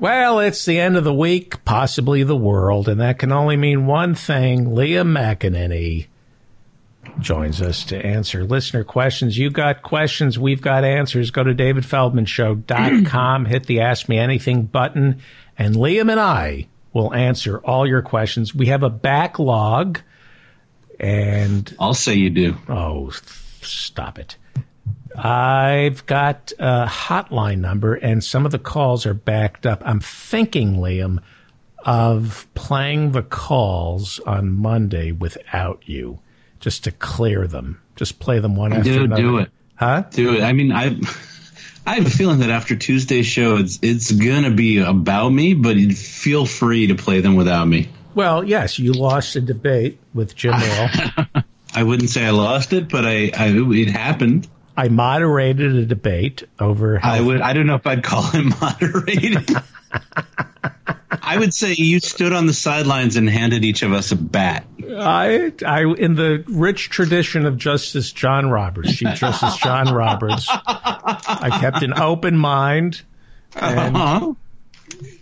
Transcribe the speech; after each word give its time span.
Well, 0.00 0.38
it's 0.38 0.64
the 0.64 0.78
end 0.78 0.96
of 0.96 1.02
the 1.02 1.12
week, 1.12 1.64
possibly 1.64 2.22
the 2.22 2.36
world, 2.36 2.88
and 2.88 3.00
that 3.00 3.18
can 3.18 3.32
only 3.32 3.56
mean 3.56 3.86
one 3.86 4.14
thing. 4.14 4.66
Liam 4.66 5.08
McEneaney 5.08 6.06
joins 7.18 7.60
us 7.60 7.82
to 7.86 8.06
answer 8.06 8.44
listener 8.44 8.84
questions. 8.84 9.36
You 9.36 9.50
got 9.50 9.82
questions, 9.82 10.38
we've 10.38 10.62
got 10.62 10.84
answers. 10.84 11.32
Go 11.32 11.42
to 11.42 11.52
davidfeldmanshow.com, 11.52 13.46
hit 13.46 13.66
the 13.66 13.80
Ask 13.80 14.08
Me 14.08 14.18
Anything 14.18 14.66
button, 14.66 15.20
and 15.58 15.74
Liam 15.74 16.12
and 16.12 16.20
I 16.20 16.68
will 16.92 17.12
answer 17.12 17.58
all 17.58 17.84
your 17.84 18.02
questions. 18.02 18.54
We 18.54 18.66
have 18.66 18.84
a 18.84 18.90
backlog, 18.90 20.00
and 21.00 21.74
I'll 21.80 21.92
say 21.92 22.14
you 22.14 22.30
do. 22.30 22.56
oh, 22.68 23.10
stop 23.62 24.20
it. 24.20 24.36
I've 25.24 26.06
got 26.06 26.52
a 26.58 26.86
hotline 26.86 27.58
number, 27.58 27.94
and 27.94 28.22
some 28.22 28.46
of 28.46 28.52
the 28.52 28.58
calls 28.58 29.06
are 29.06 29.14
backed 29.14 29.66
up. 29.66 29.82
I'm 29.84 30.00
thinking, 30.00 30.76
Liam, 30.76 31.18
of 31.84 32.46
playing 32.54 33.12
the 33.12 33.22
calls 33.22 34.20
on 34.20 34.52
Monday 34.52 35.12
without 35.12 35.82
you, 35.86 36.20
just 36.60 36.84
to 36.84 36.92
clear 36.92 37.46
them. 37.46 37.80
Just 37.96 38.18
play 38.20 38.38
them 38.38 38.54
one 38.56 38.72
after 38.72 38.92
Do 38.92 39.04
another. 39.04 39.22
do 39.22 39.38
it. 39.38 39.50
Huh? 39.74 40.04
Do 40.10 40.34
it. 40.34 40.42
I 40.42 40.52
mean, 40.52 40.72
I 40.72 40.96
I 41.86 41.94
have 41.94 42.06
a 42.06 42.10
feeling 42.10 42.40
that 42.40 42.50
after 42.50 42.76
Tuesday's 42.76 43.26
show, 43.26 43.56
it's 43.56 43.78
it's 43.82 44.12
gonna 44.12 44.50
be 44.50 44.78
about 44.78 45.30
me, 45.30 45.54
but 45.54 45.76
feel 45.94 46.46
free 46.46 46.88
to 46.88 46.94
play 46.94 47.20
them 47.20 47.34
without 47.34 47.66
me. 47.66 47.88
Well, 48.14 48.44
yes, 48.44 48.78
you 48.78 48.92
lost 48.92 49.36
a 49.36 49.40
debate 49.40 49.98
with 50.12 50.34
Jim 50.34 50.52
Wall. 50.52 51.26
I 51.74 51.82
wouldn't 51.82 52.10
say 52.10 52.24
I 52.24 52.30
lost 52.30 52.72
it, 52.72 52.88
but 52.88 53.04
I, 53.04 53.30
I 53.36 53.52
it 53.54 53.88
happened. 53.88 54.48
I 54.78 54.88
moderated 54.88 55.74
a 55.74 55.84
debate 55.84 56.44
over 56.60 56.98
how 57.00 57.12
I 57.14 57.20
would. 57.20 57.40
I 57.40 57.52
don't 57.52 57.66
know 57.66 57.74
if 57.74 57.86
I'd 57.86 58.04
call 58.04 58.22
him 58.22 58.50
moderated. 58.60 59.50
I 61.10 61.36
would 61.36 61.52
say 61.52 61.72
you 61.74 61.98
stood 61.98 62.32
on 62.32 62.46
the 62.46 62.52
sidelines 62.54 63.16
and 63.16 63.28
handed 63.28 63.64
each 63.64 63.82
of 63.82 63.92
us 63.92 64.12
a 64.12 64.16
bat. 64.16 64.66
I, 64.88 65.52
I, 65.66 65.82
in 65.84 66.14
the 66.14 66.44
rich 66.46 66.90
tradition 66.90 67.44
of 67.44 67.56
Justice 67.58 68.12
John 68.12 68.50
Roberts, 68.50 68.94
Chief 68.94 69.14
Justice 69.16 69.56
John 69.56 69.92
Roberts, 69.92 70.46
I 70.48 71.58
kept 71.60 71.82
an 71.82 71.98
open 71.98 72.38
mind. 72.38 73.02
And 73.56 73.96
Uh-huh. 73.96 74.34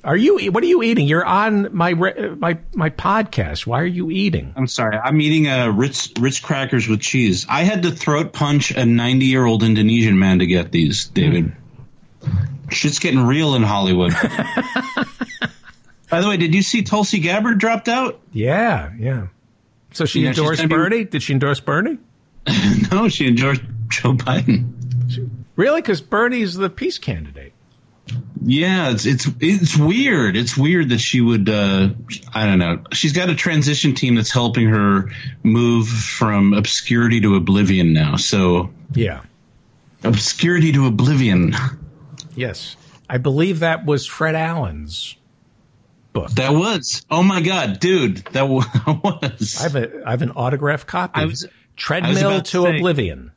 Are 0.05 0.17
you? 0.17 0.51
What 0.53 0.63
are 0.63 0.67
you 0.67 0.83
eating? 0.83 1.07
You're 1.09 1.25
on 1.25 1.75
my 1.75 1.95
my 1.95 2.59
my 2.75 2.91
podcast. 2.91 3.67
Why 3.67 3.81
are 3.81 3.87
you 3.87 4.11
eating? 4.11 4.53
I'm 4.57 4.67
sorry. 4.67 4.97
I'm 4.97 5.21
eating 5.21 5.49
uh, 5.49 5.69
Ritz 5.69 6.13
Ritz 6.19 6.41
crackers 6.41 6.89
with 6.89 7.01
cheese. 7.01 7.47
I 7.49 7.63
had 7.65 7.83
to 7.83 7.91
throat 7.91 8.33
punch 8.33 8.71
a 8.71 8.85
90 8.87 9.27
year 9.27 9.45
old 9.45 9.63
Indonesian 9.63 10.19
man 10.19 10.39
to 10.41 10.47
get 10.47 10.73
these, 10.73 11.07
David. 11.07 11.53
Shit's 12.71 12.99
getting 12.99 13.21
real 13.27 13.55
in 13.55 13.63
Hollywood. 13.63 14.13
By 16.11 16.21
the 16.21 16.29
way, 16.29 16.37
did 16.37 16.55
you 16.55 16.63
see 16.63 16.83
Tulsi 16.83 17.19
Gabbard 17.19 17.59
dropped 17.59 17.89
out? 17.89 18.21
Yeah, 18.33 18.93
yeah. 18.99 19.27
So 19.93 20.05
she 20.05 20.21
Yeah, 20.21 20.29
endorsed 20.31 20.59
gonna 20.59 20.69
be- 20.69 20.75
Bernie. 20.75 21.05
Did 21.05 21.23
she 21.23 21.33
endorse 21.33 21.61
Bernie? 21.61 21.99
no, 22.93 23.09
she 23.09 23.27
endorsed 23.27 23.63
Joe 23.89 24.13
Biden. 24.15 24.73
Really? 25.57 25.81
Because 25.81 26.01
Bernie's 26.01 26.55
the 26.55 26.71
peace 26.71 26.99
candidate. 26.99 27.53
Yeah, 28.45 28.91
it's 28.91 29.05
it's 29.07 29.29
it's 29.41 29.77
weird. 29.77 30.37
It's 30.37 30.57
weird 30.57 30.91
that 30.91 30.99
she 31.01 31.21
would. 31.21 31.49
Uh, 31.49 31.89
I 32.33 32.47
don't 32.47 32.59
know. 32.61 32.83
She's 32.93 33.13
got 33.13 33.29
a 33.31 33.35
transition 33.35 33.95
team 33.95 34.15
that's 34.15 34.31
helping 34.31 34.69
her 34.69 35.11
move 35.43 35.89
from 35.89 36.53
obscurity 36.55 37.21
to 37.23 37.35
oblivion 37.35 37.93
now. 37.93 38.17
So 38.17 38.71
Yeah. 38.95 39.23
obscurity 40.05 40.73
to 40.73 40.87
oblivion. 40.87 41.55
Yes. 42.37 42.77
I 43.11 43.19
believe 43.19 43.61
that 43.61 43.85
was 43.87 44.07
Fred 44.07 44.35
Allen's 44.37 45.17
book. 46.13 46.31
That 46.33 46.53
was. 46.55 47.05
Oh 47.11 47.23
my 47.25 47.41
god, 47.41 47.81
dude, 47.81 48.19
that 48.33 48.43
was. 48.49 49.57
I 49.59 49.63
have 49.65 49.77
a 49.77 50.03
I 50.07 50.11
have 50.13 50.23
an 50.23 50.31
autographed 50.33 50.87
copy. 50.87 51.21
I 51.21 51.25
was- 51.25 51.45
I 51.45 51.47
was 51.47 51.53
Treadmill 51.77 52.37
to 52.39 52.43
to 52.43 52.63
say- 52.63 52.77
Oblivion. 52.79 53.33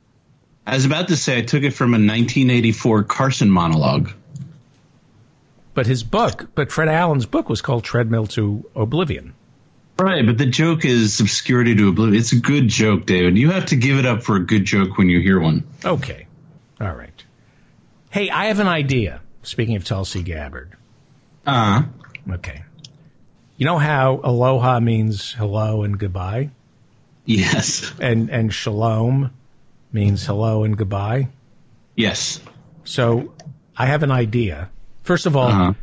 I 0.67 0.75
was 0.75 0.85
about 0.85 1.07
to 1.07 1.17
say 1.17 1.39
I 1.39 1.41
took 1.41 1.63
it 1.63 1.71
from 1.71 1.89
a 1.89 1.97
1984 1.97 3.03
Carson 3.05 3.49
monologue. 3.49 4.11
But 5.79 5.87
his 5.87 6.03
book, 6.03 6.49
but 6.55 6.73
Fred 6.73 6.89
Allen's 6.89 7.25
book 7.25 7.47
was 7.47 7.61
called 7.61 7.85
Treadmill 7.85 8.27
to 8.35 8.69
Oblivion. 8.75 9.33
Right, 9.97 10.25
but 10.25 10.37
the 10.37 10.45
joke 10.45 10.83
is 10.83 11.21
obscurity 11.21 11.73
to 11.73 11.87
oblivion. 11.87 12.19
It's 12.19 12.33
a 12.33 12.39
good 12.41 12.67
joke, 12.67 13.05
David. 13.05 13.37
You 13.37 13.51
have 13.51 13.67
to 13.67 13.77
give 13.77 13.97
it 13.97 14.05
up 14.05 14.21
for 14.21 14.35
a 14.35 14.45
good 14.45 14.65
joke 14.65 14.97
when 14.97 15.07
you 15.07 15.21
hear 15.21 15.39
one. 15.39 15.63
Okay. 15.85 16.27
All 16.81 16.93
right. 16.93 17.23
Hey, 18.09 18.29
I 18.29 18.47
have 18.47 18.59
an 18.59 18.67
idea. 18.67 19.21
Speaking 19.41 19.77
of 19.77 19.85
Tulsi 19.85 20.21
Gabbard. 20.21 20.73
Uh 21.47 21.83
Okay. 22.29 22.63
You 23.55 23.65
know 23.65 23.77
how 23.77 24.19
aloha 24.21 24.81
means 24.81 25.31
hello 25.31 25.83
and 25.83 25.97
goodbye? 25.97 26.49
yes, 27.23 27.93
And 28.01 28.29
and 28.29 28.53
shalom 28.53 29.31
means 29.93 30.25
hello 30.25 30.65
and 30.65 30.75
goodbye? 30.77 31.29
yes. 31.95 32.41
So 32.83 33.31
I 33.77 33.85
have 33.85 34.03
an 34.03 34.11
idea. 34.11 34.71
First 35.09 35.25
of 35.25 35.35
all, 35.35 35.47
Uh-huh. 35.47 35.73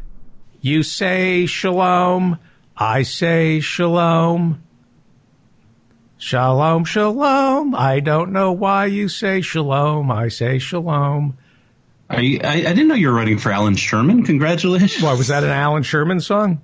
you 0.60 0.84
say 0.84 1.47
shalom, 1.47 2.38
I 2.76 3.03
say 3.03 3.59
shalom. 3.59 4.62
Shalom, 6.16 6.84
shalom. 6.84 7.75
I 7.75 7.98
don't 7.98 8.31
know 8.31 8.53
why 8.53 8.87
you 8.87 9.09
say 9.09 9.41
shalom. 9.41 10.12
I 10.12 10.28
say 10.28 10.60
shalom. 10.60 11.37
Are 12.09 12.22
you, 12.22 12.38
I, 12.44 12.53
I 12.59 12.60
didn't 12.72 12.87
know 12.87 12.94
you 12.94 13.09
were 13.09 13.14
running 13.16 13.38
for 13.38 13.50
Allan 13.50 13.75
Sherman. 13.75 14.22
Congratulations. 14.22 15.03
Why 15.03 15.14
was 15.14 15.26
that 15.26 15.43
an 15.43 15.50
Allan 15.50 15.82
Sherman 15.82 16.20
song? 16.20 16.60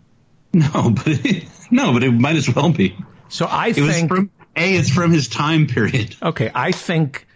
No, 0.55 0.91
but 0.95 1.09
it, 1.09 1.45
no, 1.73 1.93
but 1.93 2.05
it 2.05 2.13
might 2.13 2.37
as 2.37 2.49
well 2.55 2.71
be. 2.71 2.97
So 3.29 3.47
I 3.47 3.71
It 3.71 3.75
think 3.75 4.09
from 4.09 4.31
a. 4.57 4.77
It's 4.77 4.89
from 4.89 5.11
his 5.11 5.27
time 5.27 5.67
period. 5.67 6.15
okay. 6.23 6.53
I 6.55 6.71
think 6.71 7.27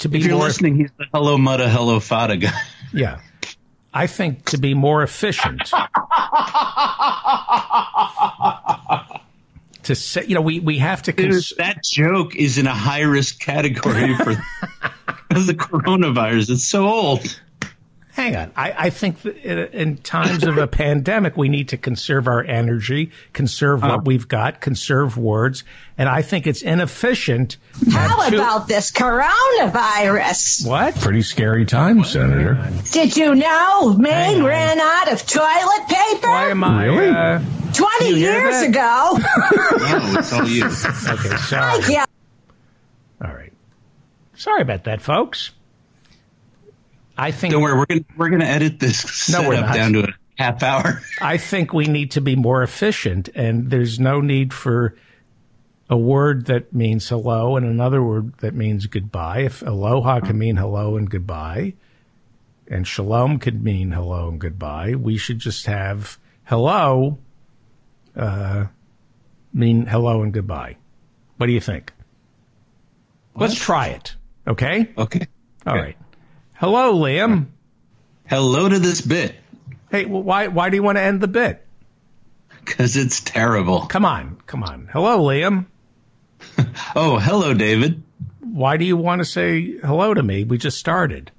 to 0.00 0.10
be 0.10 0.18
If 0.18 0.24
you're 0.26 0.34
more 0.36 0.44
listening, 0.48 0.76
he's 0.76 0.90
the 0.98 1.06
hello 1.14 1.38
mutta 1.38 1.66
hello 1.70 1.98
fada 1.98 2.36
guy. 2.36 2.52
yeah. 2.92 3.20
I 3.96 4.06
think 4.06 4.44
to 4.50 4.58
be 4.58 4.74
more 4.74 5.02
efficient. 5.02 5.72
to 9.84 9.94
say, 9.94 10.26
you 10.26 10.34
know, 10.34 10.42
we, 10.42 10.60
we 10.60 10.76
have 10.76 11.02
to 11.04 11.14
cons- 11.14 11.54
that 11.56 11.82
joke 11.82 12.36
is 12.36 12.58
in 12.58 12.66
a 12.66 12.74
high 12.74 13.00
risk 13.00 13.40
category 13.40 14.14
for 14.16 14.34
the 15.30 15.54
coronavirus. 15.54 16.50
It's 16.50 16.68
so 16.68 16.86
old. 16.86 17.40
Hang 18.16 18.34
on. 18.34 18.50
I, 18.56 18.86
I 18.86 18.90
think 18.90 19.20
that 19.22 19.36
in, 19.44 19.58
in 19.78 19.96
times 19.98 20.42
of 20.44 20.56
a 20.56 20.66
pandemic, 20.82 21.36
we 21.36 21.50
need 21.50 21.68
to 21.68 21.76
conserve 21.76 22.26
our 22.26 22.42
energy, 22.42 23.10
conserve 23.34 23.82
what 23.82 24.06
we've 24.06 24.26
got, 24.26 24.62
conserve 24.62 25.18
words. 25.18 25.64
And 25.98 26.08
I 26.08 26.22
think 26.22 26.46
it's 26.46 26.62
inefficient. 26.62 27.58
How 27.92 28.30
two- 28.30 28.36
about 28.36 28.68
this 28.68 28.90
coronavirus? 28.90 30.66
What? 30.66 30.94
Pretty 30.94 31.20
scary 31.20 31.66
time, 31.66 32.04
Senator. 32.04 32.72
Did 32.90 33.18
you 33.18 33.34
know 33.34 33.92
Maine 33.92 34.42
ran 34.42 34.80
out 34.80 35.12
of 35.12 35.26
toilet 35.26 35.86
paper 35.86 36.28
Why 36.28 36.48
am 36.48 36.64
I? 36.64 36.84
Really? 36.86 37.08
Uh, 37.10 37.40
20 37.74 38.18
years 38.18 38.54
that? 38.62 38.70
ago? 38.70 39.18
No, 40.14 40.18
it's 40.18 40.32
all 40.32 40.48
you. 40.48 40.64
okay, 40.64 41.36
sorry. 41.36 41.82
yeah. 41.92 42.06
All 43.22 43.34
right. 43.34 43.52
Sorry 44.34 44.62
about 44.62 44.84
that, 44.84 45.02
folks. 45.02 45.50
I 47.18 47.30
think 47.30 47.52
Don't 47.52 47.62
worry, 47.62 47.76
we're 47.78 47.86
gonna 47.86 48.04
we're 48.16 48.28
gonna 48.30 48.44
edit 48.44 48.78
this 48.78 49.30
No, 49.30 49.48
we're 49.48 49.60
not. 49.60 49.74
down 49.74 49.92
to 49.94 50.00
a 50.08 50.12
half 50.38 50.62
hour. 50.62 51.00
I 51.20 51.36
think 51.38 51.72
we 51.72 51.86
need 51.86 52.10
to 52.12 52.20
be 52.20 52.36
more 52.36 52.62
efficient, 52.62 53.28
and 53.34 53.70
there's 53.70 53.98
no 53.98 54.20
need 54.20 54.52
for 54.52 54.94
a 55.88 55.96
word 55.96 56.46
that 56.46 56.72
means 56.74 57.08
hello 57.08 57.56
and 57.56 57.64
another 57.64 58.02
word 58.02 58.36
that 58.38 58.54
means 58.54 58.86
goodbye. 58.86 59.40
If 59.40 59.62
aloha 59.62 60.20
can 60.20 60.36
mean 60.38 60.56
hello 60.56 60.96
and 60.96 61.08
goodbye, 61.08 61.74
and 62.68 62.86
shalom 62.86 63.38
could 63.38 63.62
mean 63.64 63.92
hello 63.92 64.28
and 64.28 64.40
goodbye, 64.40 64.94
we 64.94 65.16
should 65.16 65.38
just 65.38 65.66
have 65.66 66.18
hello 66.44 67.18
uh, 68.16 68.66
mean 69.54 69.86
hello 69.86 70.22
and 70.22 70.32
goodbye. 70.34 70.76
What 71.38 71.46
do 71.46 71.52
you 71.52 71.60
think? 71.60 71.92
Let's 73.34 73.54
try 73.58 73.88
it. 73.88 74.16
Okay. 74.46 74.88
Okay. 74.98 75.26
All 75.66 75.74
Okay. 75.74 75.82
right. 75.82 75.96
Hello, 76.58 76.94
Liam. 76.94 77.46
Hello 78.26 78.68
to 78.68 78.78
this 78.78 79.00
bit 79.00 79.36
Hey, 79.90 80.04
well, 80.04 80.22
why 80.22 80.48
why 80.48 80.68
do 80.70 80.76
you 80.76 80.82
want 80.82 80.96
to 80.98 81.02
end 81.02 81.20
the 81.20 81.28
bit? 81.28 81.62
because 82.64 82.96
it's 82.96 83.20
terrible. 83.20 83.86
Come 83.86 84.04
on, 84.04 84.40
come 84.46 84.64
on. 84.64 84.88
Hello, 84.92 85.18
Liam. 85.20 85.66
Oh, 86.96 87.18
hello, 87.18 87.54
David. 87.54 88.02
Why 88.40 88.76
do 88.76 88.84
you 88.84 88.96
want 88.96 89.20
to 89.20 89.24
say 89.24 89.76
hello 89.78 90.12
to 90.14 90.22
me? 90.22 90.44
We 90.44 90.58
just 90.58 90.78
started. 90.78 91.30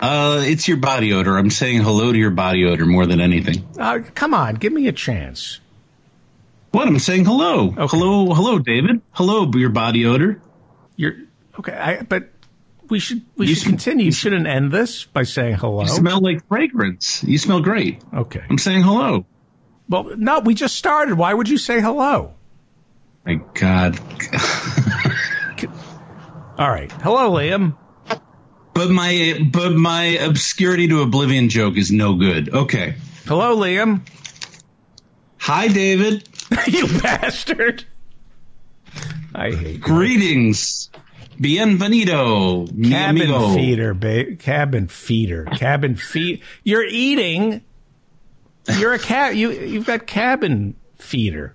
Uh, 0.00 0.42
it's 0.44 0.66
your 0.68 0.76
body 0.78 1.12
odor. 1.12 1.36
I'm 1.36 1.50
saying 1.50 1.82
hello 1.82 2.12
to 2.12 2.18
your 2.18 2.30
body 2.30 2.64
odor 2.64 2.86
more 2.86 3.06
than 3.06 3.20
anything. 3.20 3.66
Uh, 3.78 4.00
come 4.14 4.34
on, 4.34 4.54
give 4.56 4.72
me 4.72 4.88
a 4.88 4.92
chance. 4.92 5.60
What? 6.70 6.88
I'm 6.88 6.98
saying 6.98 7.24
hello. 7.26 7.70
Hello, 7.70 8.32
hello, 8.34 8.58
David. 8.58 9.00
Hello, 9.12 9.50
your 9.54 9.70
body 9.70 10.06
odor. 10.06 10.40
You're 10.96 11.14
okay, 11.58 11.72
I, 11.72 12.02
but 12.02 12.30
we 12.90 12.98
should 12.98 13.22
we 13.36 13.46
You 13.48 13.54
should 13.54 13.64
sm- 13.64 13.70
continue. 13.70 14.06
You 14.06 14.12
shouldn't 14.12 14.46
end 14.46 14.72
this 14.72 15.04
by 15.04 15.22
saying 15.24 15.56
hello. 15.56 15.82
You 15.82 15.88
smell 15.88 16.20
like 16.20 16.46
fragrance. 16.48 17.22
You 17.24 17.38
smell 17.38 17.60
great. 17.60 18.02
okay. 18.14 18.42
I'm 18.48 18.58
saying 18.58 18.82
hello. 18.82 19.26
Well, 19.88 20.12
no, 20.16 20.40
we 20.40 20.54
just 20.54 20.76
started. 20.76 21.14
Why 21.16 21.32
would 21.32 21.48
you 21.48 21.58
say 21.58 21.80
hello? 21.80 22.34
My 23.24 23.40
God. 23.54 23.98
All 26.58 26.68
right. 26.68 26.90
Hello, 26.90 27.30
Liam. 27.32 27.76
But 28.74 28.90
my 28.90 29.38
but 29.52 29.72
my 29.72 30.04
obscurity 30.04 30.88
to 30.88 31.02
oblivion 31.02 31.48
joke 31.48 31.76
is 31.76 31.90
no 31.90 32.14
good. 32.14 32.52
Okay. 32.54 32.94
Hello, 33.26 33.56
Liam. 33.56 34.00
Hi, 35.38 35.68
David. 35.68 36.28
you 36.66 36.86
bastard. 37.00 37.84
I 39.34 39.50
hate 39.52 39.74
you. 39.74 39.78
Greetings. 39.78 40.90
Bienvenido. 41.40 42.66
cabin 42.90 43.22
amigo. 43.22 43.54
feeder, 43.54 43.94
babe. 43.94 44.38
Cabin 44.38 44.88
feeder. 44.88 45.44
Cabin 45.44 45.94
feed. 45.96 46.42
You're 46.64 46.84
eating. 46.84 47.62
You're 48.78 48.92
a 48.94 48.98
cat. 48.98 49.36
You 49.36 49.50
you've 49.52 49.86
got 49.86 50.06
cabin 50.06 50.74
feeder. 50.96 51.54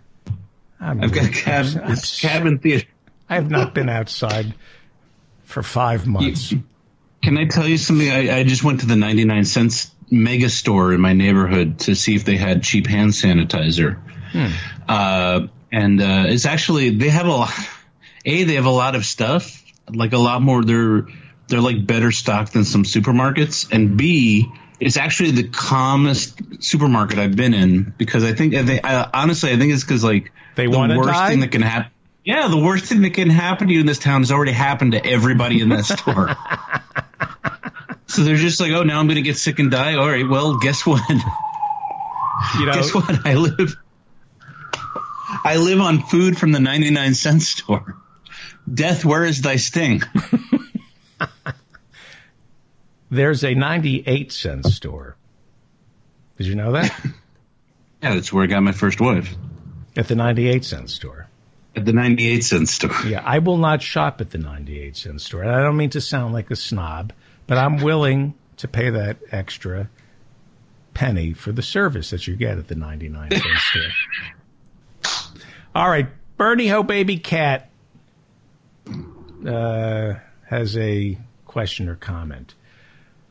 I've 0.79 0.99
got 1.11 1.11
really- 1.23 1.29
cabin, 1.33 1.81
I'm 1.83 1.97
cabin 1.97 2.59
theater. 2.59 2.87
I 3.29 3.35
have 3.35 3.49
not 3.49 3.73
been 3.73 3.89
outside 3.89 4.53
for 5.43 5.63
five 5.63 6.05
months. 6.07 6.53
Can 7.21 7.37
I 7.37 7.45
tell 7.45 7.67
you 7.67 7.77
something? 7.77 8.09
I, 8.09 8.39
I 8.39 8.43
just 8.43 8.63
went 8.63 8.81
to 8.81 8.85
the 8.85 8.95
99 8.97 9.45
cents 9.45 9.91
mega 10.11 10.49
store 10.49 10.93
in 10.93 10.99
my 11.01 11.13
neighborhood 11.13 11.79
to 11.79 11.95
see 11.95 12.15
if 12.15 12.25
they 12.25 12.35
had 12.35 12.63
cheap 12.63 12.85
hand 12.85 13.11
sanitizer. 13.11 13.97
Uh, 14.87 15.47
and 15.71 16.01
uh, 16.01 16.25
it's 16.27 16.45
actually, 16.45 16.89
they 16.89 17.09
have 17.09 17.25
a 17.27 17.31
lot, 17.31 17.53
A, 18.25 18.43
they 18.43 18.55
have 18.55 18.65
a 18.65 18.69
lot 18.71 18.95
of 18.95 19.05
stuff, 19.05 19.62
like 19.89 20.13
a 20.13 20.17
lot 20.17 20.41
more, 20.41 20.63
they're, 20.63 21.07
they're 21.47 21.61
like 21.61 21.85
better 21.85 22.11
stocked 22.11 22.53
than 22.53 22.65
some 22.65 22.83
supermarkets. 22.83 23.71
And 23.71 23.97
B, 23.97 24.51
it's 24.79 24.97
actually 24.97 25.31
the 25.31 25.47
calmest 25.47 26.63
supermarket 26.63 27.19
I've 27.19 27.35
been 27.35 27.53
in 27.53 27.93
because 27.97 28.23
I 28.23 28.33
think, 28.33 28.53
I 28.55 28.65
think 28.65 28.85
I, 28.85 29.09
honestly, 29.13 29.51
I 29.51 29.57
think 29.57 29.73
it's 29.73 29.83
because 29.83 30.03
like 30.03 30.31
They 30.55 30.67
the 30.67 30.77
worst 30.77 31.09
die? 31.09 31.29
thing 31.29 31.39
that 31.41 31.51
can 31.51 31.61
happen. 31.61 31.91
Yeah, 32.25 32.47
the 32.47 32.57
worst 32.57 32.85
thing 32.85 33.01
that 33.01 33.13
can 33.13 33.29
happen 33.29 33.67
to 33.67 33.73
you 33.73 33.81
in 33.81 33.85
this 33.85 33.99
town 33.99 34.21
has 34.21 34.31
already 34.31 34.53
happened 34.53 34.93
to 34.93 35.05
everybody 35.05 35.61
in 35.61 35.69
that 35.69 35.83
store. 35.83 36.35
So 38.13 38.23
they're 38.23 38.35
just 38.35 38.59
like, 38.59 38.71
oh, 38.73 38.83
now 38.83 38.99
I'm 38.99 39.07
going 39.07 39.15
to 39.15 39.23
get 39.23 39.37
sick 39.37 39.57
and 39.57 39.71
die. 39.71 39.95
All 39.95 40.07
right, 40.07 40.27
well, 40.29 40.59
guess 40.59 40.85
what? 40.85 41.01
You 41.09 42.65
know, 42.65 42.73
guess 42.73 42.93
what? 42.93 43.25
I 43.25 43.33
live, 43.33 43.75
I 45.43 45.55
live 45.55 45.79
on 45.79 46.03
food 46.03 46.37
from 46.37 46.51
the 46.51 46.59
99 46.59 47.15
cent 47.15 47.41
store. 47.41 47.97
Death, 48.71 49.03
where 49.05 49.23
is 49.25 49.41
thy 49.41 49.55
sting? 49.57 50.01
there's 53.09 53.43
a 53.43 53.53
98 53.53 54.31
cent 54.31 54.65
store. 54.65 55.15
Did 56.37 56.47
you 56.47 56.55
know 56.55 56.71
that? 56.73 56.93
Yeah, 58.01 58.15
that's 58.15 58.33
where 58.33 58.43
I 58.43 58.47
got 58.47 58.61
my 58.61 58.73
first 58.73 58.99
wife 58.99 59.33
At 59.95 60.09
the 60.09 60.15
98 60.17 60.65
cent 60.65 60.89
store. 60.89 61.27
at 61.73 61.85
the 61.85 61.93
98 61.93 62.43
cent 62.43 62.67
store. 62.67 62.91
Yeah, 63.07 63.21
I 63.23 63.39
will 63.39 63.55
not 63.57 63.81
shop 63.81 64.19
at 64.19 64.31
the 64.31 64.37
98 64.39 64.97
cent 64.97 65.21
store. 65.21 65.43
And 65.43 65.51
I 65.51 65.61
don't 65.61 65.77
mean 65.77 65.89
to 65.91 66.01
sound 66.01 66.33
like 66.33 66.51
a 66.51 66.57
snob, 66.57 67.13
but 67.47 67.57
I'm 67.57 67.77
willing 67.77 68.33
to 68.57 68.67
pay 68.67 68.89
that 68.89 69.19
extra 69.31 69.89
penny 70.93 71.31
for 71.31 71.53
the 71.53 71.61
service 71.61 72.09
that 72.09 72.27
you 72.27 72.35
get 72.35 72.57
at 72.57 72.67
the 72.67 72.75
99 72.75 73.31
cent 73.31 73.43
store. 75.01 75.41
All 75.73 75.89
right, 75.89 76.07
Bernie 76.35 76.67
Ho 76.67 76.83
Baby 76.83 77.19
Cat 77.19 77.69
uh, 79.47 80.15
has 80.47 80.77
a 80.77 81.17
question 81.45 81.89
or 81.89 81.95
comment. 81.95 82.53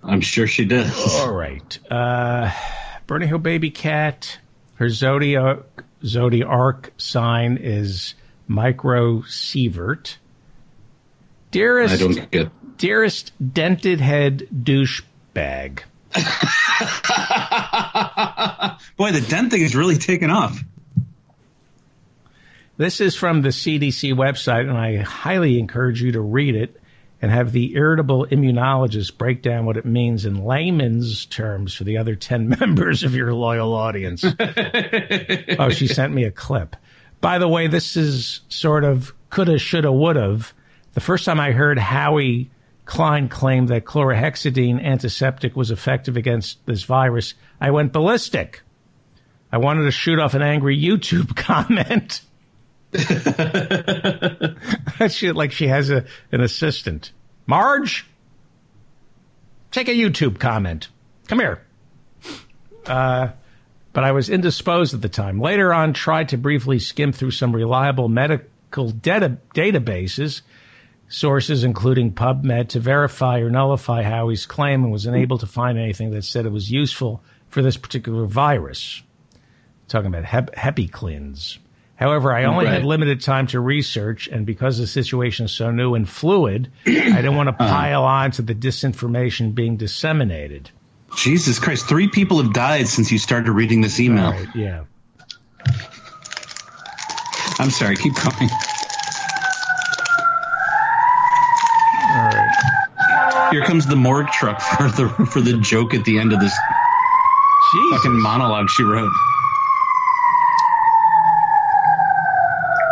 I'm 0.03 0.21
sure 0.21 0.47
she 0.47 0.65
does. 0.65 1.21
All 1.21 1.33
right. 1.33 1.79
Uh, 1.91 2.51
Bernie 3.07 3.27
Hill 3.27 3.39
Baby 3.39 3.71
Cat, 3.71 4.39
her 4.75 4.89
zodiac, 4.89 5.59
zodiac 6.05 6.93
sign 6.97 7.59
is 7.61 8.15
Micro 8.49 9.21
Sievert. 9.23 10.17
Dearest, 11.51 11.95
I 11.95 11.97
don't 11.99 12.31
get. 12.31 12.77
dearest 12.79 13.33
dented 13.53 14.01
head 14.01 14.49
douchebag. 14.53 15.81
Boy, 18.97 19.13
the 19.13 19.25
dent 19.29 19.51
thing 19.53 19.63
is 19.63 19.75
really 19.77 19.97
taking 19.97 20.31
off. 20.31 20.63
This 22.77 23.01
is 23.01 23.15
from 23.15 23.43
the 23.43 23.51
CDC 23.51 24.15
website, 24.15 24.69
and 24.69 24.79
I 24.79 24.99
highly 24.99 25.59
encourage 25.59 26.03
you 26.03 26.13
to 26.13 26.21
read 26.21 26.57
it 26.57 26.81
and 27.21 27.31
have 27.31 27.53
the 27.53 27.75
irritable 27.75 28.27
immunologist 28.27 29.17
break 29.17 29.43
down 29.43 29.65
what 29.65 29.77
it 29.77 29.85
means 29.85 30.27
in 30.27 30.45
layman's 30.45 31.27
terms 31.27 31.75
for 31.75 31.85
the 31.85 31.99
other 31.99 32.17
10 32.17 32.49
members 32.61 33.05
of 33.05 33.15
your 33.15 33.33
loyal 33.33 33.75
audience. 33.75 34.25
oh, 35.59 35.71
she 35.71 35.87
sent 35.87 36.13
me 36.13 36.25
a 36.25 36.31
clip. 36.31 36.75
By 37.21 37.39
the 37.39 37.49
way, 37.49 37.69
this 37.69 37.97
is 37.97 38.41
sort 38.49 38.85
of 38.85 39.15
coulda, 39.31 39.59
shoulda, 39.59 39.93
would've. 39.93 40.53
The 40.95 41.01
first 41.01 41.25
time 41.25 41.39
I 41.39 41.53
heard 41.53 41.79
Howie 41.79 42.51
Klein 42.85 43.29
claim 43.29 43.67
that 43.69 43.85
chlorhexidine 43.85 44.83
antiseptic 44.83 45.55
was 45.55 45.71
effective 45.71 46.17
against 46.17 46.65
this 46.67 46.83
virus, 46.83 47.35
I 47.61 47.71
went 47.71 47.93
ballistic. 47.93 48.63
I 49.53 49.59
wanted 49.59 49.85
to 49.85 49.93
shoot 49.93 50.19
off 50.19 50.35
an 50.35 50.43
angry 50.43 50.81
YouTube 50.81 51.37
comment. 51.37 52.23
she 55.09 55.33
like 55.33 55.53
she 55.53 55.69
has 55.69 55.91
a 55.91 56.05
an 56.31 56.43
assistant. 56.43 57.13
Marge, 57.47 58.07
take 59.71 59.89
a 59.89 59.93
YouTube 59.93 60.39
comment. 60.39 60.89
Come 61.29 61.41
here. 61.41 61.63
Uh, 62.87 63.29
but 63.93 64.05
I 64.05 64.13
was 64.13 64.29
indisposed 64.29 64.95
at 64.95 65.03
the 65.03 65.09
time. 65.09 65.41
Later 65.41 65.73
on, 65.73 65.93
tried 65.93 66.31
to 66.31 66.39
briefly 66.39 66.79
skim 66.79 67.13
through 67.13 67.31
some 67.31 67.55
reliable 67.55 68.09
medical 68.09 68.91
data 68.91 69.39
databases, 69.55 70.43
sources 71.09 71.65
including 71.65 72.13
PubMed, 72.13 72.69
to 72.71 72.81
verify 72.81 73.41
or 73.41 73.51
nullify 73.51 74.03
Howie's 74.03 74.47
claim, 74.47 74.85
and 74.85 74.93
was 74.93 75.07
unable 75.07 75.39
to 75.39 75.47
find 75.47 75.79
anything 75.79 76.11
that 76.11 76.25
said 76.25 76.47
it 76.47 76.53
was 76.53 76.71
useful 76.71 77.23
for 77.49 77.63
this 77.63 77.77
particular 77.77 78.27
virus. 78.27 79.03
Talking 79.89 80.09
about 80.09 80.25
hep- 80.25 80.55
HepiCleanse. 80.55 81.59
However, 82.03 82.33
I 82.33 82.45
only 82.45 82.67
had 82.67 82.83
limited 82.83 83.21
time 83.21 83.47
to 83.49 83.61
research, 83.61 84.27
and 84.27 84.45
because 84.45 84.77
the 84.77 84.89
situation 84.89 85.47
is 85.47 85.53
so 85.53 85.71
new 85.71 85.95
and 85.95 86.09
fluid, 86.09 86.73
I 86.85 86.91
didn't 86.91 87.37
want 87.37 87.49
to 87.49 87.55
uh-huh. 87.55 87.73
pile 87.73 88.03
on 88.03 88.33
to 88.33 88.43
the 88.43 88.57
disinformation 88.57 89.55
being 89.55 89.77
disseminated. 89.77 90.73
Jesus 91.17 91.61
Christ, 91.61 91.87
three 91.87 92.09
people 92.09 92.43
have 92.43 92.53
died 92.53 92.89
since 92.89 93.13
you 93.13 93.19
started 93.19 93.53
reading 93.53 93.83
this 93.83 94.01
email. 94.01 94.33
Right, 94.33 94.49
yeah. 94.53 94.85
I'm 97.61 97.71
sorry, 97.71 97.95
keep 97.95 98.15
going. 98.15 98.51
All 102.11 102.31
right. 102.31 103.49
Here 103.53 103.65
comes 103.65 103.87
the 103.87 103.95
morgue 103.95 104.27
truck 104.33 104.61
for 104.77 104.89
the 104.89 105.09
for 105.31 105.41
the 105.41 105.57
joke 105.59 105.95
at 105.95 106.05
the 106.05 106.19
end 106.19 106.33
of 106.33 106.41
this 106.41 106.53
Jesus. 107.73 107.97
fucking 107.97 108.21
monologue 108.23 108.69
she 108.71 108.83
wrote. 108.83 109.13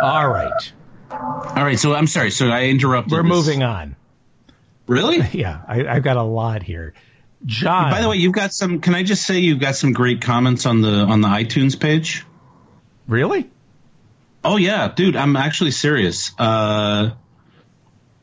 All 0.01 0.27
right. 0.29 0.73
All 1.11 1.63
right, 1.63 1.77
so 1.77 1.93
I'm 1.93 2.07
sorry. 2.07 2.31
So 2.31 2.47
I 2.47 2.65
interrupted. 2.65 3.11
We're 3.11 3.23
this. 3.23 3.29
moving 3.29 3.63
on. 3.63 3.95
Really? 4.87 5.19
Yeah, 5.33 5.61
I, 5.67 5.85
I've 5.85 6.03
got 6.03 6.17
a 6.17 6.23
lot 6.23 6.63
here. 6.63 6.93
John. 7.45 7.91
By 7.91 8.01
the 8.01 8.09
way, 8.09 8.17
you've 8.17 8.33
got 8.33 8.53
some. 8.53 8.81
Can 8.81 8.93
I 8.93 9.03
just 9.03 9.25
say 9.25 9.39
you've 9.39 9.59
got 9.59 9.75
some 9.75 9.93
great 9.93 10.21
comments 10.21 10.65
on 10.65 10.81
the 10.81 10.89
on 10.91 11.21
the 11.21 11.27
iTunes 11.27 11.79
page? 11.79 12.25
really? 13.07 13.49
Oh 14.43 14.57
yeah, 14.57 14.87
dude, 14.93 15.15
I'm 15.15 15.35
actually 15.35 15.71
serious. 15.71 16.31
Uh, 16.37 17.11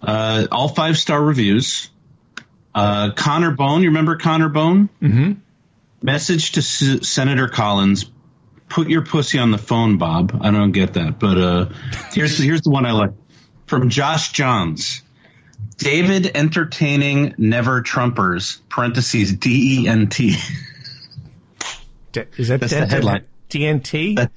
uh, 0.02 0.46
all 0.50 0.68
five 0.68 0.96
star 0.98 1.22
reviews. 1.22 1.90
Uh, 2.74 3.10
Connor 3.14 3.50
Bone, 3.52 3.82
you 3.82 3.88
remember 3.88 4.16
Connor 4.16 4.48
Bone? 4.48 4.88
Mm-hmm. 5.02 5.32
Message 6.02 6.52
to 6.52 6.60
S- 6.60 7.08
Senator 7.08 7.48
Collins: 7.48 8.04
Put 8.68 8.88
your 8.88 9.02
pussy 9.04 9.38
on 9.38 9.50
the 9.50 9.58
phone, 9.58 9.96
Bob. 9.98 10.38
I 10.42 10.50
don't 10.50 10.72
get 10.72 10.94
that, 10.94 11.18
but 11.18 11.38
uh, 11.38 11.68
here's 12.12 12.38
here's 12.38 12.60
the 12.62 12.70
one 12.70 12.84
I 12.86 12.92
like 12.92 13.10
from 13.66 13.88
Josh 13.88 14.32
Johns. 14.32 15.02
David 15.78 16.30
entertaining 16.36 17.34
never 17.38 17.82
Trumpers 17.82 18.60
parentheses 18.68 19.32
D 19.34 19.82
E 19.84 19.88
N 19.88 20.08
T 20.08 20.36
D- 22.12 22.22
is 22.36 22.48
that 22.48 22.60
That's 22.60 22.72
the 22.72 22.80
Dent- 22.80 22.90
headline. 22.90 23.24
TNT? 23.50 24.16
That- 24.16 24.32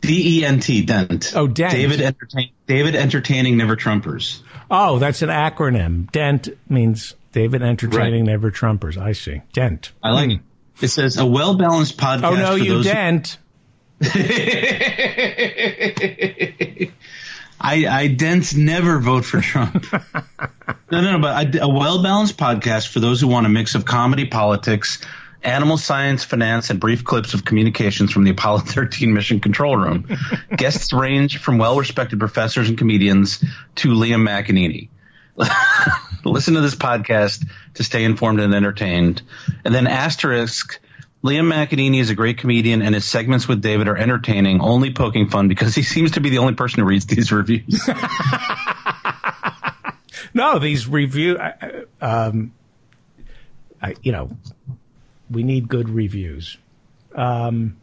D 0.00 0.38
E 0.40 0.44
N 0.44 0.60
T 0.60 0.86
Oh, 1.34 1.46
Dent. 1.48 1.72
David 1.72 2.00
entertain 2.00 2.50
David 2.66 2.94
entertaining 2.94 3.56
never 3.56 3.74
Trumpers. 3.76 4.40
oh, 4.70 4.98
that's 4.98 5.22
an 5.22 5.28
acronym. 5.28 6.10
DENT 6.12 6.48
means 6.70 7.14
David 7.32 7.62
Entertaining 7.62 8.24
Never 8.24 8.50
Trumpers. 8.50 8.96
I 8.96 9.12
see. 9.12 9.42
DENT. 9.52 9.92
I 10.02 10.12
like 10.12 10.30
it. 10.30 10.40
It 10.80 10.88
says 10.88 11.16
a 11.18 11.26
well 11.26 11.56
balanced 11.56 11.96
podcast. 11.98 12.22
Oh, 12.24 12.34
no, 12.36 12.54
you 12.54 12.74
those 12.74 12.86
who- 12.86 12.92
dent. 12.92 13.38
I, 17.60 17.86
I 17.88 18.08
dense 18.08 18.54
never 18.54 19.00
vote 19.00 19.24
for 19.24 19.40
Trump. 19.40 19.86
no, 19.92 21.00
no, 21.00 21.12
no, 21.12 21.18
but 21.18 21.54
a, 21.54 21.64
a 21.64 21.68
well 21.68 22.02
balanced 22.02 22.36
podcast 22.36 22.88
for 22.88 23.00
those 23.00 23.20
who 23.20 23.28
want 23.28 23.46
a 23.46 23.48
mix 23.48 23.74
of 23.74 23.84
comedy, 23.84 24.26
politics, 24.26 25.04
animal 25.42 25.76
science, 25.76 26.24
finance, 26.24 26.70
and 26.70 26.80
brief 26.80 27.04
clips 27.04 27.34
of 27.34 27.44
communications 27.44 28.12
from 28.12 28.24
the 28.24 28.30
Apollo 28.30 28.58
13 28.66 29.12
mission 29.12 29.40
control 29.40 29.76
room. 29.76 30.08
Guests 30.56 30.92
range 30.92 31.38
from 31.38 31.58
well 31.58 31.76
respected 31.76 32.18
professors 32.18 32.68
and 32.68 32.78
comedians 32.78 33.44
to 33.76 33.88
Liam 33.88 34.26
McEneaney. 34.26 34.88
Listen 36.24 36.54
to 36.54 36.60
this 36.60 36.74
podcast 36.74 37.46
to 37.74 37.84
stay 37.84 38.04
informed 38.04 38.40
and 38.40 38.54
entertained. 38.54 39.22
And 39.64 39.74
then 39.74 39.86
asterisk. 39.86 40.80
Liam 41.22 41.52
McEneaney 41.52 42.00
is 42.00 42.10
a 42.10 42.14
great 42.14 42.38
comedian, 42.38 42.80
and 42.80 42.94
his 42.94 43.04
segments 43.04 43.48
with 43.48 43.60
David 43.60 43.88
are 43.88 43.96
entertaining, 43.96 44.60
only 44.60 44.92
poking 44.92 45.28
fun 45.28 45.48
because 45.48 45.74
he 45.74 45.82
seems 45.82 46.12
to 46.12 46.20
be 46.20 46.30
the 46.30 46.38
only 46.38 46.54
person 46.54 46.80
who 46.80 46.86
reads 46.86 47.06
these 47.06 47.32
reviews. 47.32 47.88
no, 50.34 50.60
these 50.60 50.86
review, 50.86 51.36
um, 52.00 52.52
I, 53.82 53.96
you 54.02 54.12
know, 54.12 54.30
we 55.28 55.42
need 55.42 55.68
good 55.68 55.88
reviews. 55.88 56.56
Um, 57.14 57.78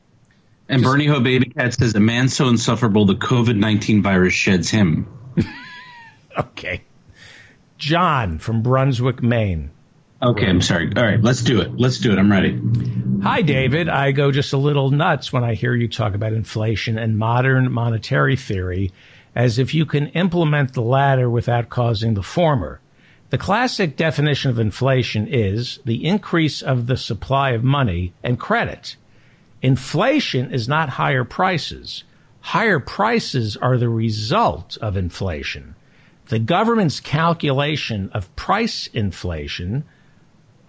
and 0.70 0.82
just, 0.82 0.92
Bernie 0.92 1.08
Ho 1.08 1.20
Baby 1.20 1.50
Cat 1.50 1.74
says, 1.74 1.94
"A 1.96 2.00
man 2.00 2.30
so 2.30 2.48
insufferable, 2.48 3.06
the 3.06 3.16
COVID 3.16 3.58
nineteen 3.58 4.02
virus 4.02 4.34
sheds 4.34 4.70
him." 4.70 5.08
okay. 6.38 6.82
John 7.78 8.40
from 8.40 8.64
Brunswick, 8.64 9.22
Maine. 9.22 9.72
Okay, 10.26 10.48
I'm 10.48 10.62
sorry. 10.62 10.92
All 10.98 11.04
right, 11.04 11.22
let's 11.22 11.44
do 11.44 11.62
it. 11.62 11.78
Let's 11.78 12.00
do 12.00 12.12
it. 12.12 12.18
I'm 12.18 12.32
ready. 12.32 12.60
Hi, 13.22 13.44
David. 13.44 13.88
I 13.88 14.12
go 14.12 14.32
just 14.32 14.54
a 14.54 14.58
little 14.58 14.90
nuts 14.90 15.32
when 15.32 15.44
I 15.44 15.54
hear 15.54 15.76
you 15.76 15.88
talk 15.88 16.16
about 16.16 16.34
inflation 16.34 16.98
and 16.98 17.20
modern 17.20 17.72
monetary 17.72 18.36
theory 18.36 18.92
as 19.36 19.60
if 19.60 19.76
you 19.76 19.86
can 19.86 20.08
implement 20.08 20.74
the 20.74 20.82
latter 20.82 21.30
without 21.30 21.70
causing 21.70 22.16
the 22.16 22.24
former. 22.24 22.80
The 23.30 23.38
classic 23.38 23.98
definition 23.98 24.50
of 24.50 24.58
inflation 24.58 25.28
is 25.28 25.80
the 25.86 26.04
increase 26.04 26.64
of 26.64 26.88
the 26.88 26.98
supply 26.98 27.52
of 27.52 27.64
money 27.64 28.12
and 28.24 28.40
credit. 28.40 28.96
Inflation 29.62 30.52
is 30.52 30.68
not 30.68 30.90
higher 30.90 31.24
prices. 31.24 32.04
Higher 32.42 32.80
prices 32.80 33.58
are 33.58 33.78
the 33.78 33.90
result 33.90 34.76
of 34.82 34.98
inflation. 34.98 35.76
The 36.30 36.40
government's 36.40 37.00
calculation 37.00 38.10
of 38.12 38.36
price 38.36 38.88
inflation 38.92 39.84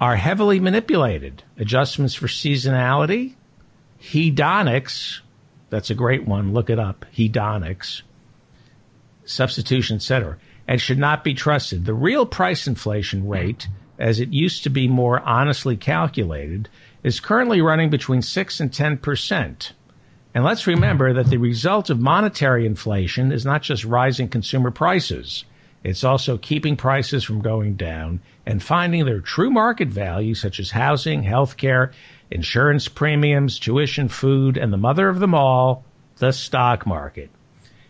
are 0.00 0.16
heavily 0.16 0.60
manipulated. 0.60 1.42
Adjustments 1.58 2.14
for 2.14 2.26
seasonality, 2.26 3.34
hedonics, 4.00 5.20
that's 5.70 5.90
a 5.90 5.94
great 5.94 6.26
one, 6.26 6.52
look 6.52 6.70
it 6.70 6.78
up, 6.78 7.04
hedonics, 7.14 8.02
substitution, 9.24 9.96
etc., 9.96 10.38
and 10.68 10.80
should 10.80 10.98
not 10.98 11.24
be 11.24 11.34
trusted. 11.34 11.84
The 11.84 11.94
real 11.94 12.26
price 12.26 12.66
inflation 12.66 13.28
rate, 13.28 13.68
as 13.98 14.20
it 14.20 14.32
used 14.32 14.64
to 14.64 14.70
be 14.70 14.88
more 14.88 15.20
honestly 15.20 15.76
calculated, 15.76 16.68
is 17.02 17.20
currently 17.20 17.60
running 17.60 17.88
between 17.88 18.22
6 18.22 18.60
and 18.60 18.72
10 18.72 18.98
percent. 18.98 19.72
And 20.34 20.44
let's 20.44 20.66
remember 20.66 21.14
that 21.14 21.30
the 21.30 21.38
result 21.38 21.88
of 21.88 21.98
monetary 21.98 22.66
inflation 22.66 23.32
is 23.32 23.46
not 23.46 23.62
just 23.62 23.86
rising 23.86 24.28
consumer 24.28 24.70
prices. 24.70 25.46
It's 25.82 26.04
also 26.04 26.36
keeping 26.36 26.76
prices 26.76 27.24
from 27.24 27.40
going 27.40 27.76
down 27.76 28.20
and 28.46 28.62
finding 28.62 29.04
their 29.04 29.20
true 29.20 29.50
market 29.50 29.88
value, 29.88 30.34
such 30.34 30.60
as 30.60 30.70
housing, 30.70 31.24
healthcare, 31.24 31.92
insurance 32.30 32.88
premiums, 32.88 33.58
tuition, 33.58 34.08
food, 34.08 34.56
and 34.56 34.72
the 34.72 34.76
mother 34.76 35.08
of 35.08 35.18
them 35.18 35.34
all, 35.34 35.84
the 36.18 36.32
stock 36.32 36.86
market. 36.86 37.30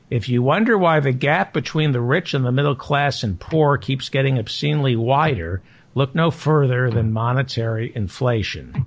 If 0.09 0.29
you 0.29 0.43
wonder 0.43 0.79
why 0.79 1.01
the 1.01 1.13
gap 1.13 1.53
between 1.53 1.93
the 1.93 2.01
rich 2.01 2.33
and 2.33 2.45
the 2.45 2.53
middle 2.53 2.77
class 2.77 3.23
and 3.23 3.39
poor 3.39 3.77
keeps 3.77 4.09
getting 4.09 4.39
obscenely 4.39 4.97
wider, 4.97 5.63
look 5.95 6.15
no 6.15 6.31
further 6.31 6.91
than 6.91 7.13
monetary 7.13 7.93
inflation. 7.95 8.87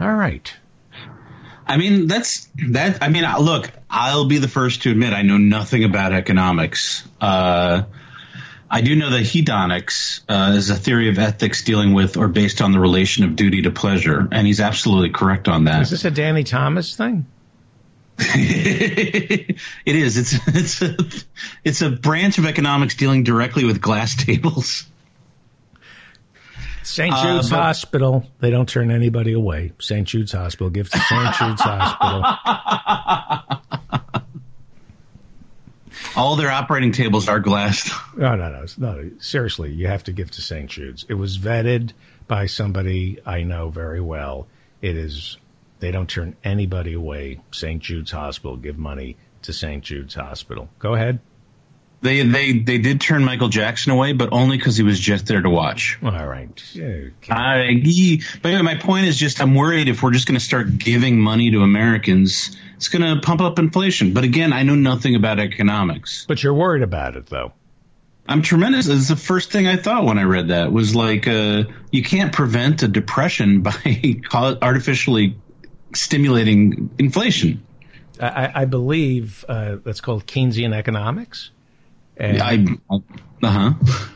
All 0.00 0.14
right. 0.14 0.52
I 1.66 1.76
mean, 1.76 2.08
that's 2.08 2.48
that. 2.70 3.02
I 3.02 3.08
mean, 3.08 3.24
look, 3.40 3.70
I'll 3.88 4.26
be 4.26 4.38
the 4.38 4.48
first 4.48 4.82
to 4.82 4.90
admit 4.90 5.12
I 5.12 5.22
know 5.22 5.38
nothing 5.38 5.84
about 5.84 6.12
economics. 6.12 7.06
Uh, 7.20 7.84
I 8.74 8.80
do 8.80 8.96
know 8.96 9.10
that 9.10 9.20
hedonics 9.20 10.22
uh, 10.30 10.54
is 10.56 10.70
a 10.70 10.74
theory 10.74 11.10
of 11.10 11.18
ethics 11.18 11.62
dealing 11.62 11.92
with 11.92 12.16
or 12.16 12.26
based 12.26 12.62
on 12.62 12.72
the 12.72 12.80
relation 12.80 13.22
of 13.24 13.36
duty 13.36 13.60
to 13.62 13.70
pleasure, 13.70 14.26
and 14.32 14.46
he's 14.46 14.60
absolutely 14.60 15.10
correct 15.10 15.46
on 15.46 15.64
that. 15.64 15.82
Is 15.82 15.90
this 15.90 16.06
a 16.06 16.10
Danny 16.10 16.42
Thomas 16.42 16.96
thing? 16.96 17.26
it 18.18 19.58
is. 19.84 20.16
It's 20.16 20.48
it's 20.48 20.80
a, 20.80 20.96
it's 21.62 21.82
a 21.82 21.90
branch 21.90 22.38
of 22.38 22.46
economics 22.46 22.94
dealing 22.94 23.24
directly 23.24 23.66
with 23.66 23.82
glass 23.82 24.16
tables. 24.16 24.86
St. 26.82 27.12
Uh, 27.12 27.22
Jude's 27.22 27.52
uh, 27.52 27.56
but, 27.56 27.62
Hospital. 27.62 28.26
They 28.40 28.50
don't 28.50 28.68
turn 28.68 28.90
anybody 28.90 29.34
away. 29.34 29.72
St. 29.80 30.08
Jude's 30.08 30.32
Hospital. 30.32 30.70
Give 30.70 30.88
to 30.90 30.98
St. 30.98 31.34
Jude's 31.34 31.60
Hospital. 31.60 33.58
All 36.16 36.36
their 36.36 36.50
operating 36.50 36.92
tables 36.92 37.28
are 37.28 37.40
glass. 37.40 37.90
No, 38.16 38.36
no, 38.36 38.50
no, 38.50 38.66
no. 38.78 39.10
Seriously, 39.18 39.72
you 39.72 39.86
have 39.86 40.04
to 40.04 40.12
give 40.12 40.30
to 40.32 40.42
St. 40.42 40.68
Jude's. 40.68 41.06
It 41.08 41.14
was 41.14 41.38
vetted 41.38 41.92
by 42.26 42.46
somebody 42.46 43.18
I 43.24 43.42
know 43.42 43.70
very 43.70 44.00
well. 44.00 44.46
It 44.80 44.96
is. 44.96 45.38
They 45.80 45.90
don't 45.90 46.08
turn 46.08 46.36
anybody 46.44 46.92
away. 46.92 47.40
St. 47.50 47.82
Jude's 47.82 48.10
Hospital. 48.10 48.56
Give 48.56 48.78
money 48.78 49.16
to 49.42 49.52
St. 49.52 49.82
Jude's 49.82 50.14
Hospital. 50.14 50.68
Go 50.78 50.94
ahead. 50.94 51.20
They 52.02 52.26
they 52.26 52.58
they 52.58 52.78
did 52.78 53.00
turn 53.00 53.24
Michael 53.24 53.48
Jackson 53.48 53.92
away, 53.92 54.12
but 54.12 54.30
only 54.32 54.56
because 54.56 54.76
he 54.76 54.82
was 54.82 54.98
just 54.98 55.26
there 55.26 55.40
to 55.40 55.48
watch. 55.48 55.98
All 56.02 56.10
right. 56.10 56.50
Okay. 56.76 57.12
I, 57.30 57.80
but 58.42 58.48
anyway, 58.48 58.62
my 58.62 58.74
point 58.74 59.06
is 59.06 59.16
just 59.16 59.40
I'm 59.40 59.54
worried 59.54 59.88
if 59.88 60.02
we're 60.02 60.10
just 60.10 60.26
going 60.26 60.38
to 60.38 60.44
start 60.44 60.78
giving 60.78 61.20
money 61.20 61.52
to 61.52 61.62
Americans, 61.62 62.56
it's 62.82 62.88
going 62.88 63.14
to 63.14 63.20
pump 63.24 63.40
up 63.40 63.60
inflation. 63.60 64.12
But 64.12 64.24
again, 64.24 64.52
I 64.52 64.64
know 64.64 64.74
nothing 64.74 65.14
about 65.14 65.38
economics. 65.38 66.24
But 66.26 66.42
you're 66.42 66.52
worried 66.52 66.82
about 66.82 67.14
it, 67.14 67.26
though. 67.26 67.52
I'm 68.28 68.42
tremendous. 68.42 68.88
It's 68.88 69.06
the 69.06 69.14
first 69.14 69.52
thing 69.52 69.68
I 69.68 69.76
thought 69.76 70.04
when 70.04 70.18
I 70.18 70.24
read 70.24 70.48
that 70.48 70.72
was 70.72 70.92
like, 70.92 71.28
uh, 71.28 71.62
you 71.92 72.02
can't 72.02 72.32
prevent 72.32 72.82
a 72.82 72.88
depression 72.88 73.62
by 73.62 74.16
artificially 74.34 75.36
stimulating 75.94 76.90
inflation. 76.98 77.64
I, 78.20 78.50
I 78.52 78.64
believe 78.64 79.44
uh, 79.48 79.76
that's 79.84 80.00
called 80.00 80.26
Keynesian 80.26 80.74
economics. 80.74 81.52
And, 82.16 82.42
I, 82.42 82.66
uh 82.90 83.48
huh. 83.48 83.74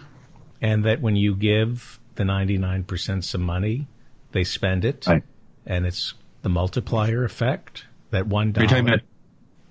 And 0.61 0.87
that 0.87 1.01
when 1.01 1.15
you 1.15 1.37
give 1.37 2.01
the 2.17 2.25
99% 2.25 3.23
some 3.23 3.43
money, 3.43 3.87
they 4.33 4.43
spend 4.43 4.85
it. 4.85 5.07
Right. 5.07 5.23
And 5.65 5.87
it's 5.87 6.15
the 6.43 6.49
multiplier 6.49 7.23
effect 7.23 7.85
that 8.11 8.27
one 8.27 8.53
dollar. 8.53 8.65
You're 8.67 8.79
you 8.79 8.85
talking 8.85 8.95
about, 8.95 9.07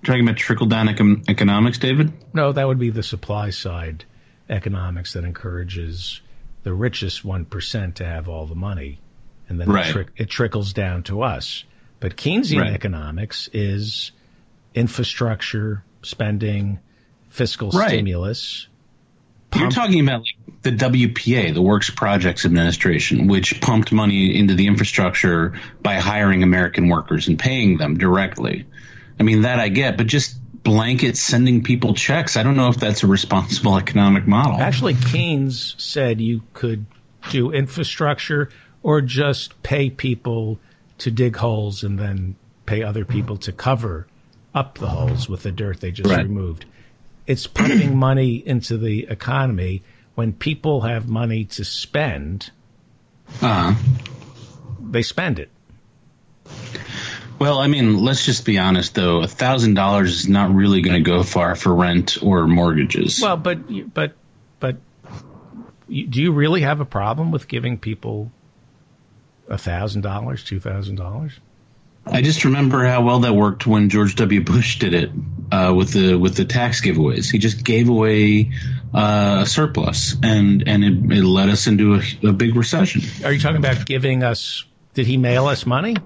talking 0.04 0.22
about 0.22 0.36
trickle 0.36 0.66
down 0.66 0.88
econ- 0.88 1.28
economics, 1.28 1.78
David? 1.78 2.12
No, 2.32 2.52
that 2.52 2.66
would 2.66 2.78
be 2.78 2.90
the 2.90 3.02
supply 3.02 3.50
side 3.50 4.04
economics 4.48 5.14
that 5.14 5.24
encourages 5.24 6.20
the 6.62 6.72
richest 6.72 7.24
1% 7.24 7.94
to 7.94 8.04
have 8.04 8.28
all 8.28 8.46
the 8.46 8.54
money. 8.54 8.98
And 9.48 9.60
then 9.60 9.68
right. 9.70 9.86
it, 9.86 9.92
tri- 9.92 10.06
it, 10.16 10.30
trickles 10.30 10.72
down 10.72 11.04
to 11.04 11.22
us. 11.22 11.64
But 12.00 12.16
Keynesian 12.16 12.60
right. 12.60 12.72
economics 12.72 13.48
is 13.52 14.10
infrastructure 14.74 15.84
spending 16.02 16.80
fiscal 17.28 17.70
right. 17.70 17.88
stimulus. 17.88 18.68
You're 19.60 19.70
talking 19.70 20.00
about 20.00 20.20
like 20.20 20.62
the 20.62 20.72
WPA, 20.72 21.54
the 21.54 21.62
Works 21.62 21.90
Projects 21.90 22.44
Administration, 22.44 23.26
which 23.28 23.60
pumped 23.60 23.92
money 23.92 24.36
into 24.36 24.54
the 24.54 24.66
infrastructure 24.66 25.54
by 25.80 25.94
hiring 25.94 26.42
American 26.42 26.88
workers 26.88 27.28
and 27.28 27.38
paying 27.38 27.78
them 27.78 27.96
directly. 27.98 28.66
I 29.18 29.22
mean, 29.22 29.42
that 29.42 29.60
I 29.60 29.68
get, 29.68 29.96
but 29.96 30.06
just 30.06 30.36
blanket 30.62 31.16
sending 31.16 31.62
people 31.62 31.94
checks, 31.94 32.36
I 32.36 32.42
don't 32.42 32.56
know 32.56 32.68
if 32.68 32.76
that's 32.76 33.04
a 33.04 33.06
responsible 33.06 33.76
economic 33.78 34.26
model. 34.26 34.60
Actually, 34.60 34.94
Keynes 34.94 35.76
said 35.78 36.20
you 36.20 36.42
could 36.52 36.86
do 37.30 37.52
infrastructure 37.52 38.50
or 38.82 39.00
just 39.00 39.62
pay 39.62 39.90
people 39.90 40.58
to 40.98 41.10
dig 41.10 41.36
holes 41.36 41.82
and 41.82 41.98
then 41.98 42.36
pay 42.66 42.82
other 42.82 43.04
people 43.04 43.36
to 43.36 43.52
cover 43.52 44.06
up 44.54 44.78
the 44.78 44.88
holes 44.88 45.28
with 45.28 45.42
the 45.42 45.52
dirt 45.52 45.80
they 45.80 45.90
just 45.90 46.08
right. 46.08 46.22
removed 46.22 46.64
it's 47.26 47.46
pumping 47.46 47.96
money 47.96 48.36
into 48.36 48.78
the 48.78 49.06
economy 49.08 49.82
when 50.14 50.32
people 50.32 50.82
have 50.82 51.08
money 51.08 51.44
to 51.44 51.64
spend. 51.64 52.50
Uh-huh. 53.42 53.74
They 54.80 55.02
spend 55.02 55.38
it. 55.38 55.50
Well, 57.38 57.58
I 57.58 57.66
mean, 57.66 58.02
let's 58.02 58.24
just 58.24 58.46
be 58.46 58.58
honest, 58.58 58.94
though. 58.94 59.20
A 59.20 59.26
thousand 59.26 59.74
dollars 59.74 60.20
is 60.20 60.28
not 60.28 60.54
really 60.54 60.80
going 60.80 61.02
to 61.02 61.10
go 61.10 61.22
far 61.22 61.54
for 61.54 61.74
rent 61.74 62.22
or 62.22 62.46
mortgages. 62.46 63.20
Well, 63.20 63.36
but 63.36 63.58
but 63.92 64.14
but 64.58 64.76
do 65.88 66.22
you 66.22 66.32
really 66.32 66.62
have 66.62 66.80
a 66.80 66.86
problem 66.86 67.30
with 67.30 67.46
giving 67.46 67.78
people 67.78 68.32
a 69.48 69.58
thousand 69.58 70.00
dollars, 70.00 70.44
two 70.44 70.60
thousand 70.60 70.96
dollars? 70.96 71.32
I 72.06 72.22
just 72.22 72.44
remember 72.44 72.86
how 72.86 73.02
well 73.02 73.20
that 73.20 73.34
worked 73.34 73.66
when 73.66 73.90
George 73.90 74.14
W. 74.14 74.42
Bush 74.42 74.78
did 74.78 74.94
it 74.94 75.10
uh, 75.50 75.72
with 75.76 75.92
the 75.92 76.16
with 76.16 76.36
the 76.36 76.44
tax 76.44 76.80
giveaways. 76.80 77.30
He 77.30 77.38
just 77.38 77.64
gave 77.64 77.88
away 77.88 78.52
uh, 78.94 79.40
a 79.42 79.46
surplus, 79.46 80.16
and 80.22 80.66
and 80.66 80.84
it, 80.84 81.18
it 81.18 81.24
led 81.24 81.48
us 81.48 81.66
into 81.66 81.94
a, 81.94 82.28
a 82.28 82.32
big 82.32 82.56
recession. 82.56 83.02
Are 83.24 83.32
you 83.32 83.40
talking 83.40 83.58
about 83.58 83.86
giving 83.86 84.22
us? 84.22 84.64
Did 84.94 85.06
he 85.06 85.16
mail 85.16 85.46
us 85.46 85.66
money? 85.66 85.96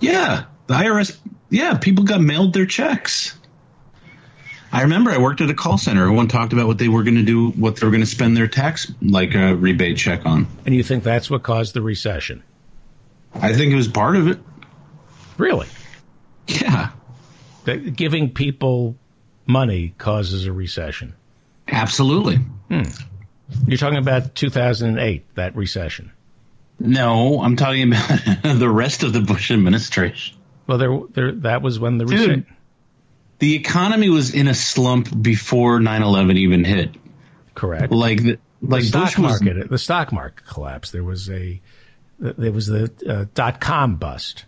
Yeah, 0.00 0.44
the 0.66 0.74
IRS. 0.74 1.16
Yeah, 1.48 1.78
people 1.78 2.04
got 2.04 2.20
mailed 2.20 2.52
their 2.52 2.66
checks. 2.66 3.36
I 4.72 4.82
remember 4.82 5.10
I 5.10 5.18
worked 5.18 5.40
at 5.40 5.50
a 5.50 5.54
call 5.54 5.78
center. 5.78 6.02
Everyone 6.02 6.28
talked 6.28 6.52
about 6.52 6.68
what 6.68 6.78
they 6.78 6.86
were 6.86 7.02
going 7.02 7.16
to 7.16 7.24
do, 7.24 7.50
what 7.50 7.76
they 7.76 7.86
were 7.86 7.90
going 7.90 8.02
to 8.02 8.06
spend 8.06 8.36
their 8.36 8.46
tax 8.46 8.92
like 9.02 9.34
a 9.34 9.56
rebate 9.56 9.96
check 9.96 10.24
on. 10.26 10.46
And 10.64 10.74
you 10.74 10.84
think 10.84 11.02
that's 11.02 11.28
what 11.28 11.42
caused 11.42 11.74
the 11.74 11.82
recession? 11.82 12.44
I 13.34 13.52
think 13.52 13.72
it 13.72 13.76
was 13.76 13.88
part 13.88 14.14
of 14.14 14.28
it. 14.28 14.38
Really? 15.38 15.66
Yeah. 16.46 16.90
That 17.70 17.96
giving 17.96 18.30
people 18.30 18.96
money 19.46 19.94
causes 19.98 20.46
a 20.46 20.52
recession. 20.52 21.14
Absolutely. 21.68 22.36
Hmm. 22.68 22.82
You're 23.66 23.78
talking 23.78 23.98
about 23.98 24.34
2008, 24.34 25.34
that 25.34 25.56
recession. 25.56 26.12
No, 26.78 27.42
I'm 27.42 27.56
talking 27.56 27.92
about 27.92 28.08
the 28.58 28.68
rest 28.68 29.02
of 29.02 29.12
the 29.12 29.20
Bush 29.20 29.50
administration. 29.50 30.36
Well, 30.66 30.78
there, 30.78 31.00
there 31.12 31.32
that 31.32 31.62
was 31.62 31.78
when 31.78 31.98
the 31.98 32.06
recession. 32.06 32.46
The 33.38 33.54
economy 33.54 34.08
was 34.10 34.34
in 34.34 34.48
a 34.48 34.54
slump 34.54 35.08
before 35.22 35.78
9/11 35.78 36.36
even 36.36 36.64
hit. 36.64 36.94
Correct. 37.54 37.92
Like 37.92 38.22
the, 38.22 38.38
like 38.62 38.82
the 38.82 38.88
stock 38.88 39.04
Bush 39.04 39.18
was, 39.18 39.42
market, 39.42 39.70
the 39.70 39.78
stock 39.78 40.12
market 40.12 40.46
collapsed. 40.46 40.92
There 40.92 41.04
was 41.04 41.28
a 41.30 41.60
there 42.18 42.52
was 42.52 42.66
the 42.66 42.92
uh, 43.06 43.24
dot 43.34 43.60
com 43.60 43.96
bust. 43.96 44.44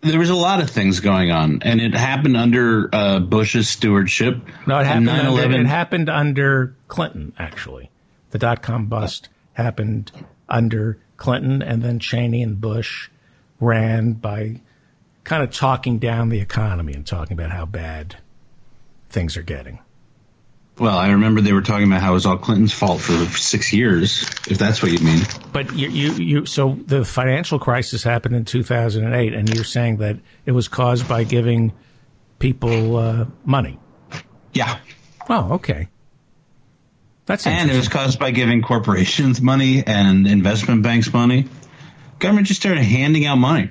There 0.00 0.18
was 0.18 0.30
a 0.30 0.34
lot 0.34 0.60
of 0.60 0.70
things 0.70 1.00
going 1.00 1.32
on, 1.32 1.62
and 1.62 1.80
it 1.80 1.92
happened 1.92 2.36
under 2.36 2.88
uh, 2.92 3.18
Bush's 3.18 3.68
stewardship. 3.68 4.36
No, 4.66 4.78
it 4.78 4.86
happened. 4.86 5.10
Under, 5.10 5.60
it 5.60 5.66
happened 5.66 6.08
under 6.08 6.76
Clinton. 6.86 7.32
Actually, 7.38 7.90
the 8.30 8.38
dot 8.38 8.62
com 8.62 8.86
bust 8.86 9.28
happened 9.54 10.12
under 10.48 10.98
Clinton, 11.16 11.62
and 11.62 11.82
then 11.82 11.98
Cheney 11.98 12.42
and 12.42 12.60
Bush 12.60 13.10
ran 13.58 14.12
by 14.12 14.60
kind 15.24 15.42
of 15.42 15.50
talking 15.50 15.98
down 15.98 16.28
the 16.28 16.40
economy 16.40 16.92
and 16.94 17.04
talking 17.04 17.36
about 17.36 17.50
how 17.50 17.66
bad 17.66 18.16
things 19.10 19.36
are 19.36 19.42
getting. 19.42 19.80
Well, 20.78 20.96
I 20.96 21.10
remember 21.10 21.40
they 21.40 21.52
were 21.52 21.62
talking 21.62 21.86
about 21.86 22.00
how 22.00 22.10
it 22.10 22.14
was 22.14 22.26
all 22.26 22.36
Clinton's 22.36 22.72
fault 22.72 23.00
for 23.00 23.12
six 23.36 23.72
years, 23.72 24.22
if 24.48 24.58
that's 24.58 24.80
what 24.80 24.92
you 24.92 25.00
mean. 25.00 25.22
But 25.52 25.74
you, 25.74 25.88
you, 25.88 26.12
you 26.12 26.46
so 26.46 26.78
the 26.86 27.04
financial 27.04 27.58
crisis 27.58 28.04
happened 28.04 28.36
in 28.36 28.44
2008, 28.44 29.34
and 29.34 29.52
you're 29.52 29.64
saying 29.64 29.96
that 29.96 30.18
it 30.46 30.52
was 30.52 30.68
caused 30.68 31.08
by 31.08 31.24
giving 31.24 31.72
people 32.38 32.96
uh, 32.96 33.26
money. 33.44 33.78
Yeah. 34.52 34.78
Oh, 35.28 35.54
okay. 35.54 35.88
That's 37.26 37.46
and 37.46 37.70
it 37.70 37.76
was 37.76 37.88
caused 37.88 38.18
by 38.18 38.30
giving 38.30 38.62
corporations 38.62 39.42
money 39.42 39.84
and 39.86 40.26
investment 40.26 40.82
banks 40.82 41.12
money. 41.12 41.46
Government 42.20 42.46
just 42.46 42.60
started 42.60 42.84
handing 42.84 43.26
out 43.26 43.36
money. 43.36 43.70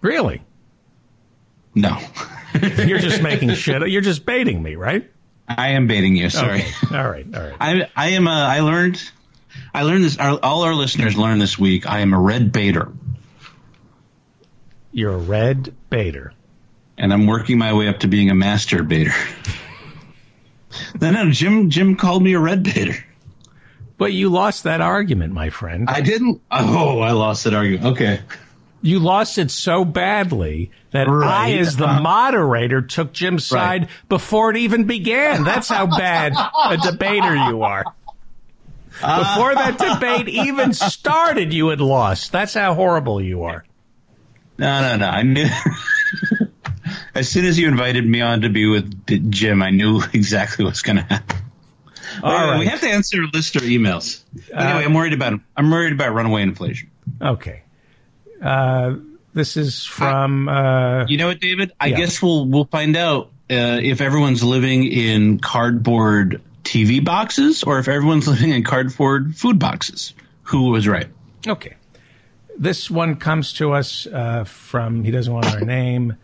Really? 0.00 0.42
No. 1.74 1.98
You're 2.78 2.98
just 2.98 3.22
making 3.22 3.50
shit. 3.54 3.88
You're 3.90 4.00
just 4.00 4.24
baiting 4.24 4.62
me, 4.62 4.76
right? 4.76 5.10
I 5.48 5.70
am 5.70 5.86
baiting 5.86 6.16
you. 6.16 6.30
Sorry. 6.30 6.62
Okay. 6.62 6.96
All 6.96 7.08
right. 7.08 7.26
All 7.34 7.42
right. 7.42 7.56
I 7.60 7.90
I 7.96 8.08
am. 8.10 8.26
A, 8.26 8.30
I 8.30 8.60
learned. 8.60 9.02
I 9.72 9.82
learned 9.82 10.04
this. 10.04 10.18
Our, 10.18 10.38
all 10.42 10.62
our 10.62 10.74
listeners 10.74 11.16
learned 11.16 11.40
this 11.40 11.58
week. 11.58 11.86
I 11.86 12.00
am 12.00 12.12
a 12.12 12.20
red 12.20 12.52
baiter. 12.52 12.92
You're 14.92 15.14
a 15.14 15.18
red 15.18 15.74
baiter. 15.90 16.32
And 16.96 17.12
I'm 17.12 17.26
working 17.26 17.58
my 17.58 17.72
way 17.72 17.88
up 17.88 18.00
to 18.00 18.08
being 18.08 18.30
a 18.30 18.34
master 18.34 18.82
baiter. 18.84 19.14
then 20.94 21.32
Jim 21.32 21.70
Jim 21.70 21.96
called 21.96 22.22
me 22.22 22.34
a 22.34 22.40
red 22.40 22.62
baiter. 22.62 23.04
But 23.96 24.12
you 24.12 24.28
lost 24.28 24.64
that 24.64 24.80
argument, 24.80 25.32
my 25.32 25.50
friend. 25.50 25.88
I 25.88 26.00
didn't. 26.00 26.40
Oh, 26.50 27.00
I 27.00 27.12
lost 27.12 27.44
that 27.44 27.54
argument. 27.54 27.86
Okay. 27.92 28.20
You 28.84 28.98
lost 28.98 29.38
it 29.38 29.50
so 29.50 29.82
badly 29.82 30.70
that 30.90 31.08
right. 31.08 31.54
I, 31.54 31.58
as 31.58 31.74
the 31.74 31.86
moderator, 31.86 32.82
took 32.82 33.14
Jim's 33.14 33.46
side 33.46 33.82
right. 33.82 33.90
before 34.10 34.50
it 34.50 34.58
even 34.58 34.84
began. 34.84 35.42
That's 35.42 35.70
how 35.70 35.86
bad 35.86 36.34
a 36.36 36.76
debater 36.76 37.34
you 37.34 37.62
are. 37.62 37.82
Before 38.90 39.54
that 39.54 39.78
debate 39.78 40.28
even 40.28 40.74
started, 40.74 41.54
you 41.54 41.68
had 41.68 41.80
lost. 41.80 42.30
That's 42.30 42.52
how 42.52 42.74
horrible 42.74 43.22
you 43.22 43.44
are. 43.44 43.64
No, 44.58 44.82
no, 44.82 44.96
no. 44.98 45.08
I 45.08 45.22
knew. 45.22 45.48
as 47.14 47.30
soon 47.30 47.46
as 47.46 47.58
you 47.58 47.68
invited 47.68 48.06
me 48.06 48.20
on 48.20 48.42
to 48.42 48.50
be 48.50 48.66
with 48.66 49.30
Jim, 49.30 49.62
I 49.62 49.70
knew 49.70 50.02
exactly 50.12 50.64
what's 50.64 50.82
going 50.82 50.96
to 50.96 51.02
happen. 51.04 51.38
All 52.22 52.32
right. 52.32 52.50
right. 52.50 52.58
We 52.60 52.66
have 52.66 52.80
to 52.80 52.88
answer 52.88 53.24
listener 53.32 53.62
emails. 53.62 54.22
Anyway, 54.52 54.82
uh, 54.82 54.84
I'm 54.84 54.92
worried 54.92 55.14
about 55.14 55.40
I'm 55.56 55.70
worried 55.70 55.94
about 55.94 56.14
runaway 56.14 56.42
inflation. 56.42 56.90
Okay. 57.20 57.63
Uh, 58.44 58.96
this 59.32 59.56
is 59.56 59.84
from. 59.84 60.48
Uh, 60.48 61.06
you 61.06 61.16
know 61.16 61.28
what, 61.28 61.40
David? 61.40 61.72
I 61.80 61.86
yeah. 61.86 61.96
guess 61.96 62.22
we'll 62.22 62.46
we'll 62.46 62.66
find 62.66 62.96
out 62.96 63.30
uh, 63.50 63.80
if 63.82 64.00
everyone's 64.00 64.44
living 64.44 64.84
in 64.84 65.40
cardboard 65.40 66.42
TV 66.62 67.04
boxes 67.04 67.64
or 67.64 67.78
if 67.78 67.88
everyone's 67.88 68.28
living 68.34 68.50
in 68.50 68.62
cardboard 68.62 69.36
food 69.36 69.58
boxes. 69.58 70.14
Who 70.48 70.70
was 70.70 70.86
right? 70.86 71.08
Okay. 71.46 71.74
This 72.58 72.90
one 72.90 73.16
comes 73.16 73.54
to 73.54 73.72
us 73.72 74.06
uh, 74.06 74.44
from. 74.44 75.04
He 75.04 75.10
doesn't 75.10 75.32
want 75.32 75.46
our 75.46 75.60
name. 75.60 76.16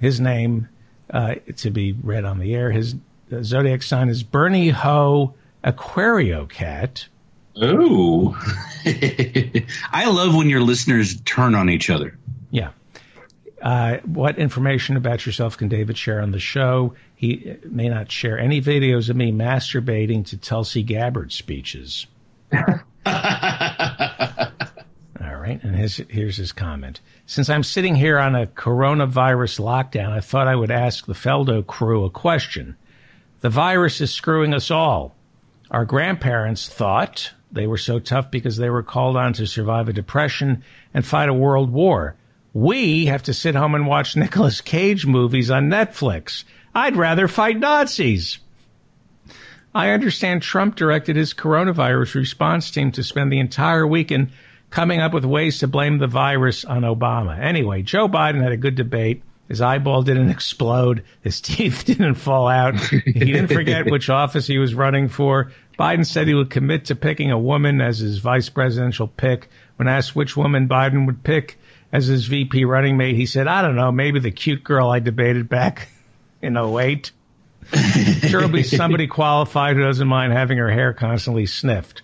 His 0.00 0.18
name 0.18 0.68
uh, 1.10 1.36
to 1.58 1.70
be 1.70 1.92
read 1.92 2.24
on 2.24 2.38
the 2.38 2.54
air. 2.54 2.70
His 2.70 2.96
zodiac 3.42 3.82
sign 3.82 4.08
is 4.08 4.22
Bernie 4.22 4.70
Ho 4.70 5.34
Aquario 5.62 6.48
Cat. 6.48 7.08
Oh, 7.60 8.36
I 9.92 10.08
love 10.08 10.34
when 10.34 10.48
your 10.48 10.60
listeners 10.60 11.20
turn 11.22 11.54
on 11.54 11.68
each 11.68 11.90
other. 11.90 12.16
Yeah. 12.50 12.70
Uh, 13.60 13.96
what 14.04 14.38
information 14.38 14.96
about 14.96 15.26
yourself 15.26 15.56
can 15.56 15.68
David 15.68 15.98
share 15.98 16.20
on 16.20 16.30
the 16.30 16.38
show? 16.38 16.94
He 17.16 17.56
may 17.64 17.88
not 17.88 18.12
share 18.12 18.38
any 18.38 18.60
videos 18.62 19.10
of 19.10 19.16
me 19.16 19.32
masturbating 19.32 20.24
to 20.26 20.36
Tulsi 20.36 20.84
Gabbard 20.84 21.32
speeches. 21.32 22.06
All 22.52 22.62
right, 25.34 25.60
and 25.62 25.74
his, 25.74 25.96
here's 26.08 26.36
his 26.36 26.52
comment. 26.52 27.00
Since 27.26 27.50
I'm 27.50 27.64
sitting 27.64 27.96
here 27.96 28.18
on 28.18 28.36
a 28.36 28.46
coronavirus 28.46 29.58
lockdown, 29.60 30.12
I 30.12 30.20
thought 30.20 30.46
I 30.46 30.54
would 30.54 30.70
ask 30.70 31.06
the 31.06 31.14
Feldo 31.14 31.66
crew 31.66 32.04
a 32.04 32.10
question. 32.10 32.76
The 33.40 33.50
virus 33.50 34.00
is 34.00 34.12
screwing 34.12 34.54
us 34.54 34.70
all. 34.70 35.16
Our 35.70 35.84
grandparents 35.84 36.68
thought 36.68 37.32
they 37.50 37.66
were 37.66 37.78
so 37.78 37.98
tough 37.98 38.30
because 38.30 38.56
they 38.56 38.70
were 38.70 38.82
called 38.82 39.16
on 39.16 39.32
to 39.34 39.46
survive 39.46 39.88
a 39.88 39.92
depression 39.92 40.62
and 40.92 41.04
fight 41.06 41.28
a 41.28 41.34
world 41.34 41.70
war. 41.70 42.16
We 42.52 43.06
have 43.06 43.22
to 43.24 43.34
sit 43.34 43.54
home 43.54 43.74
and 43.74 43.86
watch 43.86 44.16
Nicolas 44.16 44.60
Cage 44.60 45.06
movies 45.06 45.50
on 45.50 45.70
Netflix. 45.70 46.44
I'd 46.74 46.96
rather 46.96 47.28
fight 47.28 47.58
Nazis. 47.58 48.38
I 49.74 49.90
understand 49.90 50.42
Trump 50.42 50.76
directed 50.76 51.16
his 51.16 51.34
coronavirus 51.34 52.14
response 52.14 52.70
team 52.70 52.90
to 52.92 53.02
spend 53.02 53.30
the 53.30 53.40
entire 53.40 53.86
weekend 53.86 54.30
coming 54.70 55.00
up 55.00 55.12
with 55.12 55.24
ways 55.24 55.58
to 55.58 55.68
blame 55.68 55.98
the 55.98 56.06
virus 56.06 56.64
on 56.64 56.82
Obama. 56.82 57.38
Anyway, 57.38 57.82
Joe 57.82 58.08
Biden 58.08 58.42
had 58.42 58.52
a 58.52 58.56
good 58.56 58.74
debate. 58.74 59.22
His 59.48 59.60
eyeball 59.60 60.02
didn't 60.02 60.30
explode. 60.38 61.04
His 61.22 61.40
teeth 61.40 61.84
didn't 61.86 62.14
fall 62.14 62.48
out. 62.48 62.76
He 62.78 63.12
didn't 63.12 63.48
forget 63.48 63.90
which 63.90 64.10
office 64.10 64.46
he 64.46 64.58
was 64.58 64.74
running 64.74 65.08
for. 65.08 65.52
Biden 65.78 66.04
said 66.04 66.26
he 66.26 66.34
would 66.34 66.50
commit 66.50 66.86
to 66.86 66.96
picking 66.96 67.30
a 67.30 67.38
woman 67.38 67.80
as 67.80 67.98
his 67.98 68.18
vice 68.18 68.48
presidential 68.48 69.06
pick. 69.06 69.48
When 69.76 69.86
asked 69.86 70.16
which 70.16 70.36
woman 70.36 70.68
Biden 70.68 71.06
would 71.06 71.22
pick 71.22 71.58
as 71.92 72.06
his 72.06 72.26
VP 72.26 72.64
running 72.64 72.96
mate, 72.96 73.14
he 73.14 73.26
said, 73.26 73.46
I 73.46 73.62
don't 73.62 73.76
know, 73.76 73.92
maybe 73.92 74.18
the 74.18 74.32
cute 74.32 74.64
girl 74.64 74.90
I 74.90 74.98
debated 74.98 75.48
back 75.48 75.88
in 76.42 76.56
08. 76.56 77.12
sure 78.28 78.40
will 78.40 78.48
be 78.48 78.62
somebody 78.62 79.06
qualified 79.06 79.76
who 79.76 79.82
doesn't 79.82 80.08
mind 80.08 80.32
having 80.32 80.58
her 80.58 80.70
hair 80.70 80.92
constantly 80.92 81.46
sniffed. 81.46 82.02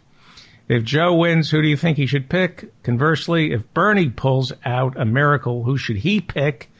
If 0.68 0.84
Joe 0.84 1.14
wins, 1.14 1.50
who 1.50 1.60
do 1.60 1.68
you 1.68 1.76
think 1.76 1.96
he 1.96 2.06
should 2.06 2.30
pick? 2.30 2.72
Conversely, 2.82 3.52
if 3.52 3.74
Bernie 3.74 4.08
pulls 4.08 4.52
out 4.64 4.98
a 4.98 5.04
miracle, 5.04 5.64
who 5.64 5.76
should 5.76 5.96
he 5.96 6.20
pick? 6.20 6.70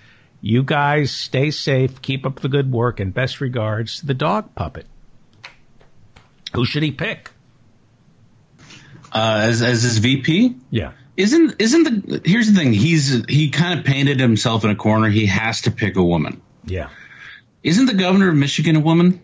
You 0.41 0.63
guys 0.63 1.11
stay 1.11 1.51
safe, 1.51 2.01
keep 2.03 2.25
up 2.25 2.41
the 2.41 2.49
good 2.49 2.71
work, 2.71 3.01
and 3.01 3.13
best 3.13 3.41
regards, 3.41 4.01
to 4.01 4.07
the 4.07 4.15
dog 4.15 4.55
puppet. 4.55 4.87
Who 6.55 6.65
should 6.65 6.83
he 6.83 6.93
pick? 6.93 7.31
Uh, 9.13 9.41
as 9.43 9.63
as 9.63 9.83
his 9.83 9.99
VP? 9.99 10.57
Yeah. 10.71 10.93
Isn't 11.17 11.61
isn't 11.61 11.85
the 11.85 12.23
here's 12.25 12.51
the 12.51 12.59
thing, 12.59 12.73
he's 12.73 13.25
he 13.27 13.51
kind 13.51 13.79
of 13.79 13.85
painted 13.85 14.19
himself 14.19 14.65
in 14.65 14.71
a 14.71 14.77
corner. 14.77 15.09
He 15.09 15.27
has 15.27 15.63
to 15.63 15.71
pick 15.71 15.97
a 15.97 16.03
woman. 16.03 16.43
Yeah. 16.65 16.89
Isn't 17.63 17.87
the 17.87 17.95
governor 17.95 18.29
of 18.29 18.35
Michigan 18.35 18.77
a 18.77 18.81
woman? 18.81 19.21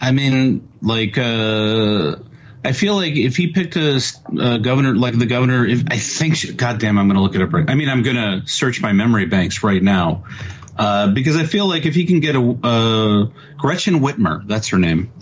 I 0.00 0.10
mean, 0.10 0.68
like 0.80 1.16
uh 1.18 2.16
I 2.64 2.72
feel 2.72 2.94
like 2.94 3.16
if 3.16 3.36
he 3.36 3.48
picked 3.48 3.76
a, 3.76 4.00
governor, 4.60 4.94
like 4.94 5.18
the 5.18 5.26
governor, 5.26 5.66
if 5.66 5.82
I 5.90 5.96
think, 5.96 6.56
goddamn, 6.56 6.96
I'm 6.96 7.08
going 7.08 7.16
to 7.16 7.22
look 7.22 7.34
it 7.34 7.42
up 7.42 7.52
right. 7.52 7.68
I 7.68 7.74
mean, 7.74 7.88
I'm 7.88 8.02
going 8.02 8.14
to 8.16 8.46
search 8.46 8.80
my 8.80 8.92
memory 8.92 9.26
banks 9.26 9.64
right 9.64 9.82
now. 9.82 10.24
Uh, 10.78 11.08
because 11.08 11.36
I 11.36 11.44
feel 11.44 11.66
like 11.66 11.86
if 11.86 11.94
he 11.94 12.06
can 12.06 12.20
get 12.20 12.36
a 12.36 12.40
uh, 12.40 13.26
Gretchen 13.58 14.00
Whitmer, 14.00 14.46
that's 14.46 14.68
her 14.68 14.78
name. 14.78 15.12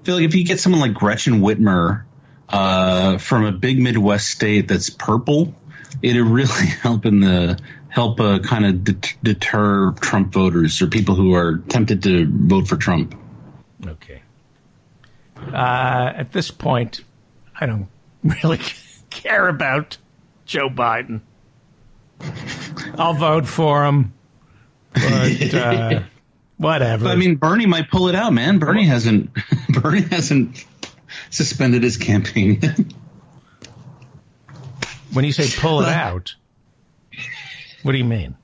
I 0.00 0.04
feel 0.04 0.14
like 0.16 0.24
if 0.24 0.34
you 0.34 0.44
get 0.44 0.60
someone 0.60 0.80
like 0.80 0.94
Gretchen 0.94 1.40
Whitmer 1.40 2.04
uh, 2.48 3.18
from 3.18 3.44
a 3.44 3.52
big 3.52 3.78
Midwest 3.78 4.28
state 4.28 4.66
that's 4.66 4.88
purple, 4.88 5.54
it'd 6.02 6.24
really 6.24 6.66
help 6.82 7.04
in 7.04 7.20
the 7.20 7.58
help 7.88 8.20
uh, 8.20 8.38
kind 8.38 8.64
of 8.64 8.84
det- 8.84 9.16
deter 9.22 9.92
Trump 9.92 10.32
voters 10.32 10.80
or 10.80 10.86
people 10.86 11.16
who 11.16 11.34
are 11.34 11.58
tempted 11.68 12.02
to 12.04 12.26
vote 12.30 12.68
for 12.68 12.76
Trump. 12.76 13.14
Okay. 13.84 14.22
Uh, 15.36 16.12
at 16.14 16.32
this 16.32 16.50
point, 16.50 17.02
I 17.58 17.66
don't 17.66 17.88
really 18.42 18.60
care 19.10 19.48
about 19.48 19.98
Joe 20.46 20.68
Biden. 20.68 21.20
I'll 22.96 23.14
vote 23.14 23.46
for 23.46 23.84
him, 23.84 24.12
but 24.92 26.04
whatever. 26.60 27.08
I 27.08 27.16
mean, 27.16 27.36
Bernie 27.36 27.66
might 27.66 27.90
pull 27.90 28.08
it 28.08 28.14
out, 28.14 28.32
man. 28.32 28.58
Bernie 28.58 28.84
hasn't. 28.84 29.30
Bernie 29.68 30.02
hasn't 30.02 30.64
suspended 31.30 31.82
his 31.82 31.96
campaign. 31.96 32.60
when 35.12 35.24
you 35.24 35.32
say 35.32 35.48
pull 35.60 35.80
it 35.80 35.88
out, 35.88 36.34
what 37.82 37.92
do 37.92 37.98
you 37.98 38.04
mean? 38.04 38.36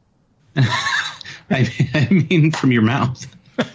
I, 0.56 1.70
I 1.94 2.08
mean, 2.10 2.52
from 2.52 2.72
your 2.72 2.82
mouth. 2.82 3.26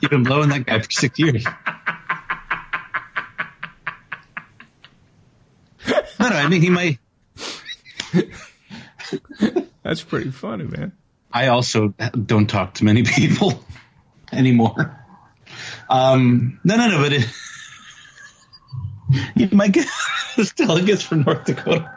You've 0.00 0.10
been 0.10 0.24
blowing 0.24 0.50
that 0.50 0.66
guy 0.66 0.80
for 0.80 0.90
six 0.90 1.18
years. 1.18 1.44
No, 6.20 6.30
no, 6.30 6.36
I 6.36 6.48
mean, 6.48 6.62
he 6.62 6.70
might. 6.70 6.98
That's 9.82 10.02
pretty 10.02 10.30
funny, 10.30 10.64
man. 10.64 10.92
I 11.34 11.48
also 11.48 11.88
don't 11.88 12.46
talk 12.46 12.74
to 12.74 12.84
many 12.84 13.02
people 13.16 13.64
anymore. 14.32 14.98
Um, 15.90 16.60
no, 16.64 16.76
no, 16.76 16.88
no, 16.88 17.02
but 17.02 17.12
it, 17.12 17.26
you 19.34 19.48
might 19.52 19.72
get 19.72 19.88
delegates 20.56 21.02
from 21.02 21.22
North 21.22 21.44
Dakota. 21.44 21.90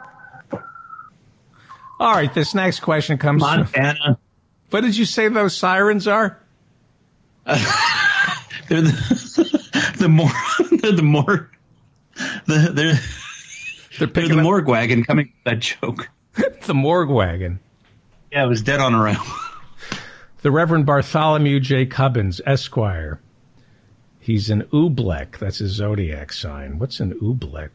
All 2.00 2.12
right, 2.12 2.32
this 2.34 2.54
next 2.54 2.80
question 2.80 3.16
comes 3.18 3.42
from. 3.42 3.60
Montana. 3.60 4.18
What 4.70 4.82
did 4.82 4.96
you 4.96 5.04
say 5.04 5.28
those 5.28 5.56
sirens 5.56 6.06
are? 6.06 6.38
They're 7.46 8.82
the, 8.82 9.92
the 9.98 10.08
more, 10.10 10.30
they're 10.70 10.92
the 10.92 11.02
more, 11.02 11.50
the, 12.44 12.70
they're, 12.74 12.98
They're 13.98 14.06
they're 14.08 14.28
the 14.28 14.36
up 14.36 14.42
morgue 14.42 14.68
wagon 14.68 15.04
coming 15.04 15.32
that 15.46 15.60
joke. 15.60 16.10
the 16.66 16.74
morgue 16.74 17.08
wagon. 17.08 17.60
Yeah, 18.32 18.44
it 18.44 18.48
was 18.48 18.62
dead 18.62 18.80
on 18.80 18.94
arrival. 18.94 19.24
The 20.40 20.52
Reverend 20.52 20.86
Bartholomew 20.86 21.58
J. 21.58 21.84
Cubbins, 21.86 22.40
Esquire. 22.46 23.18
He's 24.20 24.50
an 24.50 24.62
Oobleck. 24.72 25.36
That's 25.38 25.58
his 25.58 25.72
zodiac 25.72 26.32
sign. 26.32 26.78
What's 26.78 27.00
an 27.00 27.14
Oobleck? 27.14 27.70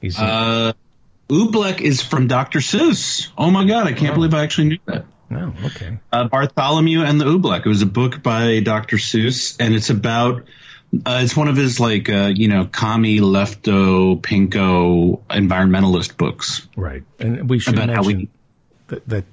He's 0.00 0.16
an, 0.20 0.24
Uh, 0.24 0.72
Oobleck 1.28 1.80
is 1.80 2.00
from 2.00 2.28
Dr. 2.28 2.60
Seuss. 2.60 3.28
Oh 3.36 3.50
my 3.50 3.64
god, 3.64 3.88
I 3.88 3.92
can't 3.92 4.14
believe 4.14 4.34
I 4.34 4.44
actually 4.44 4.68
knew 4.68 4.78
that. 4.86 5.04
oh, 5.32 5.52
okay. 5.64 5.98
Uh, 6.12 6.28
Bartholomew 6.28 7.02
and 7.02 7.20
the 7.20 7.24
Oobleck. 7.24 7.66
It 7.66 7.68
was 7.68 7.82
a 7.82 7.86
book 7.86 8.22
by 8.22 8.60
Dr. 8.60 8.96
Seuss, 8.96 9.56
and 9.58 9.74
it's 9.74 9.90
about. 9.90 10.44
Uh, 11.04 11.20
it's 11.24 11.36
one 11.36 11.48
of 11.48 11.56
his 11.56 11.80
like 11.80 12.08
uh, 12.08 12.30
you 12.32 12.46
know 12.46 12.66
commie 12.66 13.18
lefto 13.18 14.20
pinko 14.22 15.22
environmentalist 15.28 16.16
books. 16.16 16.68
Right. 16.76 17.02
And 17.18 17.50
we 17.50 17.58
should 17.58 17.74
About 17.74 17.88
mention 17.88 18.16
we- 18.18 18.28
that, 18.86 19.08
that 19.08 19.24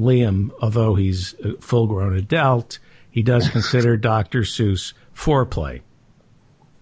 Liam, 0.00 0.50
although 0.60 0.94
he's 0.94 1.34
a 1.44 1.54
full 1.60 1.86
grown 1.86 2.16
adult, 2.16 2.78
he 3.10 3.22
does 3.22 3.48
consider 3.50 3.96
Dr. 3.96 4.40
Seuss 4.40 4.92
foreplay. 5.14 5.80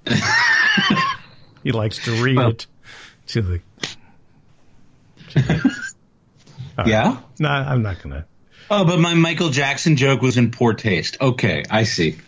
he 1.62 1.72
likes 1.72 2.04
to 2.04 2.22
read 2.22 2.36
Well- 2.36 2.50
it 2.50 2.66
to 3.28 3.42
the. 3.42 3.60
Yeah. 6.86 7.18
No, 7.40 7.48
I'm 7.48 7.82
not 7.82 8.00
going 8.02 8.14
to. 8.14 8.24
Oh, 8.70 8.84
but 8.84 9.00
my 9.00 9.14
Michael 9.14 9.50
Jackson 9.50 9.96
joke 9.96 10.22
was 10.22 10.36
in 10.36 10.52
poor 10.52 10.74
taste. 10.74 11.16
Okay, 11.20 11.64
I 11.68 11.82
see. 11.82 12.18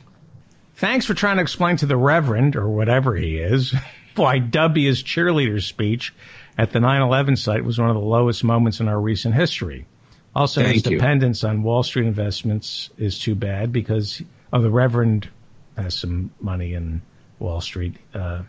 Thanks 0.74 1.06
for 1.06 1.14
trying 1.14 1.36
to 1.36 1.42
explain 1.42 1.76
to 1.78 1.86
the 1.86 1.96
Reverend, 1.96 2.56
or 2.56 2.68
whatever 2.68 3.14
he 3.14 3.38
is, 3.38 3.72
why 4.16 4.38
W's 4.38 5.02
cheerleader 5.04 5.62
speech 5.62 6.12
at 6.58 6.72
the 6.72 6.80
9 6.80 7.00
11 7.02 7.36
site 7.36 7.64
was 7.64 7.78
one 7.78 7.90
of 7.90 7.94
the 7.94 8.00
lowest 8.00 8.42
moments 8.42 8.80
in 8.80 8.88
our 8.88 9.00
recent 9.00 9.34
history. 9.36 9.86
Also, 10.34 10.62
his 10.62 10.82
Thank 10.82 10.86
you. 10.86 10.98
dependence 10.98 11.42
on 11.42 11.62
Wall 11.62 11.82
Street 11.82 12.06
investments 12.06 12.90
is 12.96 13.18
too 13.18 13.34
bad 13.34 13.72
because 13.72 14.22
oh, 14.52 14.60
the 14.60 14.70
Reverend 14.70 15.28
has 15.76 15.94
some 15.94 16.30
money 16.40 16.74
in 16.74 17.02
Wall 17.38 17.60
Street. 17.60 17.96
Uh, 18.14 18.42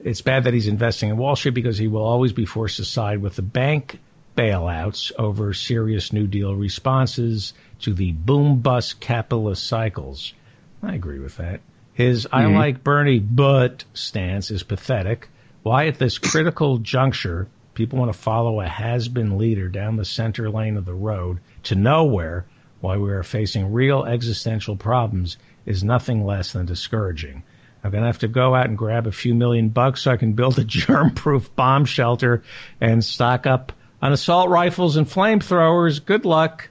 it's 0.00 0.20
bad 0.20 0.44
that 0.44 0.54
he's 0.54 0.66
investing 0.66 1.10
in 1.10 1.16
Wall 1.16 1.36
Street 1.36 1.54
because 1.54 1.78
he 1.78 1.88
will 1.88 2.04
always 2.04 2.32
be 2.32 2.46
forced 2.46 2.76
to 2.76 2.84
side 2.84 3.22
with 3.22 3.36
the 3.36 3.42
bank 3.42 3.98
bailouts 4.36 5.12
over 5.18 5.54
serious 5.54 6.12
New 6.12 6.26
Deal 6.26 6.54
responses 6.54 7.54
to 7.80 7.94
the 7.94 8.12
boom 8.12 8.58
bust 8.60 9.00
capitalist 9.00 9.66
cycles. 9.66 10.34
I 10.82 10.94
agree 10.94 11.20
with 11.20 11.36
that. 11.36 11.60
His 11.94 12.26
I 12.32 12.46
like 12.46 12.82
Bernie 12.82 13.20
but 13.20 13.84
stance 13.94 14.50
is 14.50 14.64
pathetic. 14.64 15.28
Why 15.62 15.86
at 15.86 15.98
this 15.98 16.18
critical 16.18 16.78
juncture 16.78 17.46
people 17.74 17.98
want 17.98 18.12
to 18.12 18.18
follow 18.18 18.60
a 18.60 18.66
has 18.68 19.08
been 19.08 19.36
leader 19.38 19.68
down 19.68 19.96
the 19.96 20.04
center 20.04 20.48
lane 20.50 20.76
of 20.76 20.84
the 20.84 20.94
road 20.94 21.40
to 21.64 21.74
nowhere 21.74 22.46
while 22.80 22.98
we 23.00 23.10
are 23.10 23.22
facing 23.22 23.72
real 23.72 24.04
existential 24.04 24.76
problems 24.76 25.36
is 25.66 25.82
nothing 25.82 26.24
less 26.24 26.52
than 26.52 26.66
discouraging. 26.66 27.42
I'm 27.82 27.90
going 27.90 28.02
to 28.02 28.06
have 28.06 28.18
to 28.20 28.28
go 28.28 28.54
out 28.54 28.66
and 28.68 28.78
grab 28.78 29.06
a 29.06 29.12
few 29.12 29.34
million 29.34 29.68
bucks 29.70 30.02
so 30.02 30.10
I 30.12 30.16
can 30.16 30.32
build 30.34 30.58
a 30.58 30.64
germ 30.64 31.10
proof 31.14 31.54
bomb 31.56 31.84
shelter 31.84 32.42
and 32.80 33.04
stock 33.04 33.46
up 33.46 33.72
on 34.00 34.12
assault 34.12 34.48
rifles 34.50 34.96
and 34.96 35.06
flamethrowers. 35.06 36.04
Good 36.04 36.24
luck. 36.24 36.68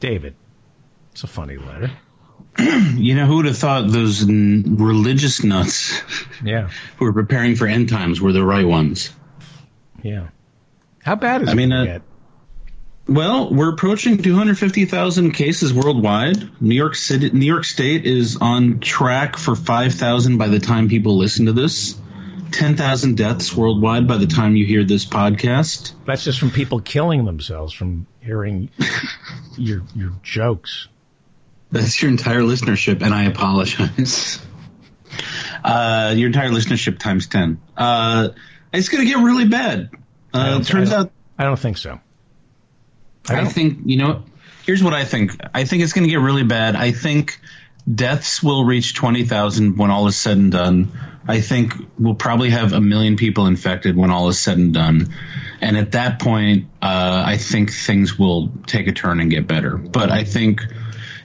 David. 0.00 0.34
It's 1.12 1.24
a 1.24 1.28
funny 1.28 1.56
letter. 1.56 1.90
You 2.58 3.14
know 3.14 3.26
who 3.26 3.36
would 3.36 3.44
have 3.46 3.56
thought 3.56 3.88
those 3.88 4.28
n- 4.28 4.76
religious 4.78 5.44
nuts 5.44 6.00
Yeah. 6.42 6.70
who 6.96 7.04
were 7.04 7.12
preparing 7.12 7.54
for 7.54 7.68
end 7.68 7.88
times 7.88 8.20
were 8.20 8.32
the 8.32 8.44
right 8.44 8.66
ones? 8.66 9.10
Yeah. 10.02 10.28
How 11.02 11.16
bad 11.16 11.42
is 11.42 11.48
I 11.48 11.52
it 11.52 11.54
mean, 11.54 11.70
gonna 11.70 11.96
uh. 11.96 11.98
Well, 13.08 13.54
we're 13.54 13.72
approaching 13.72 14.18
250,000 14.22 15.32
cases 15.32 15.72
worldwide. 15.72 16.60
New 16.60 16.74
York 16.74 16.94
City, 16.94 17.30
New 17.30 17.46
York 17.46 17.64
State 17.64 18.04
is 18.04 18.36
on 18.36 18.80
track 18.80 19.38
for 19.38 19.56
5,000 19.56 20.36
by 20.36 20.48
the 20.48 20.60
time 20.60 20.90
people 20.90 21.16
listen 21.16 21.46
to 21.46 21.54
this. 21.54 21.98
10,000 22.52 23.16
deaths 23.16 23.54
worldwide 23.56 24.06
by 24.06 24.18
the 24.18 24.26
time 24.26 24.56
you 24.56 24.66
hear 24.66 24.84
this 24.84 25.06
podcast. 25.06 25.92
That's 26.04 26.22
just 26.22 26.38
from 26.38 26.50
people 26.50 26.80
killing 26.80 27.24
themselves 27.24 27.72
from 27.72 28.06
hearing 28.20 28.68
your 29.56 29.82
your 29.94 30.12
jokes. 30.22 30.88
That's 31.70 32.00
your 32.02 32.10
entire 32.10 32.40
listenership, 32.40 33.02
and 33.02 33.14
I 33.14 33.24
apologize. 33.24 34.38
Uh, 35.64 36.14
your 36.16 36.28
entire 36.28 36.50
listenership 36.50 36.98
times 36.98 37.26
10. 37.26 37.60
Uh, 37.76 38.28
it's 38.72 38.88
going 38.88 39.04
to 39.06 39.10
get 39.12 39.18
really 39.22 39.46
bad. 39.48 39.90
I 40.34 40.38
Uh, 40.38 40.50
don't- 40.50 40.60
it 40.62 40.66
turns 40.66 40.92
I 40.92 40.96
out 40.98 41.12
I 41.38 41.44
don't 41.44 41.58
think 41.58 41.78
so. 41.78 42.00
I 43.28 43.40
I, 43.40 43.44
think 43.44 43.80
you 43.84 43.96
know. 43.98 44.24
Here's 44.66 44.82
what 44.82 44.92
I 44.94 45.04
think. 45.04 45.32
I 45.54 45.64
think 45.64 45.82
it's 45.82 45.92
going 45.92 46.04
to 46.04 46.10
get 46.10 46.20
really 46.20 46.42
bad. 46.44 46.76
I 46.76 46.92
think 46.92 47.40
deaths 47.92 48.42
will 48.42 48.64
reach 48.64 48.94
twenty 48.94 49.24
thousand 49.24 49.76
when 49.78 49.90
all 49.90 50.06
is 50.08 50.16
said 50.16 50.36
and 50.36 50.52
done. 50.52 50.92
I 51.26 51.40
think 51.40 51.74
we'll 51.98 52.14
probably 52.14 52.50
have 52.50 52.72
a 52.72 52.80
million 52.80 53.16
people 53.16 53.46
infected 53.46 53.96
when 53.96 54.10
all 54.10 54.28
is 54.28 54.38
said 54.38 54.56
and 54.58 54.72
done. 54.74 55.14
And 55.60 55.76
at 55.76 55.92
that 55.92 56.20
point, 56.20 56.66
uh, 56.80 57.22
I 57.26 57.36
think 57.36 57.70
things 57.72 58.18
will 58.18 58.48
take 58.66 58.86
a 58.88 58.92
turn 58.92 59.20
and 59.20 59.30
get 59.30 59.46
better. 59.46 59.76
But 59.76 60.10
I 60.10 60.24
think 60.24 60.62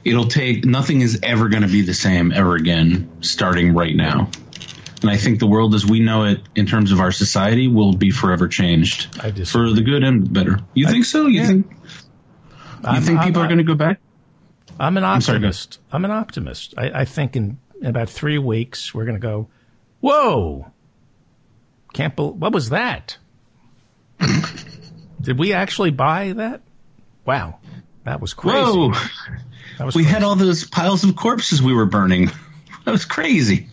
it'll 0.03 0.27
take. 0.27 0.65
Nothing 0.65 1.01
is 1.01 1.19
ever 1.23 1.47
going 1.49 1.63
to 1.63 1.69
be 1.69 1.81
the 1.81 1.93
same 1.93 2.31
ever 2.33 2.55
again, 2.55 3.09
starting 3.21 3.73
right 3.73 3.95
now. 3.95 4.29
And 5.03 5.11
I 5.11 5.17
think 5.17 5.39
the 5.39 5.47
world 5.47 5.75
as 5.75 5.85
we 5.85 5.99
know 5.99 6.23
it, 6.25 6.41
in 6.55 6.65
terms 6.65 6.91
of 6.91 6.99
our 6.99 7.11
society, 7.11 7.67
will 7.67 7.93
be 7.93 8.09
forever 8.09 8.47
changed 8.47 9.19
I 9.21 9.31
for 9.31 9.69
the 9.71 9.81
good 9.81 10.03
and 10.03 10.31
better. 10.31 10.59
You 10.73 10.87
think 10.87 11.05
so? 11.05 11.27
You 11.27 11.41
yeah. 11.41 11.47
think? 11.47 11.67
You 11.71 11.77
I'm- 12.89 13.03
think 13.03 13.19
I'm- 13.19 13.27
people 13.27 13.41
are 13.41 13.47
going 13.47 13.57
to 13.59 13.63
go 13.63 13.75
back? 13.75 13.99
I'm 14.79 14.97
an 14.97 15.03
sorry, 15.21 15.39
go 15.39 15.47
optimist. 15.47 15.79
I'm 15.91 16.03
an 16.03 16.09
optimist. 16.11 16.73
I, 16.77 17.01
I 17.01 17.05
think 17.05 17.35
in, 17.35 17.59
in 17.79 17.87
about 17.87 18.09
three 18.09 18.39
weeks 18.39 18.91
we're 18.93 19.05
going 19.05 19.15
to 19.15 19.21
go. 19.21 19.47
Whoa! 19.99 20.71
Can't 21.93 22.15
bel 22.15 22.33
What 22.33 22.53
was 22.53 22.69
that? 22.69 23.17
Did 25.21 25.37
we 25.37 25.53
actually 25.53 25.91
buy 25.91 26.33
that? 26.33 26.61
Wow, 27.25 27.59
that 28.03 28.19
was 28.19 28.33
crazy. 28.33 28.57
Whoa! 28.57 28.87
Was 29.79 29.95
We 29.95 30.03
crazy. 30.03 30.09
had 30.09 30.23
all 30.23 30.35
those 30.35 30.65
piles 30.65 31.03
of 31.03 31.15
corpses 31.15 31.61
we 31.61 31.73
were 31.73 31.85
burning. 31.85 32.31
That 32.85 32.91
was 32.91 33.05
crazy. 33.05 33.69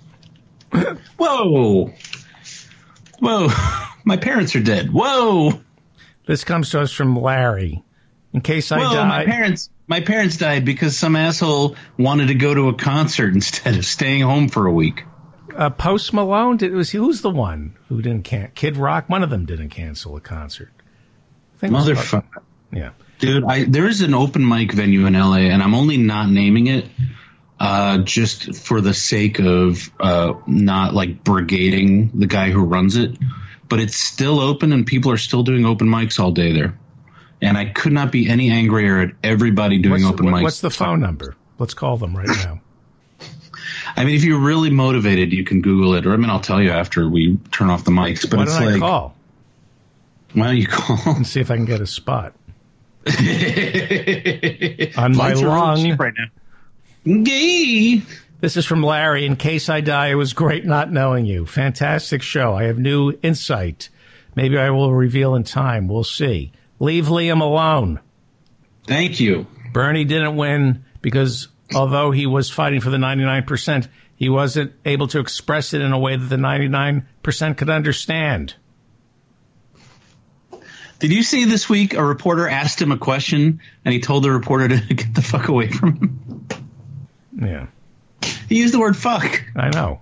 Whoa! 1.16 1.92
Whoa! 3.18 3.48
My 4.04 4.16
parents 4.16 4.54
are 4.56 4.62
dead. 4.62 4.92
Whoa! 4.92 5.60
This 6.26 6.44
comes 6.44 6.70
to 6.70 6.80
us 6.80 6.92
from 6.92 7.16
Larry. 7.16 7.82
In 8.32 8.40
case 8.40 8.70
I 8.70 8.78
well, 8.78 8.94
die. 8.94 9.08
my 9.08 9.24
parents 9.24 9.70
my 9.88 10.00
parents 10.00 10.36
died 10.36 10.64
because 10.64 10.96
some 10.96 11.16
asshole 11.16 11.74
wanted 11.98 12.28
to 12.28 12.34
go 12.34 12.54
to 12.54 12.68
a 12.68 12.74
concert 12.74 13.34
instead 13.34 13.76
of 13.76 13.84
staying 13.84 14.22
home 14.22 14.48
for 14.48 14.66
a 14.66 14.72
week. 14.72 15.04
Uh, 15.54 15.68
Post 15.68 16.12
Malone, 16.12 16.56
did, 16.56 16.72
was 16.72 16.90
who's 16.90 17.22
the 17.22 17.30
one 17.30 17.76
who 17.88 18.00
didn't 18.00 18.22
can 18.22 18.52
Kid 18.54 18.76
Rock? 18.76 19.08
One 19.08 19.24
of 19.24 19.30
them 19.30 19.46
didn't 19.46 19.70
cancel 19.70 20.16
a 20.16 20.20
concert. 20.20 20.70
I 21.56 21.58
think 21.58 21.72
it 21.72 21.76
was- 21.76 21.88
Motherfucker. 21.88 22.42
Yeah. 22.72 22.90
Dude, 23.18 23.44
I, 23.44 23.64
there 23.64 23.86
is 23.86 24.00
an 24.00 24.14
open 24.14 24.48
mic 24.48 24.72
venue 24.72 25.04
in 25.06 25.12
LA, 25.14 25.38
and 25.38 25.62
I'm 25.62 25.74
only 25.74 25.98
not 25.98 26.30
naming 26.30 26.68
it 26.68 26.86
uh, 27.60 27.98
just 27.98 28.56
for 28.56 28.80
the 28.80 28.94
sake 28.94 29.38
of 29.38 29.90
uh, 30.00 30.32
not 30.46 30.94
like 30.94 31.22
brigading 31.22 32.10
the 32.18 32.26
guy 32.26 32.50
who 32.50 32.64
runs 32.64 32.96
it. 32.96 33.16
But 33.68 33.78
it's 33.80 33.96
still 33.96 34.40
open, 34.40 34.72
and 34.72 34.84
people 34.86 35.12
are 35.12 35.16
still 35.18 35.42
doing 35.44 35.64
open 35.64 35.86
mics 35.86 36.18
all 36.18 36.32
day 36.32 36.52
there. 36.52 36.76
And 37.42 37.56
I 37.56 37.66
could 37.66 37.92
not 37.92 38.10
be 38.10 38.28
any 38.28 38.50
angrier 38.50 38.98
at 39.00 39.12
everybody 39.22 39.78
doing 39.78 40.02
What's, 40.02 40.14
open 40.14 40.26
what- 40.26 40.34
mics. 40.34 40.42
what's 40.42 40.60
the 40.60 40.70
phone 40.70 41.00
number? 41.00 41.36
Let's 41.58 41.74
call 41.74 41.96
them 41.98 42.16
right 42.16 42.26
now. 42.26 42.60
I 43.96 44.04
mean, 44.04 44.14
if 44.14 44.24
you're 44.24 44.40
really 44.40 44.70
motivated, 44.70 45.32
you 45.32 45.44
can 45.44 45.60
Google 45.60 45.94
it, 45.94 46.06
or 46.06 46.12
I 46.14 46.16
mean, 46.16 46.30
I'll 46.30 46.40
tell 46.40 46.60
you 46.62 46.70
after 46.70 47.08
we 47.08 47.36
turn 47.52 47.70
off 47.70 47.84
the 47.84 47.90
mics. 47.90 48.28
But 48.28 48.38
Why 48.38 48.42
it's 48.44 48.54
don't 48.58 48.62
I 48.62 48.70
like, 48.72 48.80
call 48.80 49.14
why 50.32 50.46
don't 50.46 50.56
you 50.58 50.66
call? 50.68 50.96
and 51.16 51.26
see 51.26 51.40
if 51.40 51.50
I 51.50 51.56
can 51.56 51.64
get 51.64 51.80
a 51.80 51.86
spot 51.86 52.34
on 53.06 53.14
my 55.16 55.28
Lights 55.28 55.42
are 55.42 55.46
really 55.46 55.88
lung? 55.90 55.96
right 55.96 56.14
now. 56.16 56.26
Gay. 57.04 58.02
This 58.40 58.56
is 58.56 58.66
from 58.66 58.82
Larry. 58.82 59.26
In 59.26 59.36
case 59.36 59.68
I 59.68 59.80
die, 59.80 60.08
it 60.08 60.14
was 60.14 60.32
great 60.32 60.64
not 60.64 60.92
knowing 60.92 61.26
you. 61.26 61.46
Fantastic 61.46 62.22
show. 62.22 62.54
I 62.54 62.64
have 62.64 62.78
new 62.78 63.18
insight. 63.22 63.88
Maybe 64.34 64.58
I 64.58 64.70
will 64.70 64.92
reveal 64.92 65.34
in 65.34 65.44
time. 65.44 65.88
We'll 65.88 66.04
see. 66.04 66.52
Leave 66.78 67.06
Liam 67.06 67.40
alone. 67.40 68.00
Thank 68.86 69.20
you. 69.20 69.46
Bernie 69.72 70.04
didn't 70.04 70.36
win 70.36 70.84
because 71.00 71.48
although 71.74 72.10
he 72.10 72.26
was 72.26 72.50
fighting 72.50 72.80
for 72.80 72.90
the 72.90 72.96
99%, 72.96 73.88
he 74.16 74.28
wasn't 74.28 74.72
able 74.84 75.08
to 75.08 75.20
express 75.20 75.74
it 75.74 75.80
in 75.80 75.92
a 75.92 75.98
way 75.98 76.16
that 76.16 76.26
the 76.26 76.36
99% 76.36 77.56
could 77.56 77.70
understand. 77.70 78.54
Did 80.98 81.12
you 81.12 81.22
see 81.22 81.46
this 81.46 81.68
week 81.68 81.94
a 81.94 82.04
reporter 82.04 82.46
asked 82.46 82.80
him 82.80 82.92
a 82.92 82.98
question 82.98 83.60
and 83.84 83.94
he 83.94 84.00
told 84.00 84.22
the 84.22 84.30
reporter 84.30 84.68
to 84.68 84.94
get 84.94 85.14
the 85.14 85.22
fuck 85.22 85.48
away 85.48 85.68
from 85.68 85.96
him? 85.96 86.29
Yeah, 87.40 87.66
He 88.48 88.58
used 88.58 88.74
the 88.74 88.78
word 88.78 88.96
fuck. 88.96 89.44
I 89.56 89.70
know. 89.70 90.00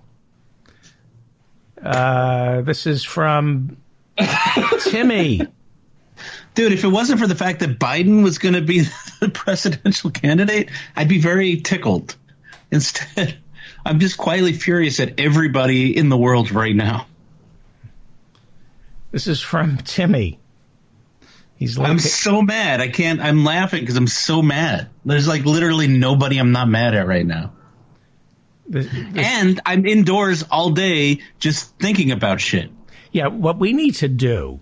Uh, 1.81 2.61
this 2.61 2.85
is 2.85 3.03
from 3.03 3.77
Timmy. 4.83 5.41
Dude, 6.55 6.73
if 6.73 6.83
it 6.83 6.89
wasn't 6.89 7.21
for 7.21 7.27
the 7.27 7.35
fact 7.35 7.61
that 7.61 7.79
Biden 7.79 8.23
was 8.23 8.37
going 8.37 8.55
to 8.55 8.61
be 8.61 8.81
the 9.21 9.29
presidential 9.29 10.11
candidate, 10.11 10.69
I'd 10.95 11.07
be 11.07 11.19
very 11.19 11.61
tickled. 11.61 12.15
Instead, 12.71 13.37
I'm 13.85 13.99
just 13.99 14.17
quietly 14.17 14.53
furious 14.53 14.99
at 14.99 15.19
everybody 15.19 15.95
in 15.95 16.09
the 16.09 16.17
world 16.17 16.51
right 16.51 16.75
now. 16.75 17.07
This 19.11 19.27
is 19.27 19.39
from 19.39 19.77
Timmy. 19.77 20.39
He's 21.59 21.77
I'm 21.77 21.99
so 21.99 22.41
mad. 22.41 22.79
I 22.81 22.87
can't, 22.87 23.19
I'm 23.19 23.43
laughing 23.43 23.81
because 23.81 23.97
I'm 23.97 24.07
so 24.07 24.41
mad. 24.41 24.87
There's 25.05 25.27
like 25.27 25.43
literally 25.43 25.87
nobody 25.89 26.37
I'm 26.37 26.53
not 26.53 26.69
mad 26.69 26.95
at 26.95 27.05
right 27.05 27.25
now. 27.25 27.51
And 28.73 29.59
I'm 29.65 29.85
indoors 29.85 30.43
all 30.49 30.69
day 30.69 31.19
just 31.37 31.77
thinking 31.77 32.11
about 32.11 32.39
shit. 32.39 32.71
yeah, 33.11 33.27
what 33.27 33.59
we 33.59 33.73
need 33.73 33.95
to 33.95 34.07
do 34.07 34.61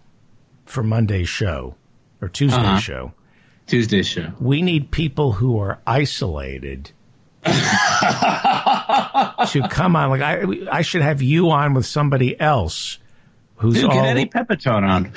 for 0.65 0.81
Monday's 0.81 1.29
show 1.29 1.75
or 2.21 2.29
Tuesday's 2.29 2.59
Uh-huh. 2.65 2.79
show, 2.79 3.13
Tuesday 3.67 4.01
show. 4.01 4.31
we 4.39 4.61
need 4.63 4.89
people 4.91 5.33
who 5.33 5.59
are 5.59 5.79
isolated 5.85 6.91
to 7.43 7.51
come 9.69 9.95
on. 9.95 10.09
Like 10.09 10.21
I, 10.21 10.43
I 10.71 10.81
should 10.81 11.01
have 11.01 11.21
you 11.21 11.51
on 11.51 11.73
with 11.73 11.85
somebody 11.85 12.39
else 12.39 12.97
who's 13.57 13.75
Dude, 13.75 13.85
all 13.85 13.91
get 13.93 14.05
Eddie 14.05 14.25
Pepitone 14.25 14.87
on. 14.87 15.11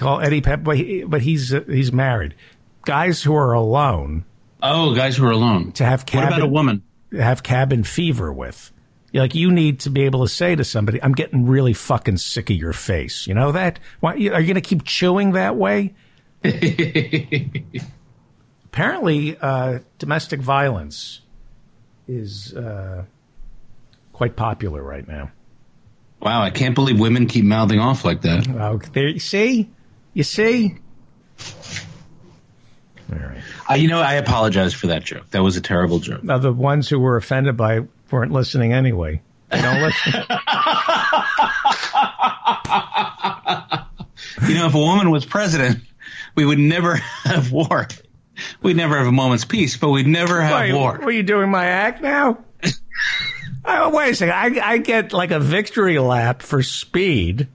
Call 0.00 0.20
Eddie 0.20 0.40
Pep, 0.40 0.64
but, 0.64 0.76
he, 0.76 1.04
but 1.04 1.22
he's 1.22 1.54
uh, 1.54 1.60
he's 1.68 1.92
married. 1.92 2.34
Guys 2.84 3.22
who 3.22 3.34
are 3.34 3.52
alone 3.52 4.24
Oh, 4.62 4.94
guys 4.94 5.16
who 5.16 5.26
are 5.26 5.30
alone. 5.30 5.72
to 5.72 5.84
have 5.84 6.04
cabin. 6.06 6.24
What 6.24 6.32
about 6.38 6.46
a 6.46 6.50
woman? 6.50 6.82
have 7.12 7.42
cabin 7.42 7.82
fever 7.82 8.32
with. 8.32 8.70
Like 9.12 9.34
you 9.34 9.50
need 9.50 9.80
to 9.80 9.90
be 9.90 10.02
able 10.02 10.24
to 10.24 10.28
say 10.32 10.54
to 10.54 10.62
somebody, 10.62 11.02
"I'm 11.02 11.12
getting 11.12 11.46
really 11.46 11.72
fucking 11.72 12.18
sick 12.18 12.50
of 12.50 12.56
your 12.56 12.72
face." 12.72 13.26
You 13.26 13.34
know 13.34 13.50
that? 13.52 13.80
Why, 13.98 14.12
are 14.12 14.16
you 14.18 14.30
going 14.30 14.54
to 14.54 14.60
keep 14.60 14.84
chewing 14.84 15.32
that 15.32 15.56
way? 15.56 15.94
Apparently, 18.66 19.36
uh, 19.36 19.80
domestic 19.98 20.40
violence 20.40 21.22
is 22.06 22.54
uh, 22.54 23.04
quite 24.12 24.36
popular 24.36 24.82
right 24.82 25.06
now. 25.08 25.32
Wow, 26.20 26.42
I 26.42 26.50
can't 26.50 26.74
believe 26.76 27.00
women 27.00 27.26
keep 27.26 27.44
mouthing 27.44 27.80
off 27.80 28.04
like 28.04 28.22
that. 28.22 28.46
Oh, 28.48 28.78
there 28.92 29.08
you 29.08 29.18
see, 29.18 29.70
you 30.12 30.22
see. 30.22 30.76
All 33.12 33.18
right. 33.18 33.42
Uh, 33.68 33.74
you 33.74 33.88
know, 33.88 34.00
I 34.00 34.14
apologize 34.14 34.72
for 34.74 34.88
that 34.88 35.04
joke. 35.04 35.30
That 35.30 35.42
was 35.42 35.56
a 35.56 35.60
terrible 35.60 35.98
joke. 35.98 36.22
Now 36.22 36.38
the 36.38 36.52
ones 36.52 36.88
who 36.88 36.98
were 36.98 37.16
offended 37.16 37.56
by 37.56 37.78
it 37.78 37.88
weren't 38.10 38.32
listening 38.32 38.72
anyway. 38.72 39.22
They 39.50 39.60
don't 39.62 39.82
listen. 39.82 40.22
You 44.50 44.54
know, 44.54 44.66
if 44.66 44.74
a 44.74 44.78
woman 44.78 45.10
was 45.10 45.24
president, 45.24 45.80
we 46.34 46.44
would 46.44 46.58
never 46.58 46.96
have 46.96 47.52
war. 47.52 47.86
We'd 48.62 48.76
never 48.76 48.96
have 48.96 49.06
a 49.06 49.12
moment's 49.12 49.44
peace, 49.44 49.76
but 49.76 49.90
we'd 49.90 50.06
never 50.06 50.40
have 50.40 50.60
Wait, 50.60 50.72
war. 50.72 50.98
Were 51.02 51.10
you 51.10 51.22
doing 51.22 51.50
my 51.50 51.66
act 51.66 52.02
now? 52.02 52.38
oh, 53.64 53.90
wait 53.90 54.10
a 54.10 54.14
second. 54.14 54.60
I, 54.60 54.72
I 54.72 54.78
get 54.78 55.12
like 55.12 55.30
a 55.30 55.38
victory 55.38 55.98
lap 55.98 56.42
for 56.42 56.62
speed 56.62 57.48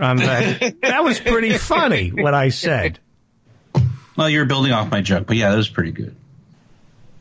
on 0.00 0.16
that. 0.18 0.76
that 0.82 1.04
was 1.04 1.20
pretty 1.20 1.56
funny 1.58 2.10
what 2.10 2.34
I 2.34 2.48
said. 2.48 2.98
Well, 4.16 4.28
you're 4.28 4.44
building 4.44 4.72
off 4.72 4.90
my 4.90 5.00
joke, 5.00 5.26
but 5.26 5.36
yeah, 5.36 5.50
that 5.50 5.56
was 5.56 5.68
pretty 5.68 5.92
good. 5.92 6.14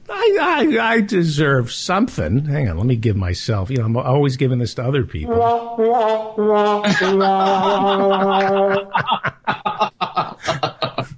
I, 0.09 0.37
I, 0.41 0.93
I 0.95 1.01
deserve 1.01 1.71
something. 1.71 2.45
Hang 2.45 2.69
on, 2.69 2.77
let 2.77 2.85
me 2.85 2.95
give 2.95 3.15
myself. 3.15 3.69
You 3.69 3.77
know, 3.77 3.85
I'm 3.85 3.97
always 3.97 4.37
giving 4.37 4.59
this 4.59 4.73
to 4.75 4.83
other 4.83 5.05
people. 5.05 5.33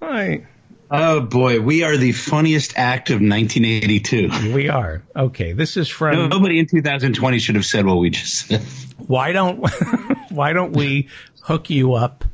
Right. 0.00 0.44
Oh 0.92 1.20
boy, 1.20 1.60
we 1.60 1.84
are 1.84 1.96
the 1.96 2.10
funniest 2.12 2.72
act 2.76 3.10
of 3.10 3.20
1982. 3.20 4.52
We 4.52 4.68
are. 4.68 5.02
Okay, 5.14 5.52
this 5.52 5.76
is 5.76 5.88
from 5.88 6.28
Nobody 6.30 6.58
in 6.58 6.66
2020 6.66 7.38
should 7.38 7.54
have 7.54 7.64
said 7.64 7.86
what 7.86 7.98
we 7.98 8.10
just 8.10 8.48
said. 8.48 8.60
why 9.06 9.30
don't 9.32 9.58
why 10.30 10.52
don't 10.52 10.72
we 10.72 11.08
hook 11.42 11.70
you 11.70 11.94
up 11.94 12.24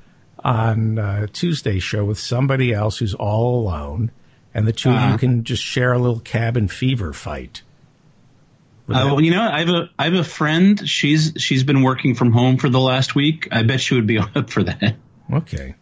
on 0.42 0.98
uh, 0.98 1.26
Tuesday 1.32 1.78
show 1.80 2.04
with 2.04 2.18
somebody 2.18 2.72
else 2.72 2.98
who's 2.98 3.14
all 3.14 3.60
alone, 3.60 4.10
and 4.54 4.66
the 4.66 4.72
2 4.72 4.88
of 4.88 4.94
you 4.94 5.00
Uh-huh. 5.00 5.18
can 5.18 5.44
just 5.44 5.62
share 5.62 5.92
a 5.92 5.98
little 5.98 6.20
cabin 6.20 6.68
fever 6.68 7.12
fight. 7.12 7.62
Uh, 8.88 9.02
well, 9.06 9.20
you 9.20 9.32
know, 9.32 9.42
I 9.42 9.58
have 9.58 9.68
a 9.68 9.90
I 9.98 10.04
have 10.04 10.14
a 10.14 10.24
friend. 10.24 10.88
She's 10.88 11.32
she's 11.38 11.64
been 11.64 11.82
working 11.82 12.14
from 12.14 12.32
home 12.32 12.56
for 12.56 12.68
the 12.68 12.80
last 12.80 13.14
week. 13.14 13.48
I 13.52 13.64
bet 13.64 13.80
she 13.80 13.96
would 13.96 14.06
be 14.06 14.18
up 14.34 14.48
for 14.48 14.62
that. 14.62 14.94
okay. 15.30 15.74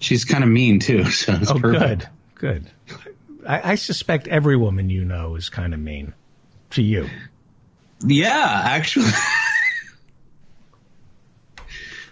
She's 0.00 0.24
kind 0.24 0.42
of 0.42 0.50
mean 0.50 0.80
too. 0.80 1.04
So 1.10 1.34
it's 1.40 1.50
Oh, 1.50 1.58
perfect. 1.60 2.08
good, 2.34 2.66
good. 2.88 3.06
I, 3.46 3.72
I 3.72 3.74
suspect 3.76 4.26
every 4.28 4.56
woman 4.56 4.90
you 4.90 5.04
know 5.04 5.36
is 5.36 5.48
kind 5.48 5.72
of 5.72 5.80
mean 5.80 6.12
to 6.70 6.82
you. 6.82 7.08
Yeah, 8.04 8.62
actually. 8.64 9.10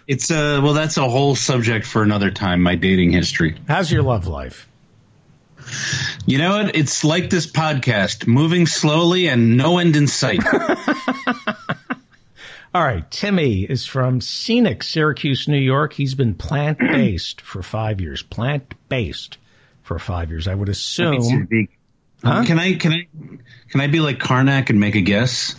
It's 0.07 0.31
uh 0.31 0.59
well 0.63 0.73
that's 0.73 0.97
a 0.97 1.07
whole 1.07 1.35
subject 1.35 1.85
for 1.85 2.01
another 2.01 2.31
time, 2.31 2.61
my 2.63 2.75
dating 2.75 3.11
history. 3.11 3.57
How's 3.67 3.91
your 3.91 4.01
love 4.01 4.25
life? 4.27 4.67
You 6.25 6.39
know 6.39 6.57
what? 6.63 6.75
It's 6.75 7.03
like 7.03 7.29
this 7.29 7.45
podcast, 7.45 8.25
moving 8.25 8.65
slowly 8.65 9.27
and 9.27 9.55
no 9.55 9.77
end 9.77 9.95
in 9.95 10.07
sight. 10.07 10.41
All 12.73 12.83
right, 12.83 13.09
Timmy 13.09 13.63
is 13.63 13.87
from 13.87 14.21
scenic 14.21 14.83
Syracuse, 14.83 15.47
New 15.47 15.57
York. 15.57 15.93
He's 15.93 16.13
been 16.13 16.35
plant 16.35 16.77
based 16.77 17.41
for 17.41 17.63
five 17.63 17.99
years. 17.99 18.21
Plant 18.21 18.75
based 18.89 19.39
for 19.81 19.97
five 19.97 20.29
years. 20.29 20.47
I 20.47 20.53
would 20.53 20.69
assume. 20.69 21.47
Huh? 22.23 22.43
Can 22.45 22.59
I 22.59 22.73
can 22.73 22.91
I 22.93 23.07
can 23.69 23.81
I 23.81 23.87
be 23.87 24.01
like 24.01 24.19
Karnak 24.19 24.69
and 24.69 24.79
make 24.79 24.95
a 24.95 25.01
guess? 25.01 25.55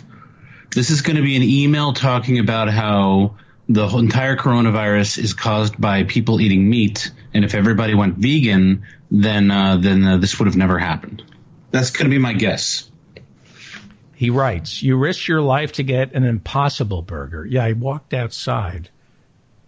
This 0.73 0.89
is 0.89 1.01
going 1.01 1.17
to 1.17 1.21
be 1.21 1.35
an 1.35 1.43
email 1.43 1.91
talking 1.91 2.39
about 2.39 2.69
how 2.69 3.35
the 3.67 3.87
whole 3.87 3.99
entire 3.99 4.37
coronavirus 4.37 5.17
is 5.17 5.33
caused 5.33 5.79
by 5.81 6.03
people 6.03 6.39
eating 6.39 6.69
meat, 6.69 7.11
and 7.33 7.43
if 7.43 7.55
everybody 7.55 7.93
went 7.93 8.17
vegan, 8.17 8.83
then 9.09 9.51
uh, 9.51 9.77
then 9.77 10.05
uh, 10.05 10.17
this 10.17 10.39
would 10.39 10.45
have 10.45 10.55
never 10.55 10.77
happened. 10.77 11.23
That's 11.71 11.89
going 11.89 12.05
to 12.05 12.09
be 12.09 12.19
my 12.19 12.33
guess. 12.33 12.90
He 14.21 14.29
writes, 14.29 14.83
You 14.83 14.97
risk 14.97 15.27
your 15.27 15.41
life 15.41 15.71
to 15.71 15.83
get 15.83 16.13
an 16.13 16.23
impossible 16.23 17.01
burger. 17.01 17.43
Yeah, 17.43 17.65
I 17.65 17.71
walked 17.71 18.13
outside 18.13 18.91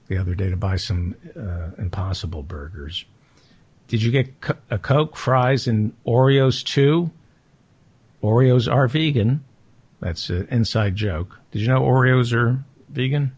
the 0.05 0.19
other 0.19 0.35
day 0.35 0.51
to 0.51 0.55
buy 0.55 0.75
some 0.75 1.15
uh, 1.35 1.71
impossible 1.81 2.43
burgers. 2.43 3.03
Did 3.87 4.03
you 4.03 4.11
get 4.11 4.41
co- 4.41 4.57
a 4.69 4.77
Coke, 4.77 5.17
fries, 5.17 5.65
and 5.65 5.91
Oreos 6.05 6.63
too? 6.63 7.09
Oreos 8.21 8.71
are 8.71 8.87
vegan. 8.87 9.43
That's 10.01 10.29
an 10.29 10.47
inside 10.51 10.95
joke. 10.95 11.35
Did 11.49 11.63
you 11.63 11.69
know 11.69 11.81
Oreos 11.81 12.31
are 12.31 12.63
vegan? 12.89 13.31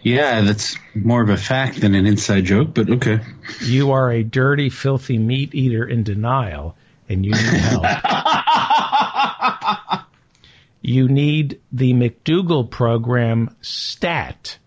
Yeah, 0.00 0.40
that's 0.40 0.76
more 0.96 1.22
of 1.22 1.28
a 1.28 1.36
fact 1.36 1.80
than 1.80 1.94
an 1.94 2.06
inside 2.06 2.46
joke, 2.46 2.74
but 2.74 2.90
okay. 2.90 3.20
You 3.60 3.92
are 3.92 4.10
a 4.10 4.24
dirty, 4.24 4.68
filthy 4.68 5.18
meat 5.18 5.54
eater 5.54 5.84
in 5.84 6.02
denial, 6.02 6.74
and 7.08 7.24
you 7.24 7.30
need 7.30 7.40
help. 7.40 7.84
you 10.82 11.08
need 11.08 11.60
the 11.70 11.94
McDougall 11.94 12.68
program 12.68 13.56
stat, 13.60 14.58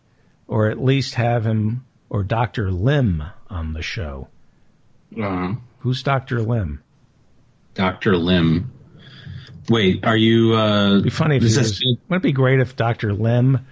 or 0.47 0.69
at 0.69 0.83
least 0.83 1.15
have 1.15 1.45
him 1.45 1.85
or 2.09 2.23
Dr. 2.23 2.71
Lim 2.71 3.23
on 3.49 3.73
the 3.73 3.81
show. 3.81 4.29
Uh, 5.21 5.55
Who's 5.79 6.01
Dr. 6.01 6.41
Lim? 6.41 6.81
Dr. 7.73 8.15
Lim. 8.15 8.71
Wait, 9.69 10.05
are 10.05 10.17
you? 10.17 10.55
Uh, 10.55 10.91
It'd 10.91 11.03
be 11.03 11.09
funny 11.09 11.37
if 11.37 11.43
he 11.43 11.57
was, 11.57 11.83
Wouldn't 11.83 11.99
it 12.11 12.21
be 12.21 12.31
great 12.31 12.59
if 12.59 12.75
Dr. 12.75 13.13
Lim 13.13 13.65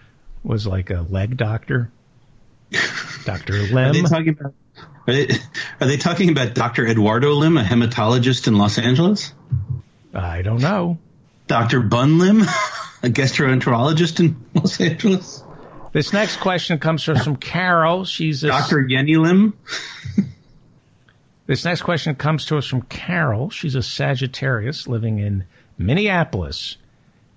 was 0.43 0.67
like 0.67 0.89
a 0.89 1.05
leg 1.09 1.37
doctor? 1.37 1.91
Dr. 3.25 3.53
Lim. 3.53 3.77
Are 3.77 3.93
they 3.93 4.01
talking 4.01 4.29
about? 4.29 4.53
Are 5.07 5.13
they, 5.13 5.27
are 5.81 5.87
they 5.87 5.97
talking 5.97 6.29
about 6.29 6.53
Dr. 6.55 6.87
Eduardo 6.87 7.33
Lim, 7.33 7.57
a 7.57 7.63
hematologist 7.63 8.47
in 8.47 8.57
Los 8.57 8.77
Angeles? 8.77 9.33
I 10.13 10.41
don't 10.41 10.61
know. 10.61 10.97
Dr. 11.53 11.81
Bun 11.81 12.17
Lim, 12.17 12.41
a 13.03 13.09
gastroenterologist 13.09 14.19
in 14.19 14.43
Los 14.55 14.81
Angeles? 14.81 15.43
This 15.91 16.11
next 16.11 16.37
question 16.37 16.79
comes 16.79 17.03
from, 17.03 17.19
from 17.19 17.35
Carol. 17.35 18.05
She's 18.05 18.43
a, 18.43 18.47
Dr. 18.47 18.77
Yenny 18.77 19.21
Lim? 19.21 19.53
This 21.45 21.63
next 21.63 21.83
question 21.83 22.15
comes 22.15 22.45
to 22.45 22.57
us 22.57 22.65
from 22.65 22.81
Carol. 22.83 23.51
She's 23.51 23.75
a 23.75 23.83
Sagittarius 23.83 24.87
living 24.87 25.19
in 25.19 25.43
Minneapolis. 25.77 26.77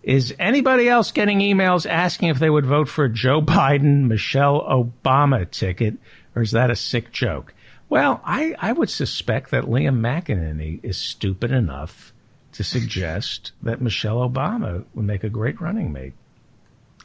Is 0.02 0.32
anybody 0.38 0.88
else 0.88 1.10
getting 1.12 1.40
emails 1.40 1.84
asking 1.84 2.28
if 2.28 2.38
they 2.38 2.48
would 2.48 2.64
vote 2.64 2.88
for 2.88 3.04
a 3.04 3.12
Joe 3.12 3.42
Biden, 3.42 4.06
Michelle 4.06 4.62
Obama 4.62 5.50
ticket, 5.50 5.98
or 6.34 6.40
is 6.40 6.52
that 6.52 6.70
a 6.70 6.76
sick 6.76 7.12
joke? 7.12 7.52
Well, 7.90 8.22
I, 8.24 8.54
I 8.60 8.72
would 8.72 8.88
suspect 8.88 9.50
that 9.50 9.64
Liam 9.64 10.00
McEneaney 10.00 10.80
is 10.82 10.96
stupid 10.96 11.50
enough 11.50 12.14
to 12.56 12.64
suggest 12.64 13.52
that 13.62 13.80
Michelle 13.80 14.28
Obama 14.28 14.84
would 14.94 15.04
make 15.04 15.24
a 15.24 15.28
great 15.28 15.60
running 15.60 15.92
mate. 15.92 16.12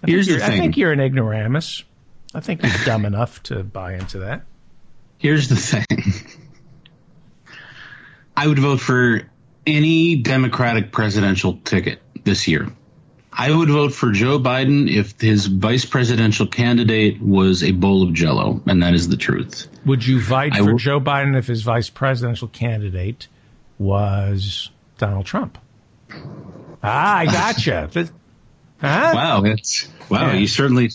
I 0.03 0.07
think 0.07 0.09
Here's 0.15 0.27
the 0.27 0.33
you're- 0.33 0.43
I 0.45 0.49
think 0.57 0.77
you're 0.77 0.91
an 0.91 0.99
ignoramus. 0.99 1.83
I 2.33 2.39
think 2.39 2.63
you're 2.63 2.71
dumb 2.85 3.05
enough 3.05 3.43
to 3.43 3.63
buy 3.63 3.93
into 3.95 4.19
that. 4.19 4.43
Here's 5.17 5.49
the 5.49 5.55
thing. 5.55 5.85
I 8.35 8.47
would 8.47 8.59
vote 8.59 8.79
for 8.79 9.21
any 9.67 10.15
Democratic 10.15 10.91
presidential 10.91 11.57
ticket 11.63 12.01
this 12.23 12.47
year. 12.47 12.69
I 13.33 13.51
would 13.51 13.69
vote 13.69 13.93
for 13.93 14.11
Joe 14.11 14.39
Biden 14.39 14.89
if 14.93 15.19
his 15.21 15.45
vice 15.45 15.85
presidential 15.85 16.47
candidate 16.47 17.21
was 17.21 17.63
a 17.63 17.71
bowl 17.71 18.03
of 18.03 18.13
jello, 18.13 18.61
and 18.65 18.83
that 18.83 18.93
is 18.93 19.07
the 19.07 19.15
truth. 19.15 19.67
Would 19.85 20.05
you 20.05 20.19
vote 20.19 20.55
for 20.55 20.73
Joe 20.73 20.99
Biden 20.99 21.37
if 21.37 21.47
his 21.47 21.61
vice 21.61 21.89
presidential 21.89 22.47
candidate 22.49 23.27
was 23.77 24.69
Donald 25.01 25.25
Trump? 25.25 25.57
Ah, 26.83 27.17
I 27.17 27.25
gotcha. 27.25 27.89
Huh? 28.79 29.11
Wow, 29.13 29.43
it's 29.43 29.87
wow. 30.09 30.31
Yeah. 30.31 30.33
You 30.39 30.47
certainly. 30.47 30.89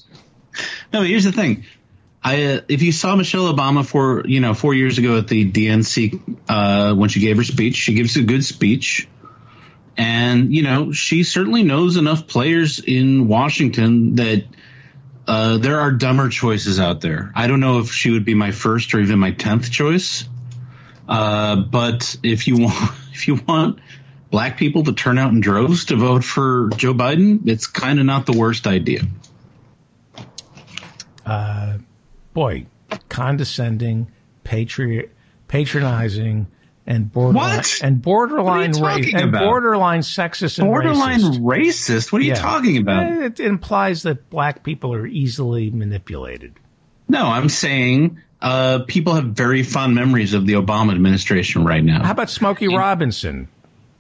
No, 0.93 1.03
here's 1.03 1.23
the 1.23 1.31
thing. 1.31 1.67
I 2.21 2.43
uh, 2.43 2.61
if 2.67 2.83
you 2.83 2.91
saw 2.91 3.15
Michelle 3.15 3.55
Obama 3.55 3.87
for 3.87 4.27
you 4.27 4.41
know 4.41 4.55
four 4.55 4.75
years 4.75 4.99
ago 4.99 5.19
at 5.19 5.29
the 5.29 5.49
DNC 5.49 6.39
uh, 6.49 6.97
when 6.97 7.11
she 7.11 7.21
gave 7.21 7.37
her 7.37 7.45
speech, 7.45 7.77
she 7.77 7.95
gives 7.95 8.17
a 8.17 8.25
good 8.25 8.45
speech, 8.45 9.07
and 9.97 10.53
you 10.53 10.65
know 10.65 10.91
she 10.91 11.23
certainly 11.23 11.63
knows 11.63 11.97
enough 11.97 12.27
players 12.27 12.81
in 12.81 13.29
Washington 13.29 14.17
that. 14.17 14.45
Uh, 15.29 15.59
there 15.59 15.81
are 15.81 15.91
dumber 15.91 16.29
choices 16.29 16.79
out 16.79 17.01
there. 17.01 17.33
I 17.35 17.49
don't 17.49 17.59
know 17.59 17.81
if 17.81 17.93
she 17.93 18.11
would 18.13 18.25
be 18.25 18.35
my 18.35 18.53
first 18.53 18.95
or 18.95 19.01
even 19.01 19.19
my 19.19 19.33
tenth 19.33 19.71
choice. 19.73 20.25
Uh, 21.09 21.57
but 21.57 22.17
if 22.23 22.47
you 22.47 22.57
want, 22.65 22.93
if 23.13 23.29
you 23.29 23.37
want 23.47 23.81
black 24.37 24.59
people 24.59 24.85
to 24.85 24.93
turn 24.93 25.17
out 25.17 25.33
in 25.33 25.41
droves 25.41 25.87
to 25.87 25.97
vote 25.97 26.23
for 26.23 26.69
Joe 26.77 26.93
Biden, 26.93 27.49
it's 27.49 27.67
kind 27.67 27.99
of 27.99 28.05
not 28.05 28.27
the 28.27 28.33
worst 28.37 28.67
idea. 28.67 29.01
Boy, 32.35 32.67
condescending, 33.09 34.09
patri- 34.45 35.09
patronizing, 35.49 36.49
and 36.87 37.11
borderline 37.11 37.57
What? 37.57 37.79
and 37.83 38.03
borderline 38.03 38.73
What 38.73 38.97
race 38.99 39.15
and 39.15 39.33
borderline 39.33 40.01
sexist 40.01 40.59
and 40.59 40.69
Borderline 40.69 41.21
racist. 41.21 41.41
racist? 41.41 42.13
What 42.13 42.21
are 42.21 42.25
you 42.27 42.35
talking 42.35 42.77
about? 42.77 43.05
Eh, 43.05 43.25
It 43.25 43.41
implies 43.41 44.03
that 44.03 44.29
black 44.29 44.63
people 44.63 44.93
are 44.93 45.07
easily 45.07 45.71
manipulated. 45.71 46.53
No, 47.09 47.25
I'm 47.27 47.49
saying 47.49 48.21
uh, 48.43 48.81
people 48.87 49.15
have 49.15 49.25
very 49.29 49.63
fond 49.63 49.95
memories 49.95 50.35
of 50.35 50.47
the 50.47 50.53
Obama 50.53 50.93
administration 50.93 51.65
right 51.65 51.83
now. 51.83 52.05
How 52.05 52.11
about 52.11 52.29
Smokey 52.29 52.69
Robinson? 52.69 53.49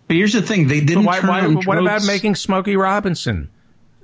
But 0.07 0.16
here's 0.16 0.33
the 0.33 0.42
thing: 0.42 0.69
they 0.69 0.81
didn't. 0.81 1.05
Why, 1.05 1.21
turn 1.21 1.29
why, 1.29 1.45
in 1.45 1.55
what 1.62 1.79
about 1.79 2.05
making 2.05 2.37
Smokey 2.37 2.77
Robinson 2.77 3.51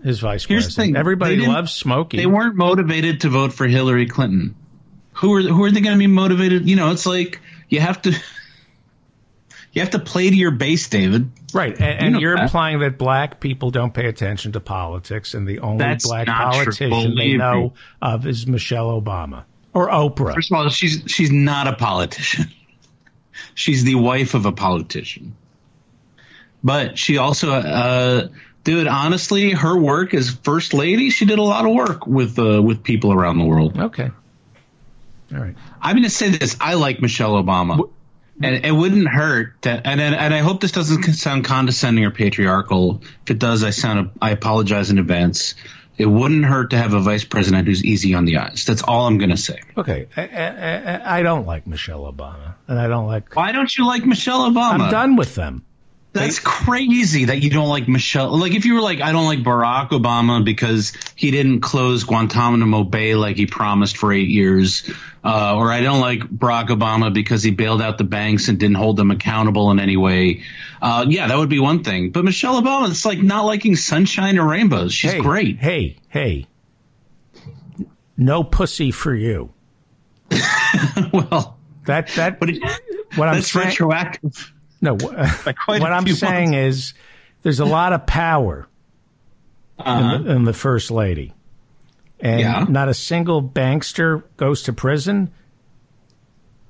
his 0.02 0.20
vice 0.20 0.44
Here's 0.44 0.66
the 0.66 0.72
thing, 0.72 0.96
Everybody 0.96 1.36
loves 1.36 1.72
Smokey. 1.72 2.16
They 2.16 2.26
weren't 2.26 2.56
motivated 2.56 3.20
to 3.22 3.28
vote 3.28 3.52
for 3.52 3.66
Hillary 3.66 4.06
Clinton. 4.06 4.56
Who 5.14 5.34
are 5.34 5.42
who 5.42 5.64
are 5.64 5.70
they 5.70 5.80
going 5.80 5.94
to 5.94 5.98
be 5.98 6.06
motivated? 6.06 6.68
You 6.68 6.76
know, 6.76 6.90
it's 6.90 7.06
like 7.06 7.40
you 7.68 7.80
have 7.80 8.02
to. 8.02 8.14
You 9.74 9.80
have 9.80 9.92
to 9.92 9.98
play 9.98 10.28
to 10.28 10.36
your 10.36 10.50
base, 10.50 10.86
David. 10.90 11.30
Right, 11.54 11.72
and, 11.80 12.14
and 12.14 12.20
you're 12.20 12.36
that. 12.36 12.42
implying 12.42 12.80
that 12.80 12.98
black 12.98 13.40
people 13.40 13.70
don't 13.70 13.94
pay 13.94 14.06
attention 14.06 14.52
to 14.52 14.60
politics, 14.60 15.32
and 15.32 15.48
the 15.48 15.60
only 15.60 15.78
That's 15.78 16.06
black 16.06 16.26
politician 16.26 17.14
they 17.16 17.38
know 17.38 17.62
me. 17.62 17.72
of 18.02 18.26
is 18.26 18.46
Michelle 18.46 19.00
Obama 19.00 19.44
or 19.72 19.88
Oprah. 19.88 20.34
First 20.34 20.52
of 20.52 20.58
all, 20.58 20.68
she's 20.68 21.04
she's 21.06 21.32
not 21.32 21.68
a 21.68 21.72
politician. 21.72 22.50
She's 23.54 23.82
the 23.82 23.94
wife 23.94 24.34
of 24.34 24.44
a 24.44 24.52
politician. 24.52 25.34
But 26.64 26.98
she 26.98 27.18
also, 27.18 27.52
uh, 27.52 28.28
dude, 28.64 28.86
honestly, 28.86 29.50
her 29.52 29.76
work 29.76 30.14
as 30.14 30.30
first 30.30 30.74
lady, 30.74 31.10
she 31.10 31.24
did 31.24 31.38
a 31.38 31.42
lot 31.42 31.64
of 31.66 31.72
work 31.74 32.06
with 32.06 32.38
uh, 32.38 32.62
with 32.62 32.82
people 32.84 33.12
around 33.12 33.38
the 33.38 33.44
world. 33.44 33.78
Okay, 33.78 34.10
all 35.34 35.38
right. 35.40 35.54
I'm 35.80 35.94
going 35.96 36.04
to 36.04 36.10
say 36.10 36.28
this: 36.30 36.56
I 36.60 36.74
like 36.74 37.00
Michelle 37.02 37.32
Obama, 37.42 37.90
and 38.40 38.64
it 38.64 38.72
wouldn't 38.72 39.08
hurt. 39.08 39.60
To, 39.62 39.70
and 39.70 40.00
and 40.00 40.32
I 40.34 40.38
hope 40.38 40.60
this 40.60 40.72
doesn't 40.72 41.02
sound 41.14 41.44
condescending 41.44 42.04
or 42.04 42.10
patriarchal. 42.10 43.02
If 43.24 43.30
it 43.32 43.38
does, 43.38 43.64
I 43.64 43.70
sound 43.70 44.10
I 44.20 44.30
apologize 44.30 44.90
in 44.90 44.98
advance. 44.98 45.54
It 45.98 46.06
wouldn't 46.06 46.44
hurt 46.44 46.70
to 46.70 46.78
have 46.78 46.94
a 46.94 47.00
vice 47.00 47.24
president 47.24 47.68
who's 47.68 47.84
easy 47.84 48.14
on 48.14 48.24
the 48.24 48.38
eyes. 48.38 48.64
That's 48.66 48.82
all 48.82 49.06
I'm 49.06 49.18
going 49.18 49.30
to 49.30 49.36
say. 49.36 49.60
Okay, 49.76 50.08
I, 50.16 50.22
I- 50.22 51.18
I 51.18 51.22
don't 51.22 51.46
like 51.46 51.66
Michelle 51.66 52.10
Obama, 52.10 52.54
and 52.68 52.78
I 52.78 52.86
don't 52.88 53.06
like. 53.06 53.34
Why 53.36 53.52
don't 53.52 53.76
you 53.76 53.86
like 53.86 54.04
Michelle 54.06 54.48
Obama? 54.50 54.80
I'm 54.84 54.90
done 54.90 55.16
with 55.16 55.34
them. 55.34 55.64
That's 56.12 56.38
crazy 56.38 57.26
that 57.26 57.42
you 57.42 57.48
don't 57.48 57.68
like 57.68 57.88
Michelle. 57.88 58.38
Like, 58.38 58.54
if 58.54 58.66
you 58.66 58.74
were 58.74 58.82
like, 58.82 59.00
I 59.00 59.12
don't 59.12 59.24
like 59.24 59.38
Barack 59.38 59.90
Obama 59.90 60.44
because 60.44 60.92
he 61.14 61.30
didn't 61.30 61.60
close 61.60 62.04
Guantanamo 62.04 62.84
Bay 62.84 63.14
like 63.14 63.36
he 63.36 63.46
promised 63.46 63.96
for 63.96 64.12
eight 64.12 64.28
years, 64.28 64.90
uh, 65.24 65.56
or 65.56 65.72
I 65.72 65.80
don't 65.80 66.00
like 66.00 66.20
Barack 66.20 66.68
Obama 66.68 67.12
because 67.12 67.42
he 67.42 67.50
bailed 67.50 67.80
out 67.80 67.96
the 67.96 68.04
banks 68.04 68.48
and 68.48 68.58
didn't 68.58 68.76
hold 68.76 68.98
them 68.98 69.10
accountable 69.10 69.70
in 69.70 69.80
any 69.80 69.96
way. 69.96 70.42
Uh, 70.82 71.06
yeah, 71.08 71.28
that 71.28 71.38
would 71.38 71.48
be 71.48 71.60
one 71.60 71.82
thing. 71.82 72.10
But 72.10 72.24
Michelle 72.26 72.60
Obama, 72.60 72.90
it's 72.90 73.06
like 73.06 73.22
not 73.22 73.46
liking 73.46 73.74
sunshine 73.74 74.38
or 74.38 74.46
rainbows. 74.46 74.92
She's 74.92 75.12
hey, 75.12 75.20
great. 75.20 75.56
Hey, 75.56 75.96
hey, 76.08 76.46
no 78.18 78.44
pussy 78.44 78.90
for 78.90 79.14
you. 79.14 79.52
well, 81.12 81.58
That 81.86 82.08
that 82.16 82.40
what 83.16 83.28
I'm 83.28 83.34
that's 83.36 83.50
saying. 83.52 83.68
retroactive. 83.68 84.52
No, 84.82 84.94
what 84.96 85.82
I'm 85.92 86.06
saying 86.08 86.52
is 86.54 86.92
there's 87.42 87.60
a 87.60 87.64
lot 87.64 87.92
of 87.94 88.04
power 88.06 88.68
in, 89.78 90.24
the, 90.24 90.30
in 90.32 90.44
the 90.44 90.52
first 90.52 90.90
lady, 90.90 91.32
and 92.20 92.42
Uh-huh. 92.44 92.58
Yeah. 92.60 92.66
not 92.68 92.88
a 92.88 92.94
single 92.94 93.42
bankster 93.42 94.22
goes 94.36 94.62
to 94.64 94.72
prison. 94.74 95.32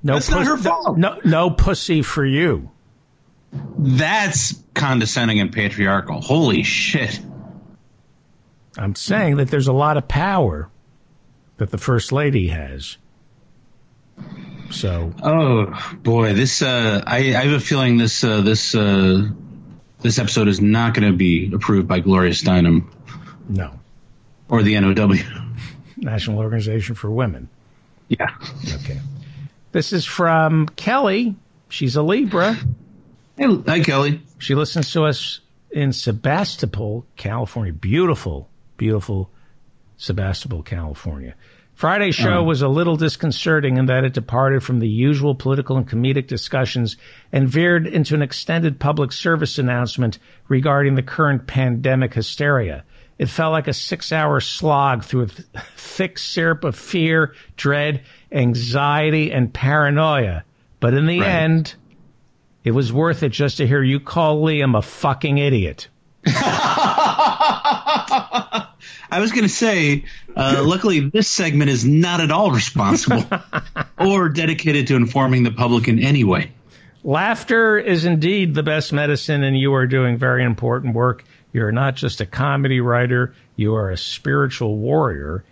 No, 0.03 0.13
That's 0.13 0.29
not 0.29 0.45
her 0.45 0.57
fault. 0.57 0.97
No, 0.97 1.19
no 1.25 1.49
pussy 1.49 2.01
for 2.01 2.23
you. 2.25 2.69
That's 3.77 4.53
condescending 4.73 5.39
and 5.39 5.51
patriarchal. 5.51 6.21
Holy 6.21 6.63
shit. 6.63 7.19
I'm 8.77 8.95
saying 8.95 9.37
that 9.37 9.49
there's 9.49 9.67
a 9.67 9.73
lot 9.73 9.97
of 9.97 10.07
power 10.07 10.69
that 11.57 11.69
the 11.71 11.77
first 11.77 12.11
lady 12.11 12.47
has. 12.47 12.97
So 14.73 15.13
Oh 15.21 15.97
boy, 16.01 16.33
this 16.33 16.61
uh, 16.61 17.03
I, 17.05 17.17
I 17.17 17.45
have 17.45 17.53
a 17.53 17.59
feeling 17.59 17.97
this 17.97 18.23
uh, 18.23 18.41
this 18.41 18.73
uh, 18.73 19.29
this 20.01 20.19
episode 20.19 20.47
is 20.47 20.59
not 20.59 20.93
going 20.93 21.09
to 21.11 21.15
be 21.15 21.51
approved 21.53 21.87
by 21.87 21.99
Gloria 21.99 22.31
Steinem 22.31 22.87
no, 23.47 23.79
or 24.49 24.63
the 24.63 24.79
NOW. 24.79 25.13
National 25.97 26.39
Organization 26.39 26.95
for 26.95 27.09
Women. 27.09 27.49
Yeah, 28.09 28.35
Okay. 28.75 28.99
This 29.71 29.93
is 29.93 30.05
from 30.05 30.67
Kelly. 30.67 31.35
She's 31.69 31.95
a 31.95 32.03
Libra. 32.03 32.57
Hey, 33.37 33.61
hi, 33.65 33.79
Kelly. 33.79 34.21
She 34.37 34.53
listens 34.53 34.91
to 34.91 35.05
us 35.05 35.39
in 35.71 35.93
Sebastopol, 35.93 37.05
California. 37.15 37.73
Beautiful, 37.73 38.49
beautiful 38.77 39.31
Sebastopol, 39.97 40.61
California. 40.61 41.35
Friday's 41.75 42.15
show 42.15 42.37
Oh. 42.39 42.43
was 42.43 42.61
a 42.61 42.67
little 42.67 42.95
disconcerting 42.95 43.77
in 43.77 43.87
that 43.87 44.03
it 44.03 44.13
departed 44.13 44.61
from 44.63 44.79
the 44.79 44.87
usual 44.87 45.33
political 45.35 45.75
and 45.75 45.87
comedic 45.89 46.27
discussions 46.27 46.97
and 47.31 47.49
veered 47.49 47.87
into 47.87 48.13
an 48.15 48.21
extended 48.21 48.79
public 48.79 49.11
service 49.11 49.57
announcement 49.57 50.19
regarding 50.47 50.95
the 50.95 51.01
current 51.01 51.47
pandemic 51.47 52.13
hysteria. 52.13 52.83
It 53.17 53.27
felt 53.27 53.51
like 53.51 53.67
a 53.67 53.73
six 53.73 54.11
hour 54.11 54.39
slog 54.39 55.03
through 55.03 55.21
a 55.23 55.27
th- 55.27 55.47
thick 55.75 56.17
syrup 56.19 56.63
of 56.63 56.75
fear, 56.75 57.33
dread, 57.57 58.01
anxiety, 58.31 59.31
and 59.31 59.53
paranoia. 59.53 60.43
But 60.79 60.93
in 60.93 61.05
the 61.07 61.19
Right. 61.21 61.29
end, 61.29 61.75
it 62.63 62.71
was 62.71 62.93
worth 62.93 63.23
it 63.23 63.29
just 63.31 63.57
to 63.57 63.67
hear 63.67 63.81
you 63.83 63.99
call 63.99 64.41
Liam 64.43 64.77
a 64.77 64.81
fucking 64.81 65.37
idiot. 65.37 65.87
I 69.13 69.19
was 69.19 69.31
going 69.31 69.43
to 69.43 69.49
say, 69.49 70.05
uh, 70.35 70.63
luckily, 70.65 70.99
this 71.09 71.27
segment 71.27 71.69
is 71.69 71.85
not 71.85 72.19
at 72.21 72.31
all 72.31 72.51
responsible 72.51 73.23
or 73.99 74.29
dedicated 74.29 74.87
to 74.87 74.95
informing 74.95 75.43
the 75.43 75.51
public 75.51 75.87
in 75.87 75.99
any 75.99 76.23
way. 76.23 76.51
Laughter 77.03 77.77
is 77.77 78.05
indeed 78.05 78.55
the 78.55 78.63
best 78.63 78.93
medicine, 78.93 79.43
and 79.43 79.57
you 79.57 79.73
are 79.73 79.85
doing 79.87 80.17
very 80.17 80.43
important 80.43 80.95
work. 80.95 81.23
You're 81.51 81.71
not 81.71 81.95
just 81.95 82.21
a 82.21 82.25
comedy 82.25 82.79
writer, 82.79 83.35
you 83.55 83.75
are 83.75 83.91
a 83.91 83.97
spiritual 83.97 84.77
warrior. 84.77 85.43